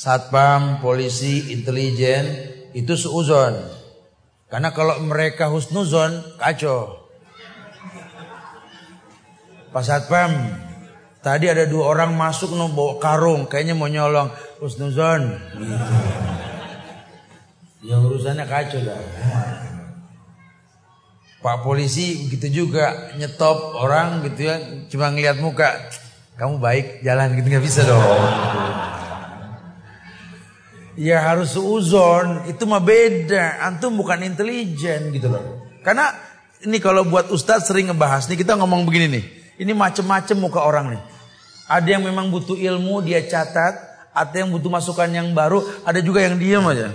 Satpam, 0.00 0.80
polisi, 0.80 1.52
intelijen 1.52 2.24
itu 2.72 2.96
seuzon. 2.96 3.52
Karena 4.48 4.72
kalau 4.72 4.96
mereka 5.04 5.52
husnuzon 5.52 6.40
kacau. 6.40 7.04
Pas 9.76 9.84
satpam 9.84 10.32
Tadi 11.22 11.46
ada 11.46 11.70
dua 11.70 11.86
orang 11.86 12.18
masuk 12.18 12.50
no 12.58 12.66
bawa 12.66 12.98
karung, 12.98 13.46
kayaknya 13.46 13.78
mau 13.78 13.86
nyolong. 13.86 14.26
Usnuzon. 14.58 15.38
Yang 17.78 18.00
urusannya 18.10 18.42
kacau 18.42 18.82
dah. 18.82 18.98
Pak 21.42 21.62
polisi 21.62 22.26
begitu 22.26 22.66
juga 22.66 23.14
nyetop 23.18 23.74
orang 23.78 24.22
gitu 24.26 24.50
ya, 24.50 24.54
cuma 24.90 25.14
ngeliat 25.14 25.38
muka. 25.38 25.70
kamu 26.32 26.58
baik 26.58 26.86
jalan 27.06 27.38
gitu 27.38 27.46
nggak 27.54 27.66
bisa 27.66 27.86
dong. 27.86 28.02
Ya 30.98 31.22
harus 31.22 31.54
uzon, 31.54 32.50
itu 32.50 32.66
mah 32.66 32.82
beda. 32.82 33.62
Antum 33.62 33.94
bukan 33.94 34.26
intelijen 34.26 35.14
gitu 35.14 35.30
loh. 35.30 35.70
Karena 35.86 36.10
ini 36.66 36.82
kalau 36.82 37.06
buat 37.06 37.30
ustadz 37.30 37.70
sering 37.70 37.94
ngebahas 37.94 38.26
nih 38.26 38.42
kita 38.42 38.58
ngomong 38.58 38.82
begini 38.86 39.06
nih. 39.18 39.24
Ini 39.62 39.72
macem-macem 39.74 40.34
muka 40.34 40.62
orang 40.66 40.98
nih. 40.98 41.11
Ada 41.72 41.88
yang 41.96 42.04
memang 42.04 42.28
butuh 42.28 42.52
ilmu 42.52 43.00
dia 43.00 43.24
catat, 43.24 43.80
ada 44.12 44.36
yang 44.36 44.52
butuh 44.52 44.68
masukan 44.68 45.08
yang 45.08 45.32
baru, 45.32 45.64
ada 45.88 46.04
juga 46.04 46.20
yang 46.20 46.36
diam 46.36 46.68
aja. 46.68 46.92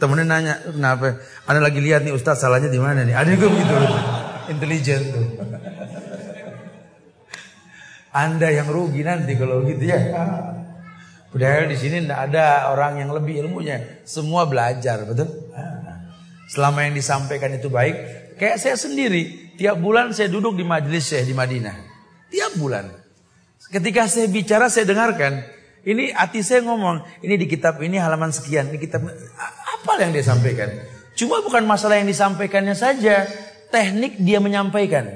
Temennya 0.00 0.24
nanya, 0.24 0.54
kenapa? 0.64 1.20
Anda 1.44 1.60
lagi 1.60 1.84
lihat 1.84 2.08
nih 2.08 2.16
ustadz 2.16 2.40
salahnya 2.40 2.72
di 2.72 2.80
mana 2.80 3.04
nih? 3.04 3.12
Ada 3.12 3.28
juga 3.36 3.46
begitu. 3.52 3.74
Intelijen 4.48 5.02
tuh. 5.12 5.26
Anda 8.08 8.48
yang 8.48 8.72
rugi 8.72 9.04
nanti 9.04 9.36
kalau 9.36 9.60
gitu 9.68 9.84
ya. 9.84 10.00
Padahal 11.28 11.68
di 11.68 11.76
sini 11.76 12.08
tidak 12.08 12.32
ada 12.32 12.72
orang 12.72 13.04
yang 13.04 13.12
lebih 13.12 13.44
ilmunya. 13.44 14.00
Semua 14.08 14.48
belajar, 14.48 15.04
betul? 15.04 15.52
Selama 16.48 16.88
yang 16.88 16.96
disampaikan 16.96 17.52
itu 17.52 17.68
baik. 17.68 17.96
Kayak 18.40 18.56
saya 18.56 18.80
sendiri, 18.80 19.52
tiap 19.60 19.76
bulan 19.76 20.16
saya 20.16 20.32
duduk 20.32 20.56
di 20.56 20.64
majelis 20.64 21.04
saya 21.04 21.28
di 21.28 21.36
Madinah. 21.36 21.76
Tiap 22.32 22.56
bulan. 22.56 22.97
Ketika 23.68 24.08
saya 24.08 24.28
bicara, 24.28 24.72
saya 24.72 24.88
dengarkan. 24.88 25.44
Ini 25.88 26.12
hati 26.12 26.44
saya 26.44 26.60
ngomong, 26.68 27.00
ini 27.24 27.40
di 27.40 27.46
kitab 27.48 27.80
ini 27.80 27.96
halaman 27.96 28.28
sekian, 28.28 28.68
ini 28.68 28.76
kitab 28.76 29.08
apa 29.08 29.92
yang 30.04 30.12
dia 30.12 30.26
sampaikan? 30.26 30.68
Cuma 31.16 31.40
bukan 31.40 31.64
masalah 31.64 31.96
yang 31.96 32.10
disampaikannya 32.10 32.76
saja, 32.76 33.24
teknik 33.72 34.20
dia 34.20 34.36
menyampaikan. 34.42 35.08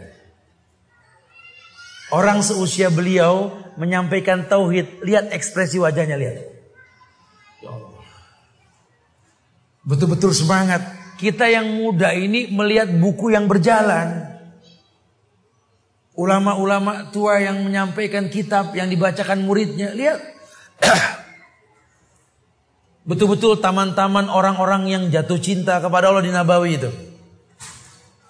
Orang 2.08 2.40
seusia 2.40 2.88
beliau 2.88 3.52
menyampaikan 3.76 4.48
tauhid, 4.48 5.04
lihat 5.04 5.28
ekspresi 5.32 5.76
wajahnya 5.76 6.16
lihat. 6.16 6.36
Ya 7.60 7.72
Betul-betul 9.82 10.30
semangat. 10.30 10.82
Kita 11.18 11.46
yang 11.50 11.68
muda 11.78 12.14
ini 12.14 12.50
melihat 12.50 12.90
buku 12.90 13.34
yang 13.34 13.46
berjalan. 13.50 14.31
Ulama-ulama 16.12 17.08
tua 17.08 17.40
yang 17.40 17.64
menyampaikan 17.64 18.28
kitab 18.28 18.76
yang 18.76 18.92
dibacakan 18.92 19.48
muridnya, 19.48 19.96
lihat. 19.96 20.20
Betul-betul 23.08 23.58
taman-taman 23.58 24.28
orang-orang 24.28 24.92
yang 24.92 25.02
jatuh 25.08 25.40
cinta 25.40 25.80
kepada 25.80 26.12
Allah 26.12 26.22
di 26.22 26.30
Nabawi 26.30 26.78
itu. 26.78 26.90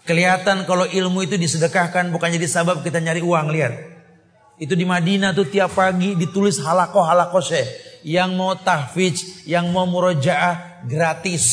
Kelihatan 0.06 0.66
kalau 0.66 0.86
ilmu 0.86 1.26
itu 1.26 1.34
disedekahkan 1.34 2.10
bukan 2.10 2.30
jadi 2.34 2.46
sabab 2.46 2.86
kita 2.86 3.02
nyari 3.02 3.20
uang, 3.20 3.50
lihat. 3.50 3.74
Itu 4.62 4.78
di 4.78 4.86
Madinah 4.86 5.34
tuh 5.34 5.50
tiap 5.50 5.74
pagi 5.74 6.14
ditulis 6.14 6.62
halakoh 6.62 7.02
halakoh 7.02 7.42
syekh. 7.42 7.66
Yang 8.06 8.30
mau 8.34 8.54
tahfidz, 8.54 9.46
yang 9.46 9.70
mau 9.74 9.86
murojaah 9.90 10.86
gratis. 10.86 11.44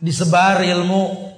Disebar 0.00 0.60
ilmu. 0.60 1.33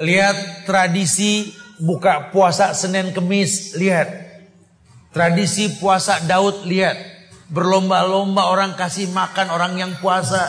Lihat 0.00 0.64
tradisi 0.64 1.52
buka 1.76 2.32
puasa 2.32 2.72
Senin 2.72 3.12
Kemis, 3.12 3.76
lihat. 3.76 4.08
Tradisi 5.12 5.76
puasa 5.76 6.24
Daud, 6.24 6.64
lihat. 6.64 6.96
Berlomba-lomba 7.52 8.48
orang 8.48 8.78
kasih 8.80 9.12
makan 9.12 9.52
orang 9.52 9.76
yang 9.76 9.92
puasa. 10.00 10.48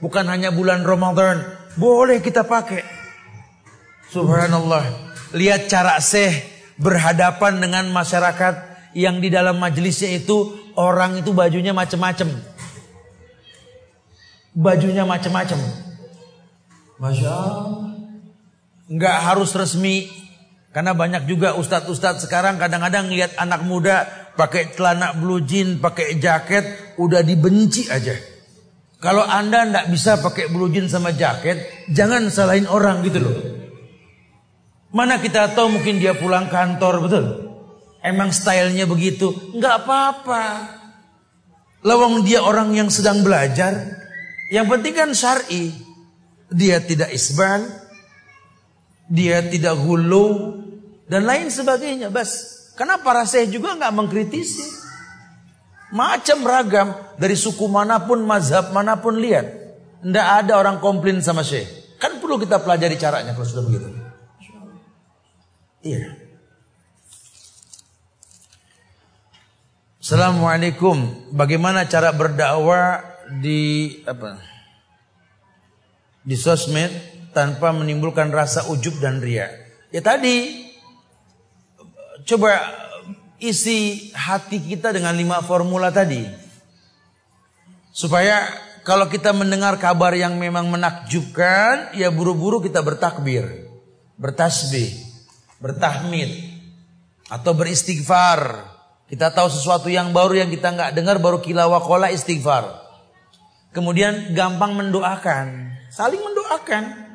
Bukan 0.00 0.24
hanya 0.32 0.48
bulan 0.48 0.80
Ramadan. 0.80 1.44
Boleh 1.76 2.24
kita 2.24 2.48
pakai. 2.48 2.80
Subhanallah. 4.08 4.86
Lihat 5.36 5.68
cara 5.68 6.00
seh 6.00 6.32
berhadapan 6.80 7.60
dengan 7.60 7.84
masyarakat 7.92 8.54
yang 8.96 9.20
di 9.20 9.28
dalam 9.28 9.60
majelisnya 9.60 10.08
itu 10.16 10.56
orang 10.72 11.20
itu 11.20 11.36
bajunya 11.36 11.76
macam-macam. 11.76 12.32
Bajunya 14.56 15.04
macam-macam. 15.04 15.58
Masya 16.96 17.28
Allah. 17.28 17.85
Nggak 18.86 19.16
harus 19.26 19.50
resmi. 19.54 20.08
Karena 20.70 20.92
banyak 20.92 21.24
juga 21.24 21.56
ustadz-ustadz 21.56 22.28
sekarang 22.28 22.60
kadang-kadang 22.60 23.08
lihat 23.08 23.32
anak 23.40 23.64
muda 23.64 24.04
pakai 24.36 24.76
celana 24.76 25.16
blue 25.16 25.40
jean, 25.40 25.80
pakai 25.80 26.20
jaket, 26.20 26.94
udah 27.00 27.24
dibenci 27.24 27.88
aja. 27.88 28.12
Kalau 29.00 29.24
anda 29.24 29.64
ndak 29.64 29.88
bisa 29.88 30.20
pakai 30.20 30.52
blue 30.52 30.68
jeans 30.68 30.92
sama 30.92 31.16
jaket, 31.16 31.88
jangan 31.88 32.28
salahin 32.28 32.68
orang 32.68 33.00
gitu 33.04 33.24
loh. 33.24 33.36
Mana 34.92 35.20
kita 35.20 35.52
tahu 35.52 35.80
mungkin 35.80 36.00
dia 36.00 36.16
pulang 36.16 36.48
kantor 36.48 37.04
betul. 37.04 37.24
Emang 38.04 38.30
stylenya 38.30 38.84
begitu, 38.84 39.32
nggak 39.56 39.84
apa-apa. 39.84 40.44
Lawang 41.84 42.24
dia 42.24 42.40
orang 42.40 42.72
yang 42.72 42.88
sedang 42.88 43.20
belajar, 43.20 43.76
yang 44.48 44.68
penting 44.70 44.94
kan 44.94 45.10
syari. 45.12 45.72
Dia 46.46 46.78
tidak 46.78 47.10
isban, 47.10 47.66
dia 49.06 49.42
tidak 49.42 49.78
hulu 49.78 50.58
dan 51.06 51.26
lain 51.26 51.50
sebagainya. 51.50 52.10
Bas, 52.10 52.30
karena 52.74 52.98
para 52.98 53.22
saya 53.24 53.46
juga 53.46 53.74
nggak 53.78 53.94
mengkritisi. 53.94 54.84
Macam 55.94 56.42
ragam 56.42 56.88
dari 57.14 57.38
suku 57.38 57.70
mana 57.70 58.02
pun, 58.02 58.18
mazhab 58.26 58.74
mana 58.74 58.98
pun 58.98 59.16
lihat. 59.16 59.46
Tidak 60.02 60.26
ada 60.42 60.58
orang 60.58 60.82
komplain 60.82 61.22
sama 61.22 61.46
Syekh. 61.46 61.96
Kan 61.96 62.18
perlu 62.20 62.36
kita 62.36 62.60
pelajari 62.60 62.98
caranya 63.00 63.32
kalau 63.32 63.46
sudah 63.46 63.64
begitu. 63.64 63.88
Iya. 65.86 66.26
Assalamualaikum. 70.02 71.30
Bagaimana 71.34 71.86
cara 71.86 72.10
berdakwah 72.10 73.02
di 73.42 73.90
apa? 74.06 74.38
Di 76.26 76.34
sosmed 76.34 77.15
tanpa 77.36 77.68
menimbulkan 77.76 78.32
rasa 78.32 78.64
ujub 78.72 78.96
dan 78.96 79.20
ria. 79.20 79.52
Ya 79.92 80.00
tadi 80.00 80.64
coba 82.24 82.64
isi 83.36 84.08
hati 84.16 84.64
kita 84.64 84.96
dengan 84.96 85.12
lima 85.12 85.44
formula 85.44 85.92
tadi. 85.92 86.24
Supaya 87.92 88.48
kalau 88.88 89.12
kita 89.12 89.36
mendengar 89.36 89.76
kabar 89.76 90.16
yang 90.16 90.40
memang 90.40 90.72
menakjubkan, 90.72 91.92
ya 91.92 92.08
buru-buru 92.08 92.64
kita 92.64 92.80
bertakbir, 92.80 93.68
bertasbih, 94.16 94.96
bertahmid, 95.60 96.56
atau 97.28 97.52
beristighfar. 97.52 98.72
Kita 99.06 99.30
tahu 99.30 99.46
sesuatu 99.52 99.86
yang 99.86 100.10
baru 100.10 100.44
yang 100.44 100.50
kita 100.50 100.72
nggak 100.72 100.90
dengar 100.96 101.22
baru 101.22 101.38
kilawakola 101.38 102.10
istighfar. 102.10 102.84
Kemudian 103.70 104.32
gampang 104.32 104.72
mendoakan, 104.72 105.76
saling 105.92 106.20
mendoakan. 106.20 107.05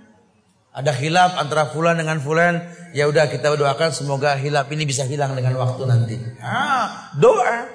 Ada 0.72 0.96
khilaf 0.96 1.36
antara 1.36 1.68
fulan 1.68 2.00
dengan 2.00 2.24
fulan, 2.24 2.64
ya 2.96 3.04
udah 3.12 3.28
kita 3.28 3.52
doakan 3.60 3.92
semoga 3.92 4.40
hilaf 4.40 4.72
ini 4.72 4.88
bisa 4.88 5.04
hilang 5.04 5.36
dengan 5.36 5.60
waktu 5.60 5.84
nanti. 5.84 6.16
Ah, 6.40 7.12
doa. 7.20 7.68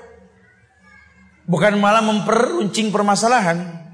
Bukan 1.45 1.77
malah 1.77 2.01
memperuncing 2.01 2.89
permasalahan. 2.89 3.85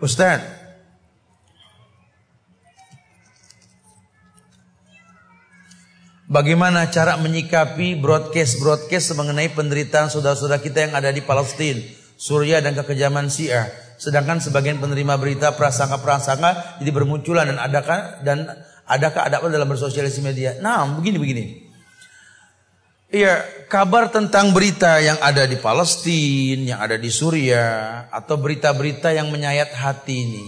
Ustaz. 0.00 0.40
Bagaimana 6.24 6.88
cara 6.88 7.20
menyikapi 7.20 8.00
broadcast-broadcast 8.00 9.12
mengenai 9.12 9.52
penderitaan 9.52 10.08
saudara-saudara 10.08 10.64
kita 10.64 10.88
yang 10.88 10.96
ada 10.96 11.12
di 11.12 11.20
Palestina, 11.20 11.84
Suriah 12.16 12.64
dan 12.64 12.72
kekejaman 12.72 13.28
Syiah? 13.28 13.83
Sedangkan 13.96 14.42
sebagian 14.42 14.82
penerima 14.82 15.14
berita 15.16 15.54
prasangka-prasangka 15.54 16.80
jadi 16.82 16.90
bermunculan 16.90 17.54
dan 17.54 17.58
adakah 17.62 17.98
dan 18.26 18.38
adakah 18.84 19.30
ada 19.30 19.40
dalam 19.40 19.68
bersosialisasi 19.70 20.20
media? 20.20 20.50
Nah, 20.60 20.84
begini-begini. 20.98 21.64
Iya, 23.14 23.46
kabar 23.70 24.10
tentang 24.10 24.50
berita 24.50 24.98
yang 24.98 25.14
ada 25.22 25.46
di 25.46 25.54
Palestina, 25.54 26.74
yang 26.74 26.80
ada 26.82 26.98
di 26.98 27.06
Suriah, 27.14 28.10
atau 28.10 28.34
berita-berita 28.34 29.14
yang 29.14 29.30
menyayat 29.30 29.70
hati 29.70 30.26
ini, 30.26 30.46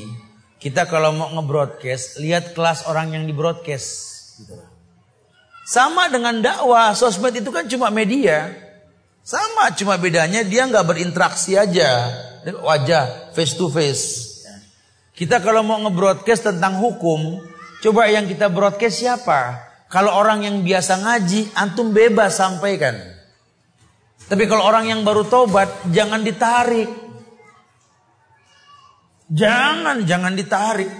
kita 0.58 0.90
kalau 0.90 1.14
mau 1.14 1.30
nge-broadcast, 1.30 2.18
lihat 2.18 2.58
kelas 2.58 2.90
orang 2.90 3.14
yang 3.14 3.22
di-broadcast. 3.22 3.88
Gitu. 4.42 4.58
Sama 5.62 6.10
dengan 6.10 6.42
dakwah, 6.42 6.90
sosmed 6.98 7.38
itu 7.38 7.54
kan 7.54 7.70
cuma 7.70 7.86
media. 7.94 8.50
Sama, 9.22 9.70
cuma 9.78 9.94
bedanya 9.94 10.42
dia 10.42 10.66
nggak 10.66 10.86
berinteraksi 10.90 11.54
aja 11.54 12.10
wajah 12.54 13.34
face 13.34 13.58
to 13.58 13.66
face. 13.66 14.04
Kita 15.16 15.40
kalau 15.40 15.64
mau 15.64 15.80
nge-broadcast 15.80 16.52
tentang 16.52 16.76
hukum, 16.76 17.40
coba 17.80 18.12
yang 18.12 18.28
kita 18.28 18.52
broadcast 18.52 19.00
siapa? 19.00 19.64
Kalau 19.88 20.12
orang 20.12 20.44
yang 20.44 20.60
biasa 20.60 21.00
ngaji, 21.00 21.56
antum 21.56 21.96
bebas 21.96 22.36
sampaikan. 22.36 22.94
Tapi 24.26 24.44
kalau 24.44 24.66
orang 24.66 24.92
yang 24.92 25.00
baru 25.06 25.24
tobat, 25.24 25.70
jangan 25.88 26.20
ditarik. 26.20 26.90
Jangan, 29.32 30.04
jangan 30.04 30.36
ditarik. 30.36 30.90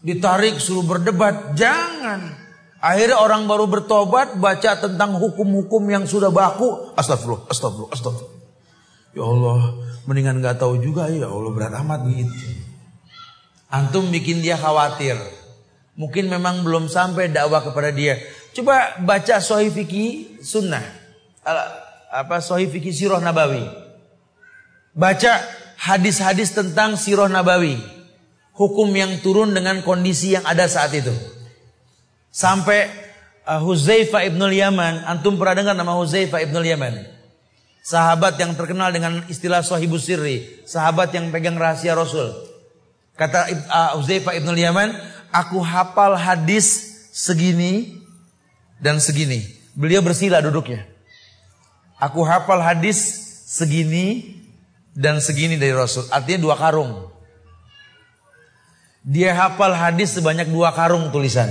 Ditarik 0.00 0.56
suruh 0.56 0.86
berdebat, 0.86 1.52
jangan. 1.52 2.40
Akhirnya 2.80 3.20
orang 3.20 3.44
baru 3.44 3.68
bertobat 3.68 4.40
baca 4.40 4.80
tentang 4.80 5.20
hukum-hukum 5.20 5.84
yang 5.92 6.08
sudah 6.08 6.32
baku. 6.32 6.96
Astagfirullah, 6.96 7.52
astagfirullah, 7.52 7.92
astagfirullah. 7.92 8.38
Ya 9.12 9.24
Allah, 9.26 9.60
mendingan 10.08 10.40
nggak 10.40 10.60
tahu 10.60 10.80
juga 10.80 11.08
ya 11.10 11.28
Allah 11.28 11.52
berat 11.52 11.74
amat 11.80 12.00
gitu. 12.08 12.34
Antum 13.70 14.10
bikin 14.10 14.42
dia 14.42 14.58
khawatir. 14.58 15.14
Mungkin 15.94 16.32
memang 16.32 16.64
belum 16.64 16.88
sampai 16.88 17.30
dakwah 17.30 17.62
kepada 17.62 17.92
dia. 17.94 18.18
Coba 18.56 18.98
baca 19.04 19.38
Sahih 19.38 19.70
Fikih 19.70 20.42
Sunnah. 20.42 20.82
Apa 22.10 22.42
Sahih 22.42 22.66
Fikih 22.66 22.90
Sirah 22.90 23.22
Nabawi. 23.22 23.62
Baca 24.90 25.38
hadis-hadis 25.78 26.50
tentang 26.50 26.98
Sirah 26.98 27.30
Nabawi. 27.30 27.78
Hukum 28.56 28.90
yang 28.90 29.22
turun 29.22 29.54
dengan 29.54 29.80
kondisi 29.86 30.34
yang 30.34 30.42
ada 30.44 30.66
saat 30.66 30.90
itu. 30.92 31.14
Sampai 32.34 32.90
uh, 33.46 34.22
ibnul 34.26 34.54
Yaman, 34.54 35.06
antum 35.06 35.38
pernah 35.38 35.62
dengar 35.62 35.74
nama 35.78 35.94
Huzaifah 35.94 36.42
ibnul 36.42 36.66
Yaman? 36.66 37.19
Sahabat 37.80 38.36
yang 38.36 38.52
terkenal 38.52 38.92
dengan 38.92 39.24
istilah 39.32 39.64
sahibus 39.64 40.04
sirri, 40.04 40.60
sahabat 40.68 41.16
yang 41.16 41.32
pegang 41.32 41.56
rahasia 41.56 41.96
Rasul. 41.96 42.28
Kata 43.16 43.48
uh, 43.48 43.90
Huzaifah 44.00 44.36
ibnul 44.36 44.60
Yaman, 44.60 44.92
aku 45.32 45.60
hafal 45.64 46.16
hadis 46.16 46.96
segini 47.12 48.00
dan 48.80 49.00
segini. 49.00 49.44
Beliau 49.72 50.04
bersila 50.04 50.44
duduknya. 50.44 50.84
Aku 52.00 52.24
hafal 52.24 52.60
hadis 52.64 52.96
segini 53.48 54.36
dan 54.96 55.20
segini 55.20 55.60
dari 55.60 55.72
Rasul. 55.76 56.08
Artinya 56.12 56.40
dua 56.40 56.56
karung. 56.56 57.12
Dia 59.04 59.32
hafal 59.32 59.72
hadis 59.72 60.16
sebanyak 60.16 60.48
dua 60.52 60.76
karung 60.76 61.08
tulisan. 61.08 61.48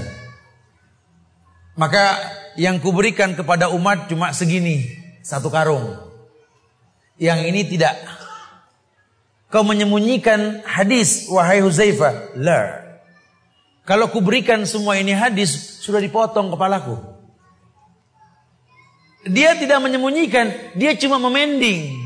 Maka 1.77 2.17
yang 2.57 2.81
kuberikan 2.81 3.33
kepada 3.37 3.69
umat 3.71 4.09
cuma 4.09 4.33
segini, 4.33 4.89
satu 5.21 5.53
karung. 5.53 6.08
Yang 7.19 7.39
ini 7.51 7.61
tidak. 7.67 7.95
Kau 9.51 9.67
menyembunyikan 9.67 10.63
hadis, 10.63 11.27
wahai 11.27 11.59
Huzaifah. 11.59 12.39
La. 12.39 12.79
Kalau 13.83 14.07
kuberikan 14.07 14.63
semua 14.63 14.95
ini 14.95 15.11
hadis, 15.11 15.81
sudah 15.83 15.99
dipotong 15.99 16.53
kepalaku. 16.53 16.95
Dia 19.27 19.57
tidak 19.59 19.83
menyembunyikan, 19.83 20.77
dia 20.79 20.95
cuma 20.95 21.19
memending. 21.19 21.97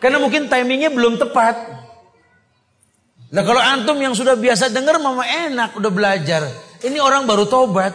Karena 0.00 0.16
mungkin 0.16 0.48
timingnya 0.48 0.88
belum 0.88 1.20
tepat. 1.20 1.56
Nah 3.26 3.42
kalau 3.42 3.58
antum 3.60 3.98
yang 3.98 4.14
sudah 4.14 4.38
biasa 4.38 4.70
dengar 4.70 4.96
mama 5.02 5.26
enak 5.26 5.76
udah 5.76 5.92
belajar. 5.92 6.46
Ini 6.80 7.02
orang 7.02 7.26
baru 7.26 7.44
tobat 7.50 7.92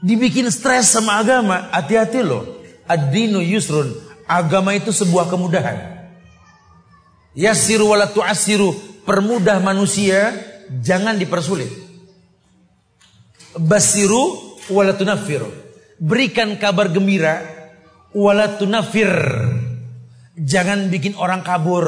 dibikin 0.00 0.48
stres 0.48 0.92
sama 0.92 1.20
agama, 1.20 1.68
hati-hati 1.68 2.20
loh. 2.24 2.63
Ad-dinu 2.84 3.40
yusrun. 3.40 3.92
Agama 4.24 4.72
itu 4.72 4.92
sebuah 4.92 5.28
kemudahan. 5.28 6.08
Yasiru 7.36 7.92
wala 7.92 8.08
tu'asiru. 8.08 8.72
Permudah 9.04 9.60
manusia, 9.60 10.32
jangan 10.80 11.20
dipersulit. 11.20 11.68
Basiru 13.60 14.56
wala 14.72 14.96
tunafiru. 14.96 15.52
Berikan 16.00 16.56
kabar 16.56 16.88
gembira 16.88 17.44
wala 18.16 18.56
tunafir. 18.56 19.12
Jangan 20.34 20.88
bikin 20.90 21.14
orang 21.14 21.44
kabur. 21.44 21.86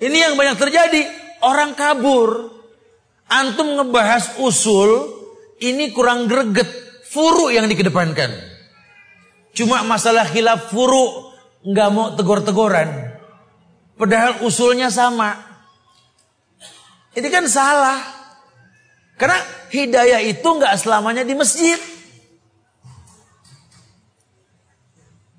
Ini 0.00 0.30
yang 0.30 0.34
banyak 0.38 0.56
terjadi. 0.56 1.02
Orang 1.44 1.76
kabur. 1.76 2.56
Antum 3.30 3.78
ngebahas 3.78 4.42
usul, 4.42 5.06
ini 5.62 5.94
kurang 5.94 6.26
greget. 6.26 6.66
Furu 7.06 7.50
yang 7.50 7.66
dikedepankan. 7.70 8.30
Cuma 9.60 9.84
masalah 9.84 10.24
khilaf 10.24 10.72
furu 10.72 11.36
nggak 11.68 11.88
mau 11.92 12.16
tegor-tegoran. 12.16 13.12
Padahal 14.00 14.40
usulnya 14.48 14.88
sama. 14.88 15.36
Ini 17.12 17.28
kan 17.28 17.44
salah. 17.44 18.00
Karena 19.20 19.36
hidayah 19.68 20.24
itu 20.24 20.48
nggak 20.48 20.80
selamanya 20.80 21.28
di 21.28 21.36
masjid. 21.36 21.76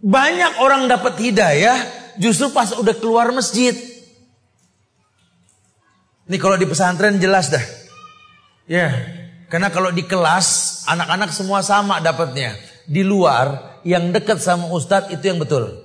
Banyak 0.05 0.61
orang 0.61 0.85
dapat 0.85 1.17
hidayah 1.17 1.81
justru 2.21 2.53
pas 2.53 2.77
udah 2.77 2.93
keluar 3.01 3.33
masjid. 3.33 3.73
Ini 6.29 6.37
kalau 6.37 6.61
di 6.61 6.69
pesantren 6.69 7.17
jelas 7.17 7.49
dah. 7.49 7.65
Ya, 8.69 8.93
karena 9.49 9.73
kalau 9.73 9.89
di 9.89 10.05
kelas 10.05 10.81
anak-anak 10.85 11.33
semua 11.33 11.65
sama 11.65 11.97
dapatnya. 11.97 12.70
Di 12.91 13.07
luar 13.07 13.79
yang 13.87 14.11
dekat 14.11 14.43
sama 14.43 14.67
ustadz 14.67 15.15
itu 15.15 15.23
yang 15.23 15.39
betul. 15.39 15.79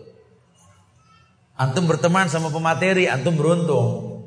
Antum 1.55 1.87
berteman 1.87 2.27
sama 2.27 2.51
pemateri, 2.51 3.07
antum 3.07 3.39
beruntung. 3.39 4.19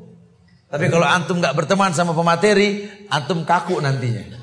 Tapi 0.71 0.87
kalau 0.87 1.03
antum 1.03 1.43
nggak 1.43 1.53
berteman 1.59 1.91
sama 1.91 2.15
pemateri, 2.15 2.87
antum 3.11 3.43
kaku 3.43 3.83
nantinya. 3.83 4.39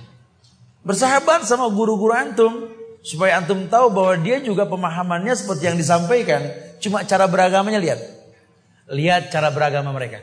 Bersahabat 0.85 1.49
sama 1.49 1.67
guru-guru 1.73 2.15
antum 2.15 2.71
supaya 3.03 3.43
antum 3.43 3.67
tahu 3.67 3.91
bahwa 3.91 4.15
dia 4.21 4.39
juga 4.39 4.69
pemahamannya 4.69 5.35
seperti 5.35 5.73
yang 5.73 5.81
disampaikan. 5.81 6.47
Cuma 6.79 7.03
cara 7.03 7.25
beragamanya 7.27 7.81
lihat. 7.81 8.01
Lihat 8.93 9.33
cara 9.33 9.51
beragama 9.51 9.91
mereka. 9.91 10.23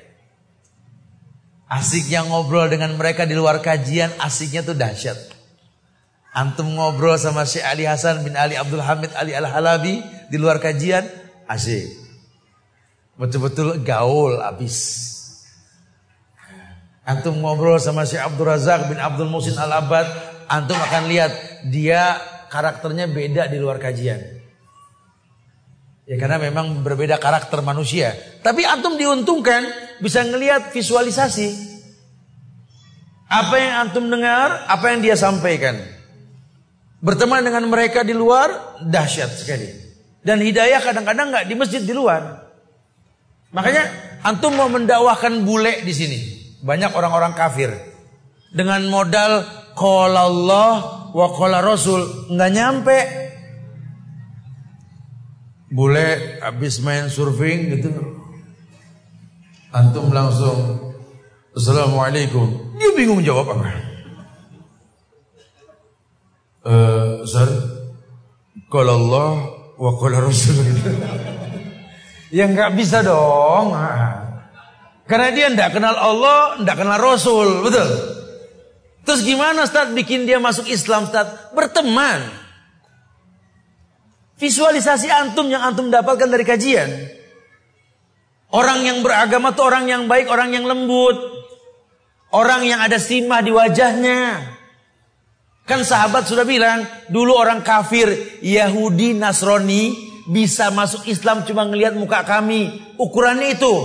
Asiknya 1.68 2.22
ngobrol 2.30 2.70
dengan 2.70 2.94
mereka 2.94 3.26
di 3.26 3.34
luar 3.34 3.58
kajian, 3.60 4.14
asiknya 4.22 4.62
tuh 4.62 4.78
dahsyat. 4.78 5.33
Antum 6.34 6.74
ngobrol 6.74 7.14
sama 7.22 7.46
Syekh 7.46 7.62
Ali 7.62 7.86
Hasan 7.86 8.26
bin 8.26 8.34
Ali 8.34 8.58
Abdul 8.58 8.82
Hamid 8.82 9.14
Ali 9.14 9.38
Al-Halabi 9.38 10.02
di 10.34 10.38
luar 10.42 10.58
kajian, 10.58 11.06
asik. 11.46 11.86
Betul-betul 13.14 13.86
gaul 13.86 14.42
abis. 14.42 15.06
Antum 17.06 17.38
ngobrol 17.38 17.78
sama 17.78 18.10
Syekh 18.10 18.26
Abdul 18.26 18.50
Razak 18.50 18.90
bin 18.90 18.98
Abdul 18.98 19.30
Musin 19.30 19.54
Al-Abad, 19.54 20.10
antum 20.50 20.74
akan 20.74 21.06
lihat 21.06 21.32
dia 21.70 22.18
karakternya 22.50 23.06
beda 23.14 23.46
di 23.46 23.62
luar 23.62 23.78
kajian. 23.78 24.18
Ya 26.10 26.18
karena 26.18 26.42
memang 26.42 26.82
berbeda 26.82 27.22
karakter 27.22 27.62
manusia. 27.62 28.18
Tapi 28.42 28.66
antum 28.66 28.98
diuntungkan 28.98 29.62
bisa 30.02 30.26
ngelihat 30.26 30.74
visualisasi. 30.74 31.78
Apa 33.30 33.56
yang 33.62 33.74
antum 33.88 34.10
dengar, 34.10 34.66
apa 34.66 34.86
yang 34.90 35.00
dia 35.06 35.14
sampaikan. 35.14 35.93
Berteman 37.04 37.44
dengan 37.44 37.68
mereka 37.68 38.08
di 38.08 38.16
luar 38.16 38.80
dahsyat 38.80 39.44
sekali. 39.44 39.68
Dan 40.24 40.40
hidayah 40.40 40.80
kadang-kadang 40.80 41.36
nggak 41.36 41.46
di 41.52 41.56
masjid 41.60 41.84
di 41.84 41.92
luar. 41.92 42.48
Makanya 43.52 43.84
antum 44.24 44.56
mau 44.56 44.72
mendakwahkan 44.72 45.44
bule 45.44 45.84
di 45.84 45.92
sini. 45.92 46.20
Banyak 46.64 46.96
orang-orang 46.96 47.36
kafir 47.36 47.76
dengan 48.54 48.86
modal 48.88 49.44
qala 49.74 50.30
Allah 50.30 50.74
wa 51.12 51.28
qala 51.34 51.66
Rasul 51.66 52.30
nggak 52.30 52.52
nyampe 52.54 52.98
bule 55.74 56.38
habis 56.38 56.78
main 56.86 57.10
surfing 57.10 57.74
gitu 57.74 57.90
antum 59.74 60.14
langsung 60.14 60.94
assalamualaikum 61.58 62.78
dia 62.78 62.94
bingung 62.94 63.26
jawab 63.26 63.58
apa 63.58 63.93
uh, 66.64 67.24
Zar 67.28 67.50
kalau 68.68 68.94
Allah 69.06 69.30
wa 69.80 69.92
qala 70.00 70.24
Rasul 70.24 70.60
ya 72.38 72.50
nggak 72.50 72.74
bisa 72.76 73.06
dong 73.06 73.76
karena 75.08 75.30
dia 75.36 75.48
ndak 75.52 75.70
kenal 75.76 75.96
Allah 75.96 76.64
ndak 76.64 76.76
kenal 76.80 77.00
Rasul 77.00 77.64
betul 77.64 77.90
terus 79.04 79.22
gimana 79.22 79.68
Ustaz 79.68 79.92
bikin 79.92 80.24
dia 80.24 80.40
masuk 80.40 80.66
Islam 80.68 81.08
Ustaz 81.08 81.52
berteman 81.52 82.44
Visualisasi 84.44 85.08
antum 85.08 85.48
yang 85.48 85.64
antum 85.64 85.88
dapatkan 85.88 86.28
dari 86.28 86.44
kajian. 86.44 86.90
Orang 88.52 88.84
yang 88.86 89.00
beragama 89.00 89.56
itu 89.56 89.62
orang 89.64 89.86
yang 89.88 90.04
baik, 90.12 90.28
orang 90.28 90.52
yang 90.52 90.68
lembut. 90.68 91.16
Orang 92.34 92.68
yang 92.68 92.84
ada 92.84 93.00
simah 93.00 93.40
di 93.40 93.56
wajahnya. 93.56 94.53
Kan 95.64 95.80
sahabat 95.88 96.28
sudah 96.28 96.44
bilang, 96.44 96.84
dulu 97.08 97.40
orang 97.40 97.64
kafir, 97.64 98.12
Yahudi, 98.44 99.16
Nasrani, 99.16 99.96
bisa 100.28 100.72
masuk 100.72 101.08
Islam 101.08 101.48
cuma 101.48 101.64
ngelihat 101.64 101.96
muka 101.96 102.24
kami. 102.28 102.84
Ukurannya 103.00 103.56
itu. 103.56 103.76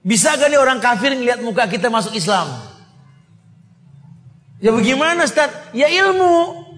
Bisa 0.00 0.36
gak 0.36 0.48
nih 0.48 0.60
orang 0.60 0.80
kafir 0.80 1.12
ngelihat 1.12 1.40
muka 1.44 1.68
kita 1.68 1.92
masuk 1.92 2.16
Islam? 2.16 2.48
Ya 4.60 4.72
bagaimana 4.72 5.24
Ustaz? 5.24 5.48
Ya 5.72 5.88
ilmu. 5.88 6.68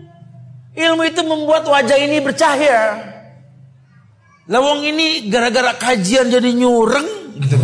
Ilmu 0.75 1.03
itu 1.07 1.21
membuat 1.27 1.67
wajah 1.67 1.99
ini 1.99 2.23
bercahaya. 2.23 3.11
Lawang 4.51 4.83
ini 4.83 5.31
gara-gara 5.31 5.79
kajian 5.79 6.27
jadi 6.27 6.51
nyureng 6.51 7.39
gitu 7.39 7.55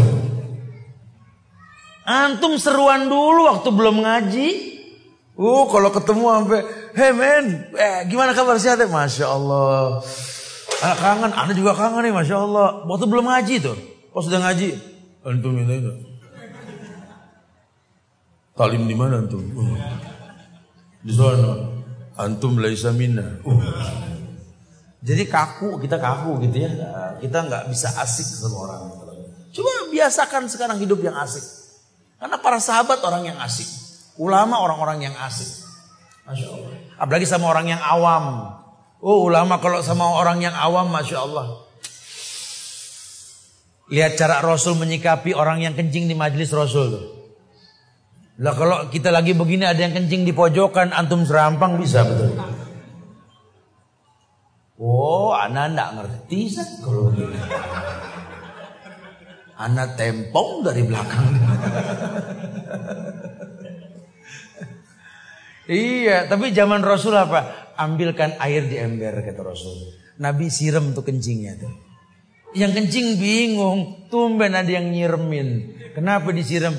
Antum 2.06 2.54
seruan 2.56 3.10
dulu 3.10 3.50
waktu 3.50 3.68
belum 3.68 3.96
ngaji. 4.06 4.77
Uh, 5.38 5.70
kalau 5.70 5.94
ketemu 5.94 6.24
sampai, 6.34 6.60
hey 6.98 7.14
men, 7.14 7.70
eh, 7.78 8.02
gimana 8.10 8.34
kabar 8.34 8.58
sehat? 8.58 8.82
Masya 8.82 9.26
Allah. 9.30 10.02
Anak 10.82 10.98
kangen, 10.98 11.30
anda 11.30 11.52
juga 11.54 11.78
kangen 11.78 12.10
nih, 12.10 12.10
masya 12.10 12.42
Allah. 12.42 12.82
Waktu 12.82 13.06
belum 13.06 13.22
ngaji 13.30 13.54
tuh, 13.62 13.78
pas 14.10 14.26
sudah 14.26 14.42
ngaji, 14.42 14.74
antum 15.22 15.54
ini 15.54 15.74
itu. 15.78 15.92
Talim 18.58 18.90
di 18.90 18.94
mana 18.98 19.22
antum? 19.22 19.38
Uh. 19.54 19.78
Di 21.06 21.14
sana. 21.14 21.70
Antum 22.18 22.58
laisa 22.58 22.90
minna. 22.90 23.38
Uh. 23.46 23.62
Jadi 25.06 25.22
kaku, 25.30 25.78
kita 25.78 26.02
kaku 26.02 26.42
gitu 26.50 26.66
ya. 26.66 26.70
Kita 27.22 27.46
nggak 27.46 27.70
bisa 27.70 27.94
asik 28.02 28.26
sama 28.26 28.66
orang. 28.66 28.82
Coba 29.54 29.70
biasakan 29.94 30.50
sekarang 30.50 30.82
hidup 30.82 30.98
yang 30.98 31.14
asik. 31.14 31.46
Karena 32.18 32.34
para 32.42 32.58
sahabat 32.58 32.98
orang 33.06 33.30
yang 33.30 33.38
asik. 33.38 33.87
Ulama 34.18 34.60
orang-orang 34.66 35.08
yang 35.08 35.14
asik. 35.14 35.46
Masya 36.26 36.46
Allah. 36.50 36.70
Apalagi 36.98 37.24
sama 37.24 37.48
orang 37.48 37.72
yang 37.72 37.80
awam. 37.80 38.52
Oh 38.98 39.24
ulama 39.24 39.62
kalau 39.62 39.78
sama 39.80 40.10
orang 40.10 40.42
yang 40.42 40.52
awam 40.52 40.90
Masya 40.90 41.18
Allah. 41.22 41.64
Lihat 43.88 44.20
cara 44.20 44.44
Rasul 44.44 44.76
menyikapi 44.76 45.32
orang 45.32 45.64
yang 45.64 45.72
kencing 45.72 46.10
di 46.10 46.18
majelis 46.18 46.52
Rasul. 46.52 47.16
Lah 48.38 48.54
kalau 48.54 48.92
kita 48.92 49.08
lagi 49.08 49.32
begini 49.32 49.64
ada 49.64 49.80
yang 49.80 49.96
kencing 49.96 50.28
di 50.28 50.30
pojokan, 50.36 50.92
antum 50.92 51.24
serampang 51.24 51.80
bisa 51.80 52.04
betul. 52.04 52.36
Oh, 54.78 55.34
anak 55.34 55.74
enggak 55.74 55.90
ngerti 55.98 56.40
kalau 56.84 57.10
begini. 57.10 57.38
Anak 59.58 59.98
tempong 59.98 60.62
dari 60.62 60.82
belakang. 60.86 61.26
Iya, 65.68 66.24
tapi 66.26 66.50
zaman 66.56 66.80
Rasul 66.80 67.14
apa? 67.14 67.70
Ambilkan 67.78 68.40
air 68.42 68.66
di 68.66 68.80
ember 68.80 69.22
kata 69.22 69.44
Rasul. 69.44 69.94
Nabi 70.18 70.50
siram 70.50 70.90
tuh 70.96 71.06
kencingnya 71.06 71.60
tuh. 71.62 71.72
Yang 72.56 72.82
kencing 72.82 73.20
bingung, 73.20 74.08
tumben 74.08 74.56
ada 74.56 74.66
yang 74.66 74.88
nyiremin. 74.88 75.78
Kenapa 75.92 76.32
disiram? 76.32 76.72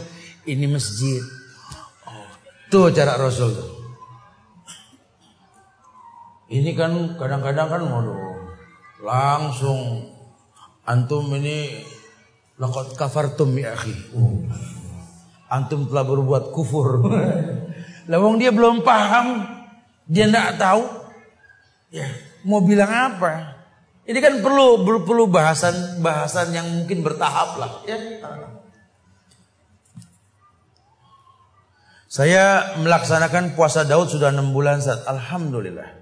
Ini 0.44 0.66
masjid. 0.66 1.22
Oh, 2.10 2.28
tuh 2.74 2.90
cara 2.90 3.16
Rasul 3.16 3.53
tuh. 3.53 3.70
Ini 6.49 6.74
kan 6.74 7.14
kadang-kadang 7.22 7.70
kan 7.70 7.82
waduh, 7.86 8.18
langsung 9.06 10.10
antum 10.90 11.30
ini 11.38 11.86
Laqad 12.60 12.91
kafartum 12.99 13.56
ya 13.56 13.72
akhi. 13.72 13.95
Oh. 14.11 14.44
Antum 15.48 15.88
telah 15.88 16.03
berbuat 16.03 16.52
kufur. 16.52 16.99
Lawang 18.10 18.41
dia 18.41 18.49
belum 18.49 18.81
paham, 18.81 19.45
dia 20.10 20.26
tidak 20.26 20.57
tahu. 20.57 20.81
Ya, 21.94 22.10
mau 22.41 22.57
bilang 22.65 22.90
apa? 22.90 23.61
Ini 24.10 24.18
kan 24.18 24.41
perlu 24.41 24.81
perlu 25.06 25.30
bahasan 25.30 26.02
bahasan 26.02 26.49
yang 26.49 26.65
mungkin 26.65 27.06
bertahap 27.06 27.61
lah, 27.61 27.86
ya. 27.86 27.98
Saya 32.10 32.73
melaksanakan 32.81 33.53
puasa 33.53 33.86
Daud 33.86 34.10
sudah 34.10 34.34
enam 34.34 34.49
bulan 34.49 34.81
saat 34.81 35.06
Alhamdulillah. 35.06 35.94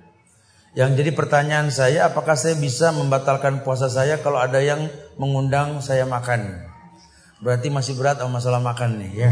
Yang 0.71 1.03
jadi 1.03 1.11
pertanyaan 1.11 1.67
saya, 1.67 2.07
apakah 2.07 2.39
saya 2.39 2.55
bisa 2.55 2.95
membatalkan 2.95 3.59
puasa 3.67 3.91
saya 3.91 4.23
kalau 4.23 4.39
ada 4.39 4.63
yang 4.63 4.87
mengundang 5.19 5.83
saya 5.83 6.07
makan? 6.07 6.63
Berarti 7.43 7.67
masih 7.67 7.99
berat 7.99 8.23
sama 8.23 8.39
masalah 8.39 8.63
makan 8.63 9.03
nih 9.03 9.27
ya. 9.27 9.31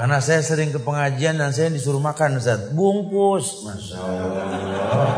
Karena 0.00 0.16
saya 0.16 0.40
sering 0.40 0.72
ke 0.72 0.80
pengajian 0.80 1.36
dan 1.36 1.52
saya 1.52 1.68
disuruh 1.68 2.00
makan 2.00 2.40
Ustaz. 2.40 2.72
Bungkus. 2.72 3.68
Masya 3.68 4.00
Allah. 4.00 5.12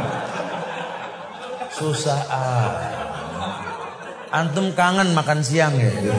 Susah 1.70 2.20
ah. 2.26 2.70
Antum 4.34 4.74
kangen 4.74 5.14
makan 5.14 5.38
siang 5.46 5.70
ya. 5.78 5.86
Ya. 5.86 6.14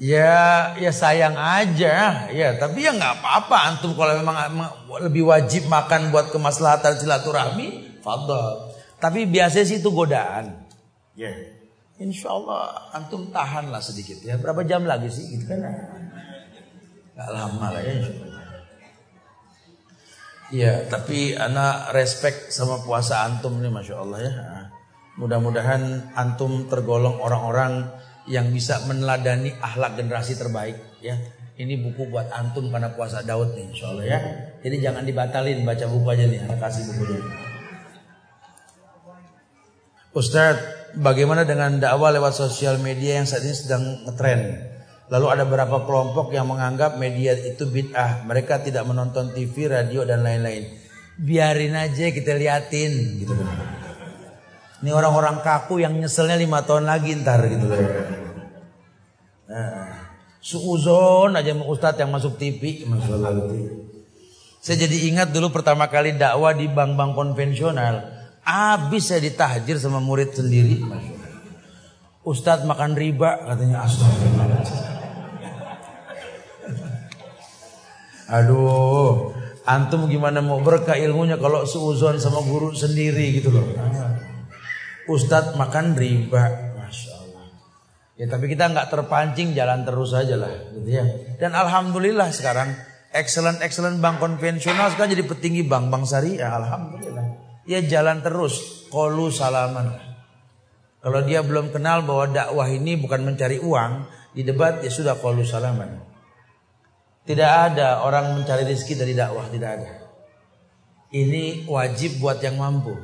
Ya, 0.00 0.72
ya 0.80 0.94
sayang 0.94 1.34
aja, 1.34 2.30
ya. 2.30 2.48
Tapi 2.54 2.86
ya 2.86 2.94
nggak 2.94 3.18
apa-apa. 3.18 3.74
Antum 3.74 3.98
kalau 3.98 4.22
memang 4.22 4.38
lebih 5.02 5.28
wajib 5.28 5.66
makan 5.66 6.14
buat 6.14 6.30
kemaslahatan 6.30 6.94
silaturahmi, 6.94 7.98
fadl. 8.06 8.70
Tapi 9.02 9.26
biasanya 9.26 9.66
sih 9.66 9.82
itu 9.82 9.90
godaan. 9.90 10.62
Ya, 11.18 11.34
insya 12.00 12.32
Allah 12.32 12.90
antum 12.96 13.28
tahan 13.28 13.68
lah 13.68 13.84
sedikit 13.84 14.24
ya. 14.24 14.40
Berapa 14.40 14.64
jam 14.64 14.88
lagi 14.88 15.12
sih, 15.12 15.36
gitu 15.36 15.44
kan? 15.46 15.60
Gak 17.14 17.30
lama 17.30 17.76
lah 17.76 17.82
ya, 17.84 17.92
insya 18.00 18.14
Allah. 18.16 18.28
Ya, 20.50 20.72
tapi 20.90 21.38
anak 21.38 21.94
respect 21.94 22.50
sama 22.50 22.82
puasa 22.82 23.22
antum 23.22 23.62
nih, 23.62 23.70
masya 23.70 24.02
Allah 24.02 24.18
ya. 24.18 24.32
Mudah-mudahan 25.14 26.10
antum 26.16 26.66
tergolong 26.66 27.20
orang-orang 27.22 27.86
yang 28.26 28.50
bisa 28.50 28.80
meneladani 28.88 29.52
akhlak 29.60 30.00
generasi 30.00 30.34
terbaik 30.34 30.80
ya. 31.04 31.14
Ini 31.60 31.76
buku 31.84 32.08
buat 32.08 32.32
antum 32.32 32.72
karena 32.72 32.88
puasa 32.96 33.20
Daud 33.20 33.52
nih 33.52 33.68
insya 33.68 33.92
Allah 33.92 34.06
ya. 34.08 34.18
Jadi 34.64 34.76
jangan 34.80 35.04
dibatalin 35.04 35.60
baca 35.60 35.84
buku 35.84 36.08
aja 36.08 36.24
nih, 36.24 36.40
kasih 36.56 36.82
bukunya. 36.88 37.20
Ustadz, 40.10 40.79
bagaimana 40.98 41.46
dengan 41.46 41.78
dakwah 41.78 42.10
lewat 42.10 42.34
sosial 42.34 42.80
media 42.82 43.22
yang 43.22 43.26
saat 43.28 43.46
ini 43.46 43.54
sedang 43.54 43.82
ngetren? 44.08 44.70
Lalu 45.10 45.26
ada 45.26 45.42
beberapa 45.42 45.82
kelompok 45.82 46.30
yang 46.30 46.46
menganggap 46.46 46.98
media 46.98 47.34
itu 47.34 47.66
bid'ah. 47.66 48.22
Mereka 48.26 48.62
tidak 48.62 48.86
menonton 48.86 49.34
TV, 49.34 49.66
radio 49.66 50.06
dan 50.06 50.22
lain-lain. 50.22 50.70
Biarin 51.18 51.74
aja 51.74 52.08
kita 52.14 52.32
liatin 52.38 52.92
gitu 53.22 53.34
ini 54.80 54.90
orang-orang 54.96 55.44
kaku 55.44 55.84
yang 55.84 55.92
nyeselnya 55.92 56.40
lima 56.40 56.64
tahun 56.64 56.88
lagi 56.88 57.12
ntar 57.20 57.44
gitu 57.44 57.68
loh. 57.68 57.80
Nah, 59.52 59.92
suuzon 60.40 61.36
aja 61.36 61.52
Ustadz 61.52 62.00
yang 62.00 62.08
masuk 62.08 62.40
TV. 62.40 62.88
Saya 64.60 64.76
jadi 64.88 65.12
ingat 65.12 65.36
dulu 65.36 65.52
pertama 65.52 65.84
kali 65.92 66.16
dakwah 66.16 66.56
di 66.56 66.64
bank-bank 66.64 67.12
konvensional. 67.12 68.19
Habis 68.50 69.14
saya 69.14 69.22
ditahjir 69.22 69.78
sama 69.78 70.02
murid 70.02 70.34
sendiri. 70.34 70.82
Ustadz 72.26 72.66
makan 72.66 72.98
riba 72.98 73.46
katanya 73.46 73.86
astagfirullah. 73.86 74.66
Aduh, 78.30 79.30
antum 79.62 80.10
gimana 80.10 80.42
mau 80.42 80.58
berkah 80.58 80.98
ilmunya 80.98 81.38
kalau 81.38 81.62
suuzon 81.62 82.18
sama 82.18 82.42
guru 82.42 82.74
sendiri 82.74 83.38
gitu 83.38 83.54
loh. 83.54 83.70
Ustadz 85.06 85.54
makan 85.54 85.94
riba. 85.94 86.74
Masya 86.74 87.12
Allah. 87.22 87.46
Ya 88.18 88.26
tapi 88.26 88.50
kita 88.50 88.66
nggak 88.66 88.90
terpancing 88.90 89.54
jalan 89.54 89.86
terus 89.86 90.10
aja 90.10 90.34
lah. 90.34 90.50
Gitu 90.74 90.90
ya. 90.90 91.06
Dan 91.38 91.54
Alhamdulillah 91.54 92.34
sekarang 92.34 92.74
excellent-excellent 93.14 94.02
bank 94.02 94.18
konvensional 94.18 94.90
sekarang 94.90 95.14
jadi 95.14 95.22
petinggi 95.26 95.62
bank-bank 95.66 96.02
syariah. 96.02 96.50
Alhamdulillah. 96.50 97.19
Ya 97.64 97.80
jalan 97.84 98.24
terus. 98.24 98.86
Kolu 98.88 99.32
salaman. 99.32 99.96
Kalau 101.00 101.20
dia 101.24 101.40
belum 101.40 101.72
kenal 101.72 102.04
bahwa 102.04 102.28
dakwah 102.28 102.68
ini 102.68 103.00
bukan 103.00 103.24
mencari 103.24 103.60
uang. 103.60 104.06
Di 104.30 104.46
debat 104.46 104.78
ya 104.84 104.90
sudah 104.92 105.18
kolu 105.18 105.42
salaman. 105.42 106.00
Tidak 107.24 107.50
ada 107.50 108.04
orang 108.06 108.40
mencari 108.40 108.64
rezeki 108.64 108.94
dari 109.00 109.12
dakwah. 109.16 109.48
Tidak 109.48 109.70
ada. 109.70 109.90
Ini 111.10 111.66
wajib 111.66 112.22
buat 112.22 112.38
yang 112.38 112.60
mampu. 112.60 112.94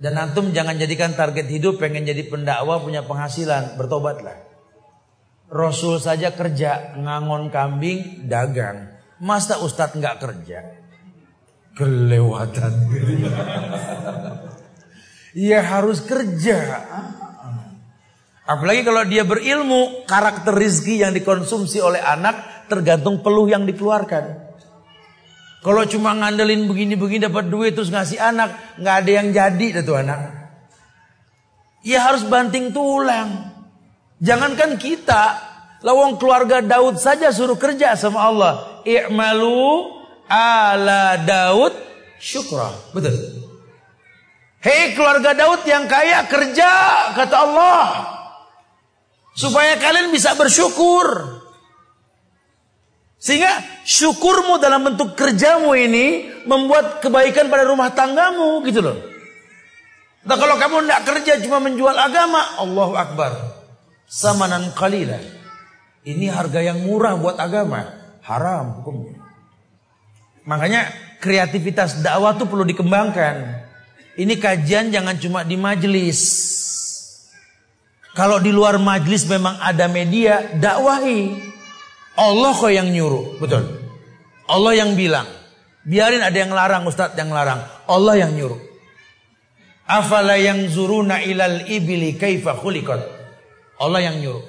Dan 0.00 0.18
antum 0.18 0.50
jangan 0.50 0.74
jadikan 0.76 1.14
target 1.14 1.46
hidup 1.48 1.78
pengen 1.78 2.04
jadi 2.04 2.26
pendakwa 2.26 2.82
punya 2.82 3.06
penghasilan, 3.06 3.78
bertobatlah. 3.78 4.36
Rasul 5.54 6.02
saja 6.02 6.34
kerja 6.34 6.98
ngangon 6.98 7.52
kambing, 7.52 8.26
dagang. 8.26 8.90
Masa 9.22 9.62
ustadz 9.62 9.94
nggak 9.94 10.16
kerja? 10.18 10.83
Kelewatan. 11.74 12.74
Ia 15.34 15.60
harus 15.66 16.06
kerja. 16.06 16.58
Apalagi 18.44 18.86
kalau 18.86 19.02
dia 19.08 19.26
berilmu, 19.26 20.06
karakter 20.06 20.54
rizki 20.54 21.02
yang 21.02 21.10
dikonsumsi 21.10 21.82
oleh 21.82 21.98
anak 21.98 22.68
tergantung 22.70 23.24
peluh 23.24 23.50
yang 23.50 23.66
dikeluarkan. 23.66 24.44
Kalau 25.64 25.82
cuma 25.88 26.12
ngandelin 26.12 26.68
begini-begini 26.68 27.24
dapat 27.26 27.48
duit 27.48 27.72
terus 27.72 27.88
ngasih 27.88 28.20
anak, 28.20 28.76
nggak 28.76 28.96
ada 29.00 29.10
yang 29.10 29.28
jadi 29.32 29.80
tuh 29.80 29.96
anak. 29.96 30.20
Ya 31.80 32.04
harus 32.04 32.22
banting 32.28 32.70
tulang. 32.76 33.50
Jangankan 34.20 34.76
kita, 34.76 35.40
lawang 35.80 36.20
keluarga 36.20 36.60
Daud 36.60 37.00
saja 37.00 37.32
suruh 37.32 37.56
kerja 37.56 37.96
sama 37.96 38.28
Allah. 38.28 38.84
I'malu 38.84 39.93
ala 40.28 41.20
Daud 41.22 41.74
syukra. 42.20 42.72
Betul. 42.96 43.44
Hei 44.64 44.96
keluarga 44.96 45.36
Daud 45.36 45.60
yang 45.68 45.84
kaya 45.84 46.24
kerja 46.24 46.70
kata 47.12 47.36
Allah. 47.36 47.84
Supaya 49.36 49.76
kalian 49.76 50.08
bisa 50.08 50.32
bersyukur. 50.38 51.36
Sehingga 53.20 53.60
syukurmu 53.84 54.60
dalam 54.60 54.84
bentuk 54.84 55.16
kerjamu 55.16 55.72
ini 55.72 56.28
membuat 56.44 57.00
kebaikan 57.00 57.48
pada 57.48 57.64
rumah 57.64 57.92
tanggamu 57.92 58.60
gitu 58.68 58.84
loh. 58.84 58.96
Nah 60.24 60.36
kalau 60.40 60.56
kamu 60.56 60.88
tidak 60.88 61.02
kerja 61.04 61.32
cuma 61.44 61.60
menjual 61.60 61.96
agama, 61.96 62.56
Allahu 62.60 62.96
Akbar. 62.96 63.32
Samanan 64.08 64.72
qalila. 64.72 65.20
Ini 66.04 66.28
harga 66.32 66.60
yang 66.60 66.84
murah 66.84 67.16
buat 67.16 67.36
agama. 67.36 67.84
Haram 68.24 68.80
hukumnya. 68.80 69.13
Makanya 70.44 70.92
kreativitas 71.24 72.04
dakwah 72.04 72.36
itu 72.36 72.44
perlu 72.44 72.64
dikembangkan. 72.68 73.64
Ini 74.14 74.34
kajian 74.38 74.92
jangan 74.94 75.16
cuma 75.18 75.40
di 75.42 75.56
majelis. 75.58 76.20
Kalau 78.14 78.38
di 78.38 78.54
luar 78.54 78.78
majelis 78.78 79.26
memang 79.26 79.58
ada 79.58 79.90
media, 79.90 80.54
dakwahi. 80.54 81.34
Allah 82.14 82.52
kok 82.54 82.70
yang 82.70 82.94
nyuruh, 82.94 83.42
betul. 83.42 83.82
Allah 84.46 84.72
yang 84.78 84.94
bilang. 84.94 85.26
Biarin 85.82 86.22
ada 86.22 86.38
yang 86.38 86.54
larang, 86.54 86.86
Ustadz 86.86 87.18
yang 87.18 87.34
larang. 87.34 87.58
Allah 87.90 88.14
yang 88.14 88.38
nyuruh. 88.38 88.60
Afala 89.84 90.38
yang 90.38 90.64
zuruna 90.70 91.20
ilal 91.26 91.66
ibili 91.66 92.14
kaifa 92.14 92.54
khuliqat. 92.54 93.02
Allah 93.82 94.00
yang 94.00 94.22
nyuruh. 94.22 94.46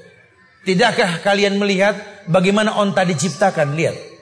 Tidakkah 0.63 1.25
kalian 1.25 1.57
melihat 1.57 1.97
bagaimana 2.29 2.77
onta 2.77 3.01
diciptakan? 3.01 3.73
Lihat. 3.73 4.14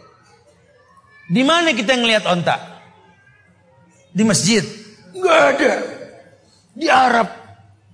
Di 1.34 1.42
mana 1.42 1.74
kita 1.74 1.98
ngelihat 1.98 2.30
onta? 2.30 2.62
Di 4.14 4.22
masjid. 4.22 4.62
Enggak 5.18 5.58
ada. 5.58 5.74
Di 6.78 6.86
Arab. 6.86 7.28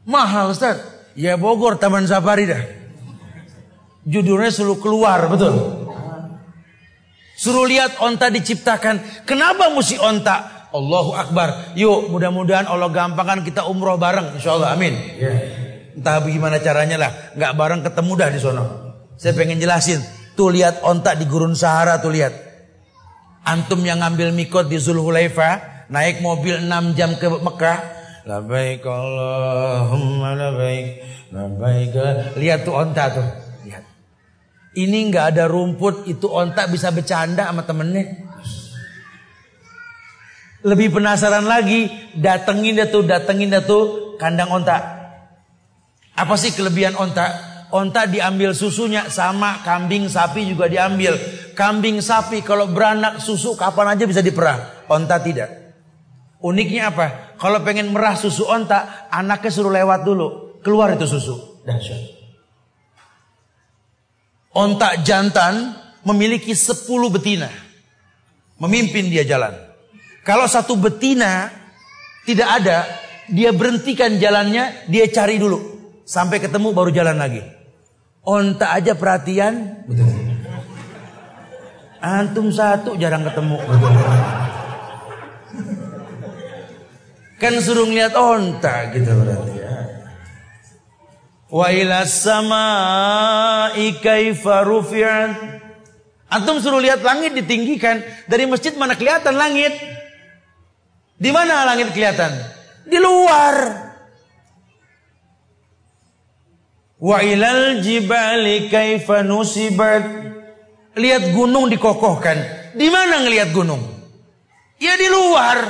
Mahal 0.04 0.52
Ustaz. 0.52 0.84
Ya 1.16 1.40
Bogor 1.40 1.80
Taman 1.80 2.04
Safari 2.04 2.52
dah 2.52 2.80
judulnya 4.10 4.50
suruh 4.50 4.82
keluar, 4.82 5.30
betul? 5.30 5.54
Suruh 7.40 7.64
lihat 7.70 8.04
onta 8.04 8.28
diciptakan. 8.28 9.24
Kenapa 9.24 9.72
mesti 9.72 9.96
onta? 9.96 10.68
Allahu 10.76 11.16
Akbar. 11.16 11.74
Yuk 11.80 12.12
mudah-mudahan 12.12 12.68
Allah 12.68 12.92
gampangkan 12.92 13.48
kita 13.48 13.64
umroh 13.64 13.96
bareng. 13.96 14.36
Insya 14.36 14.60
Allah 14.60 14.76
amin. 14.76 14.92
Yeah. 15.16 15.96
Entah 15.96 16.20
bagaimana 16.20 16.60
caranya 16.60 16.98
lah. 17.00 17.12
Nggak 17.40 17.54
bareng 17.56 17.82
ketemu 17.88 18.12
dah 18.20 18.30
di 18.30 18.40
sono. 18.44 18.66
Saya 19.16 19.34
pengen 19.34 19.56
jelasin. 19.56 20.04
Tuh 20.36 20.52
lihat 20.52 20.84
onta 20.84 21.16
di 21.16 21.24
gurun 21.26 21.56
Sahara 21.56 22.04
tuh 22.04 22.12
lihat. 22.12 22.34
Antum 23.46 23.82
yang 23.84 24.04
ngambil 24.04 24.32
mikot 24.36 24.68
di 24.68 24.78
Zulhulaifa. 24.80 25.84
Naik 25.90 26.22
mobil 26.22 26.62
6 26.62 26.98
jam 26.98 27.18
ke 27.18 27.28
Mekah. 27.28 27.80
Labaik 28.30 28.86
Allahumma 28.86 30.38
labaik. 30.38 31.02
Labaik. 31.34 31.94
Lihat 32.38 32.68
tuh 32.68 32.76
onta 32.78 33.06
tuh. 33.10 33.50
Ini 34.70 35.10
nggak 35.10 35.34
ada 35.34 35.50
rumput, 35.50 36.06
itu 36.06 36.30
ontak 36.30 36.70
bisa 36.70 36.94
bercanda 36.94 37.50
sama 37.50 37.66
temennya. 37.66 38.06
Lebih 40.62 40.94
penasaran 40.94 41.48
lagi, 41.48 41.90
datengin 42.14 42.78
dah 42.78 42.88
tuh, 42.92 43.02
datengin 43.02 43.50
dah 43.50 43.66
tuh 43.66 44.16
kandang 44.22 44.54
ontak. 44.54 44.84
Apa 46.14 46.38
sih 46.38 46.54
kelebihan 46.54 46.94
ontak? 47.00 47.49
Ontak 47.70 48.10
diambil 48.10 48.58
susunya 48.58 49.14
sama 49.14 49.62
kambing 49.62 50.10
sapi 50.10 50.50
juga 50.50 50.66
diambil. 50.66 51.14
Kambing 51.54 52.02
sapi 52.02 52.42
kalau 52.42 52.66
beranak 52.74 53.22
susu 53.22 53.54
kapan 53.54 53.94
aja 53.94 54.10
bisa 54.10 54.26
diperah. 54.26 54.90
Ontak 54.90 55.22
tidak. 55.22 55.50
Uniknya 56.42 56.90
apa? 56.90 57.38
Kalau 57.38 57.62
pengen 57.62 57.92
merah 57.92 58.16
susu 58.16 58.48
ontak, 58.48 59.12
anaknya 59.12 59.52
suruh 59.52 59.70
lewat 59.70 60.02
dulu. 60.02 60.58
Keluar 60.66 60.96
itu 60.96 61.06
susu. 61.06 61.62
Dahsyat. 61.68 62.18
Ontak 64.56 65.06
jantan 65.06 65.78
memiliki 66.08 66.58
10 66.58 66.88
betina. 67.14 67.52
Memimpin 68.58 69.12
dia 69.12 69.28
jalan. 69.28 69.54
Kalau 70.26 70.50
satu 70.50 70.74
betina 70.74 71.54
tidak 72.26 72.50
ada, 72.64 72.88
dia 73.30 73.54
berhentikan 73.54 74.18
jalannya, 74.18 74.90
dia 74.90 75.06
cari 75.12 75.38
dulu. 75.38 75.60
Sampai 76.08 76.42
ketemu 76.42 76.74
baru 76.74 76.90
jalan 76.90 77.20
lagi. 77.20 77.59
Ontak 78.24 78.70
aja 78.70 78.94
perhatian. 78.94 79.84
Betul. 79.88 80.08
Antum 82.00 82.48
satu 82.52 82.96
jarang 82.96 83.28
ketemu. 83.28 83.60
Kan 87.40 87.56
suruh 87.64 87.88
ngeliat 87.88 88.16
ontak 88.20 88.96
gitu 88.96 89.12
berarti 89.16 89.52
ya. 89.56 89.76
Wa 91.48 91.68
ila 91.72 92.04
samai 92.08 94.00
kaifa. 94.04 94.64
Antum 96.30 96.62
suruh 96.62 96.80
lihat 96.80 97.04
langit 97.04 97.36
ditinggikan. 97.36 98.04
Dari 98.30 98.46
masjid 98.48 98.76
mana 98.76 98.96
kelihatan 98.96 99.36
langit? 99.36 99.76
Di 101.20 101.32
mana 101.36 101.68
langit 101.68 101.92
kelihatan? 101.92 102.32
Di 102.88 102.96
luar. 102.96 103.89
Wa 107.00 107.24
ilal 107.24 107.80
jibali 107.80 108.68
kaifa 108.68 109.24
nusibat. 109.24 110.04
Lihat 111.00 111.32
gunung 111.32 111.72
dikokohkan. 111.72 112.38
Di 112.76 112.92
mana 112.92 113.24
ngelihat 113.24 113.56
gunung? 113.56 113.80
Ya 114.76 115.00
di 115.00 115.08
luar. 115.08 115.64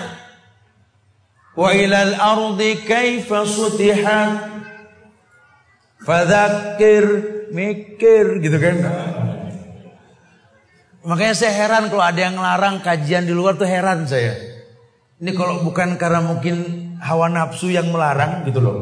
Wa 1.53 1.69
ilal 1.77 2.18
ardi 2.18 2.81
kaifa 2.81 3.45
sutihat. 3.45 4.57
Fadakir, 6.01 7.06
mikir 7.53 8.41
gitu 8.41 8.57
kan. 8.57 8.76
Makanya 11.06 11.35
saya 11.38 11.53
heran 11.56 11.93
kalau 11.93 12.03
ada 12.03 12.22
yang 12.22 12.38
larang 12.41 12.81
kajian 12.81 13.30
di 13.30 13.34
luar 13.38 13.56
tuh 13.56 13.69
heran 13.69 14.10
saya. 14.10 14.34
Ini 15.19 15.31
kalau 15.35 15.61
bukan 15.61 15.99
karena 15.99 16.23
mungkin 16.23 16.56
hawa 17.03 17.27
nafsu 17.27 17.69
yang 17.69 17.91
melarang 17.91 18.47
gitu 18.47 18.64
loh. 18.64 18.77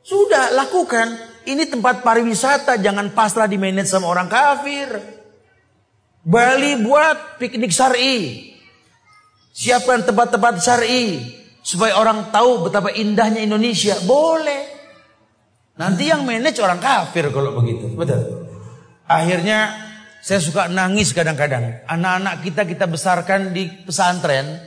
Sudah 0.00 0.54
lakukan. 0.56 1.29
Ini 1.48 1.68
tempat 1.72 2.04
pariwisata, 2.04 2.76
jangan 2.76 3.12
pasrah 3.16 3.48
di 3.48 3.56
manage 3.56 3.88
sama 3.88 4.10
orang 4.10 4.28
kafir. 4.28 4.88
Bali 6.20 6.76
buat 6.84 7.40
piknik 7.40 7.72
syari. 7.72 8.52
Siapkan 9.50 10.04
tempat-tempat 10.04 10.60
syari 10.60 11.20
supaya 11.64 11.96
orang 11.96 12.28
tahu 12.28 12.68
betapa 12.68 12.92
indahnya 12.92 13.40
Indonesia. 13.40 13.96
Boleh. 14.04 14.68
Nanti 15.80 16.12
yang 16.12 16.28
manage 16.28 16.60
orang 16.60 16.76
kafir 16.76 17.32
kalau 17.32 17.56
begitu. 17.56 17.88
Betul. 17.96 18.46
Akhirnya 19.08 19.74
saya 20.20 20.38
suka 20.44 20.68
nangis 20.68 21.16
kadang-kadang. 21.16 21.80
Anak-anak 21.88 22.44
kita 22.44 22.62
kita 22.68 22.84
besarkan 22.84 23.56
di 23.56 23.66
pesantren. 23.88 24.60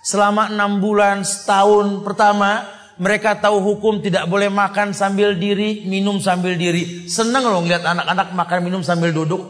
Selama 0.00 0.48
enam 0.48 0.80
bulan, 0.80 1.26
setahun 1.26 2.06
pertama. 2.06 2.79
Mereka 3.00 3.40
tahu 3.40 3.64
hukum 3.64 4.04
tidak 4.04 4.28
boleh 4.28 4.52
makan 4.52 4.92
sambil 4.92 5.32
diri, 5.32 5.88
minum 5.88 6.20
sambil 6.20 6.52
diri. 6.60 7.08
Senang 7.08 7.48
loh 7.48 7.64
ngeliat 7.64 7.80
anak-anak 7.80 8.36
makan 8.36 8.58
minum 8.60 8.84
sambil 8.84 9.08
duduk. 9.08 9.40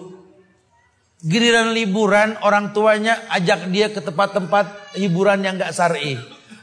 Giliran 1.26 1.74
liburan 1.74 2.38
orang 2.46 2.70
tuanya 2.70 3.26
ajak 3.26 3.66
dia 3.74 3.90
ke 3.90 3.98
tempat-tempat 4.06 4.94
hiburan 4.94 5.42
yang 5.42 5.58
gak 5.58 5.74
syar'i. 5.74 6.14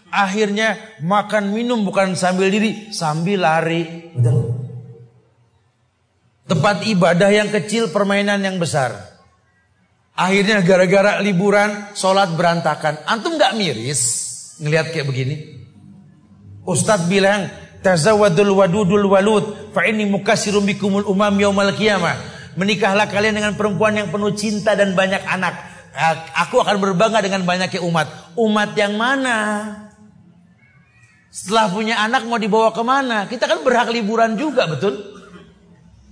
Akhirnya 0.07 0.80
makan 1.03 1.51
minum 1.51 1.84
bukan 1.84 2.15
sambil 2.15 2.47
diri, 2.47 2.95
sambil 2.95 3.43
lari. 3.43 4.15
Tempat 6.47 6.88
ibadah 6.88 7.27
yang 7.27 7.51
kecil, 7.51 7.91
permainan 7.91 8.39
yang 8.39 8.55
besar. 8.55 8.95
Akhirnya 10.15 10.64
gara-gara 10.64 11.19
liburan, 11.19 11.91
sholat 11.93 12.31
berantakan. 12.31 13.03
Antum 13.03 13.35
nggak 13.35 13.59
miris 13.59 14.01
ngelihat 14.64 14.95
kayak 14.95 15.05
begini? 15.05 15.56
Ustadz 16.68 17.07
bilang, 17.07 17.48
tazawadul 17.80 18.52
wadudul 18.52 19.07
walud, 19.07 19.72
fa 19.72 19.88
ini 19.88 20.03
mukasirum 20.03 20.68
bikumul 20.68 21.07
umam 21.07 21.31
yaumal 21.39 21.72
qiyamah. 21.72 22.19
Menikahlah 22.60 23.07
kalian 23.07 23.39
dengan 23.39 23.56
perempuan 23.56 23.95
yang 23.95 24.11
penuh 24.11 24.35
cinta 24.35 24.76
dan 24.76 24.91
banyak 24.91 25.23
anak. 25.23 25.56
Aku 26.44 26.60
akan 26.60 26.84
berbangga 26.84 27.23
dengan 27.23 27.48
banyaknya 27.48 27.80
umat. 27.88 28.35
Umat 28.35 28.76
yang 28.76 28.99
mana? 28.99 29.38
Setelah 31.31 31.72
punya 31.72 31.95
anak 32.03 32.27
mau 32.27 32.35
dibawa 32.35 32.76
ke 32.76 32.84
mana? 32.84 33.31
Kita 33.31 33.48
kan 33.48 33.64
berhak 33.64 33.88
liburan 33.94 34.35
juga, 34.35 34.68
betul? 34.68 34.99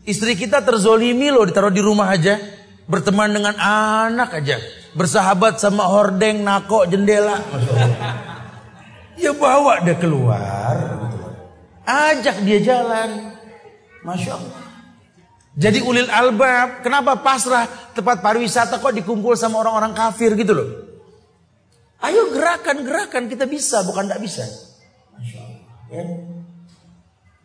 Istri 0.06 0.38
kita 0.38 0.62
terzolimi 0.62 1.34
loh, 1.34 1.44
ditaruh 1.44 1.74
di 1.74 1.82
rumah 1.82 2.14
aja. 2.14 2.38
Berteman 2.86 3.34
dengan 3.34 3.58
anak 4.06 4.38
aja. 4.38 4.62
Bersahabat 4.94 5.58
sama 5.58 5.84
hordeng, 5.90 6.46
nako, 6.46 6.86
jendela. 6.86 7.42
Ya 9.16 9.32
bawa 9.32 9.84
dia 9.84 9.96
keluar. 9.96 10.76
Ajak 11.86 12.42
dia 12.44 12.60
jalan. 12.60 13.36
Masya 14.06 14.38
Allah. 14.38 14.66
Jadi 15.56 15.80
ulil 15.80 16.12
albab, 16.12 16.84
kenapa 16.84 17.16
pasrah 17.24 17.64
tempat 17.96 18.20
pariwisata 18.20 18.84
kok 18.84 18.92
dikumpul 18.92 19.40
sama 19.40 19.64
orang-orang 19.64 19.96
kafir 19.96 20.36
gitu 20.36 20.52
loh. 20.52 20.70
Ayo 22.04 22.28
gerakan-gerakan 22.36 23.32
kita 23.32 23.48
bisa, 23.48 23.82
bukan 23.88 24.06
tidak 24.06 24.20
bisa. 24.20 24.44
Ya. 25.88 26.04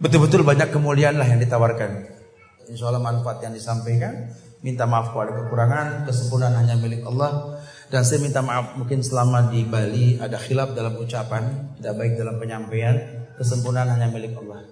Betul-betul 0.03 0.43
banyak 0.43 0.75
kemuliaan 0.75 1.23
lah 1.23 1.29
yang 1.29 1.39
ditawarkan. 1.39 2.19
insya 2.67 2.91
Allah 2.91 3.03
manfaat 3.03 3.47
yang 3.47 3.55
disampaikan. 3.55 4.35
Minta 4.61 4.85
maaf 4.85 5.15
kalau 5.15 5.25
ada 5.25 5.33
kekurangan, 5.47 5.87
kesempurnaan 6.05 6.55
hanya 6.61 6.75
milik 6.77 7.07
Allah. 7.07 7.63
Dan 7.91 8.07
saya 8.07 8.23
minta 8.23 8.39
maaf 8.39 8.79
mungkin 8.79 9.03
selama 9.03 9.51
di 9.51 9.67
Bali 9.67 10.15
ada 10.23 10.39
khilaf 10.39 10.79
dalam 10.79 10.95
ucapan, 10.95 11.75
tidak 11.75 11.99
baik 11.99 12.15
dalam 12.15 12.39
penyampaian, 12.39 12.95
kesempurnaan 13.35 13.91
hanya 13.99 14.07
milik 14.15 14.39
Allah. 14.39 14.63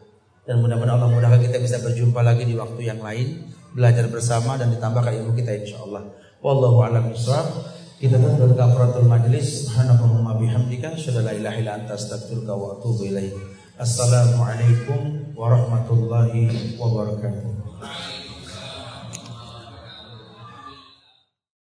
Dan 0.47 0.63
mudah-mudahan 0.63 1.03
Allah 1.03 1.11
mudahkan 1.11 1.43
kita 1.43 1.59
bisa 1.59 1.83
berjumpa 1.83 2.23
lagi 2.23 2.47
di 2.47 2.55
waktu 2.55 2.79
yang 2.87 3.03
lain, 3.03 3.51
belajar 3.75 4.07
bersama 4.07 4.55
dan 4.55 4.71
ditambahkan 4.71 5.19
ilmu 5.19 5.35
kita 5.35 5.51
insya 5.51 5.83
Allah. 5.83 6.07
Wallahu 6.39 6.79
a'lam. 6.87 7.11
Kita 7.99 8.15
tutup 8.15 8.55
kafaratul 8.55 9.11
majlis. 9.11 9.67
Subhanallahumma 9.67 10.39
bihamdika 10.39 10.95
asyhadu 10.95 11.27
la 11.27 11.35
ilaha 11.35 11.59
illa 11.59 11.73
anta 11.83 11.99
astaghfiruka 11.99 12.55
wa 12.55 12.79
atubu. 12.79 13.11
Assalamualaikum 13.75 15.35
warahmatullahi 15.35 16.79
wabarakatuh. 16.79 17.58